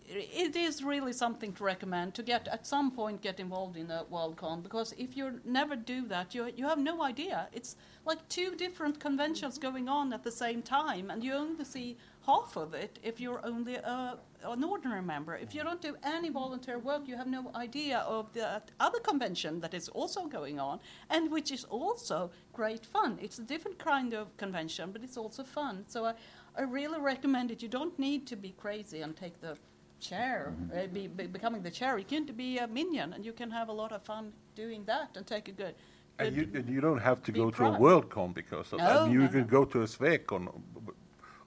It 0.08 0.54
is 0.54 0.84
really 0.84 1.12
something 1.12 1.52
to 1.54 1.64
recommend 1.64 2.14
to 2.14 2.22
get 2.22 2.46
at 2.48 2.66
some 2.66 2.92
point 2.92 3.22
get 3.22 3.40
involved 3.40 3.76
in 3.76 3.90
a 3.90 4.04
WorldCon 4.04 4.62
because 4.62 4.94
if 4.96 5.16
you 5.16 5.40
never 5.44 5.74
do 5.74 6.06
that, 6.06 6.34
you 6.34 6.50
you 6.56 6.66
have 6.66 6.78
no 6.78 7.02
idea. 7.02 7.48
It's 7.52 7.76
like 8.04 8.28
two 8.28 8.54
different 8.54 9.00
conventions 9.00 9.58
going 9.58 9.88
on 9.88 10.12
at 10.12 10.22
the 10.22 10.30
same 10.30 10.62
time, 10.62 11.10
and 11.10 11.24
you 11.24 11.34
only 11.34 11.64
see 11.64 11.96
half 12.24 12.56
of 12.56 12.74
it 12.74 12.98
if 13.02 13.20
you're 13.20 13.44
only 13.44 13.74
a, 13.74 14.18
an 14.44 14.62
ordinary 14.62 15.02
member. 15.02 15.34
If 15.34 15.54
you 15.54 15.64
don't 15.64 15.80
do 15.80 15.96
any 16.04 16.30
volunteer 16.30 16.78
work, 16.78 17.08
you 17.08 17.16
have 17.16 17.26
no 17.26 17.50
idea 17.56 17.98
of 17.98 18.32
the 18.32 18.62
other 18.78 19.00
convention 19.00 19.60
that 19.60 19.74
is 19.74 19.88
also 19.88 20.26
going 20.26 20.60
on, 20.60 20.78
and 21.10 21.30
which 21.32 21.50
is 21.50 21.64
also 21.64 22.30
great 22.52 22.86
fun. 22.86 23.18
It's 23.20 23.38
a 23.38 23.42
different 23.42 23.78
kind 23.78 24.14
of 24.14 24.36
convention, 24.36 24.92
but 24.92 25.02
it's 25.02 25.16
also 25.16 25.42
fun. 25.42 25.84
So 25.88 26.04
I, 26.04 26.14
I 26.56 26.62
really 26.62 27.00
recommend 27.00 27.50
it. 27.50 27.60
You 27.62 27.68
don't 27.68 27.98
need 27.98 28.26
to 28.28 28.36
be 28.36 28.54
crazy 28.56 29.00
and 29.02 29.16
take 29.16 29.40
the 29.40 29.56
chair, 30.00 30.54
uh, 30.74 30.86
be, 30.86 31.06
be 31.06 31.26
becoming 31.26 31.62
the 31.62 31.70
chair. 31.70 31.98
You 31.98 32.04
can 32.04 32.24
be 32.26 32.58
a 32.58 32.66
minion, 32.66 33.12
and 33.12 33.24
you 33.24 33.32
can 33.32 33.50
have 33.50 33.68
a 33.68 33.72
lot 33.72 33.92
of 33.92 34.02
fun 34.02 34.32
doing 34.54 34.84
that 34.84 35.10
and 35.16 35.26
take 35.26 35.48
a 35.48 35.52
good. 35.52 35.74
And 36.18 36.34
you, 36.34 36.48
and 36.54 36.68
you 36.68 36.80
don't 36.80 36.98
have 36.98 37.22
to 37.24 37.32
go 37.32 37.50
to 37.50 37.66
a 37.66 37.70
proud. 37.70 37.80
WorldCon 37.80 38.34
because 38.34 38.72
of 38.72 38.78
No, 38.78 39.04
that. 39.04 39.12
You 39.12 39.20
no, 39.20 39.28
can 39.28 39.40
no. 39.40 39.44
go 39.46 39.64
to 39.66 39.82
a 39.82 39.86
Svekon 39.86 40.48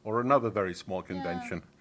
or 0.04 0.22
another 0.22 0.50
very 0.50 0.74
small 0.74 1.02
convention. 1.02 1.62
Yeah. 1.64 1.79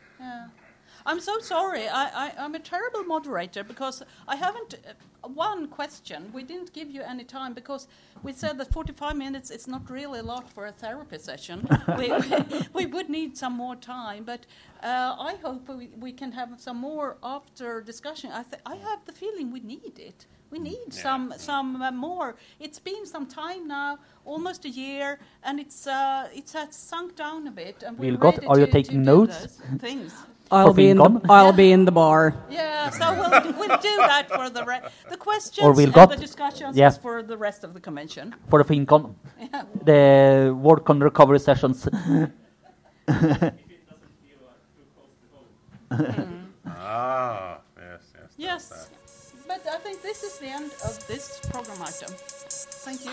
I'm 1.07 1.20
so 1.20 1.38
sorry. 1.40 1.88
I, 1.88 2.05
I, 2.26 2.32
I'm 2.38 2.55
a 2.55 2.59
terrible 2.61 3.05
moderator 3.05 3.64
because 3.64 4.03
I 4.26 4.36
haven't. 4.36 4.74
Uh, 4.74 4.92
one 5.22 5.66
question. 5.68 6.30
We 6.32 6.42
didn't 6.42 6.72
give 6.72 6.90
you 6.90 7.03
any 7.03 7.24
time 7.24 7.53
because 7.53 7.88
we 8.22 8.32
said 8.32 8.59
that 8.59 8.72
45 8.72 9.16
minutes 9.16 9.51
is 9.51 9.66
not 9.66 9.90
really 9.90 10.20
a 10.20 10.22
lot 10.22 10.49
for 10.51 10.66
a 10.66 10.72
therapy 10.72 11.18
session. 11.18 11.66
we, 11.99 12.12
we, 12.12 12.36
we 12.72 12.86
would 12.86 13.09
need 13.09 13.36
some 13.36 13.55
more 13.55 13.76
time, 13.76 14.24
but 14.24 14.46
uh, 14.82 15.16
I 15.18 15.36
hope 15.42 15.68
we, 15.68 15.88
we 15.99 16.12
can 16.12 16.32
have 16.32 16.51
some 16.59 16.78
more 16.78 17.16
after 17.22 17.80
discussion. 17.80 18.30
I, 18.32 18.42
th- 18.44 18.62
I 18.64 18.76
have 18.76 19.05
the 19.05 19.12
feeling 19.12 19.53
we 19.53 19.61
need 19.61 19.99
it. 19.99 20.26
We 20.51 20.59
need 20.59 20.94
some 20.94 21.34
some 21.36 21.82
uh, 21.82 21.90
more. 21.90 22.34
It's 22.59 22.78
been 22.78 23.05
some 23.05 23.26
time 23.26 23.68
now, 23.68 23.99
almost 24.24 24.64
a 24.64 24.70
year, 24.70 25.18
and 25.42 25.61
it's 25.61 25.86
uh, 25.86 26.30
it's 26.32 26.55
had 26.55 26.72
sunk 26.72 27.16
down 27.16 27.46
a 27.49 27.51
bit. 27.51 27.82
And 27.82 27.99
we're 27.99 28.16
Vilgot, 28.16 28.36
ready 28.36 28.46
are 28.46 28.59
you 28.59 28.66
taking 28.66 29.03
notes? 29.03 29.61
Things. 29.78 30.14
I'll 30.51 30.72
be 30.72 30.88
in 30.90 30.96
the 30.99 31.05
Finncon? 31.05 31.26
I'll 31.30 31.53
be 31.53 31.72
in 31.72 31.84
the 31.84 31.92
bar. 31.92 32.34
Yeah, 32.51 32.90
so 32.90 33.12
we'll, 33.12 33.30
we'll 33.59 33.78
do 33.78 33.96
that 33.99 34.28
for 34.30 34.49
the 34.51 34.64
re- 34.64 34.80
the 35.11 35.16
questions 35.16 35.64
Or 35.64 35.72
we'll 35.72 35.84
and 35.86 35.94
got- 35.94 36.11
the 36.11 36.16
discussions 36.16 36.76
yeah. 36.76 36.88
is 36.88 36.96
for 36.96 37.22
the 37.22 37.36
rest 37.36 37.64
of 37.64 37.74
the 37.74 37.80
convention. 37.80 38.34
for 38.49 38.62
the 38.62 38.74
Finncon, 38.74 39.14
Yeah. 39.40 39.62
the 39.84 40.53
WorldCon 40.64 41.03
recovery 41.03 41.38
sessions. 41.40 41.86
Ah, 46.66 47.61
yes, 47.76 48.03
yes. 48.14 48.30
Yes, 48.36 48.68
that. 48.68 48.88
but 49.49 49.66
I 49.72 49.78
think 49.78 50.03
this 50.03 50.22
is 50.22 50.38
the 50.38 50.49
end 50.49 50.70
of 50.84 50.99
this 51.07 51.40
program 51.51 51.80
item. 51.82 52.12
Thank 52.84 53.05
you. 53.07 53.12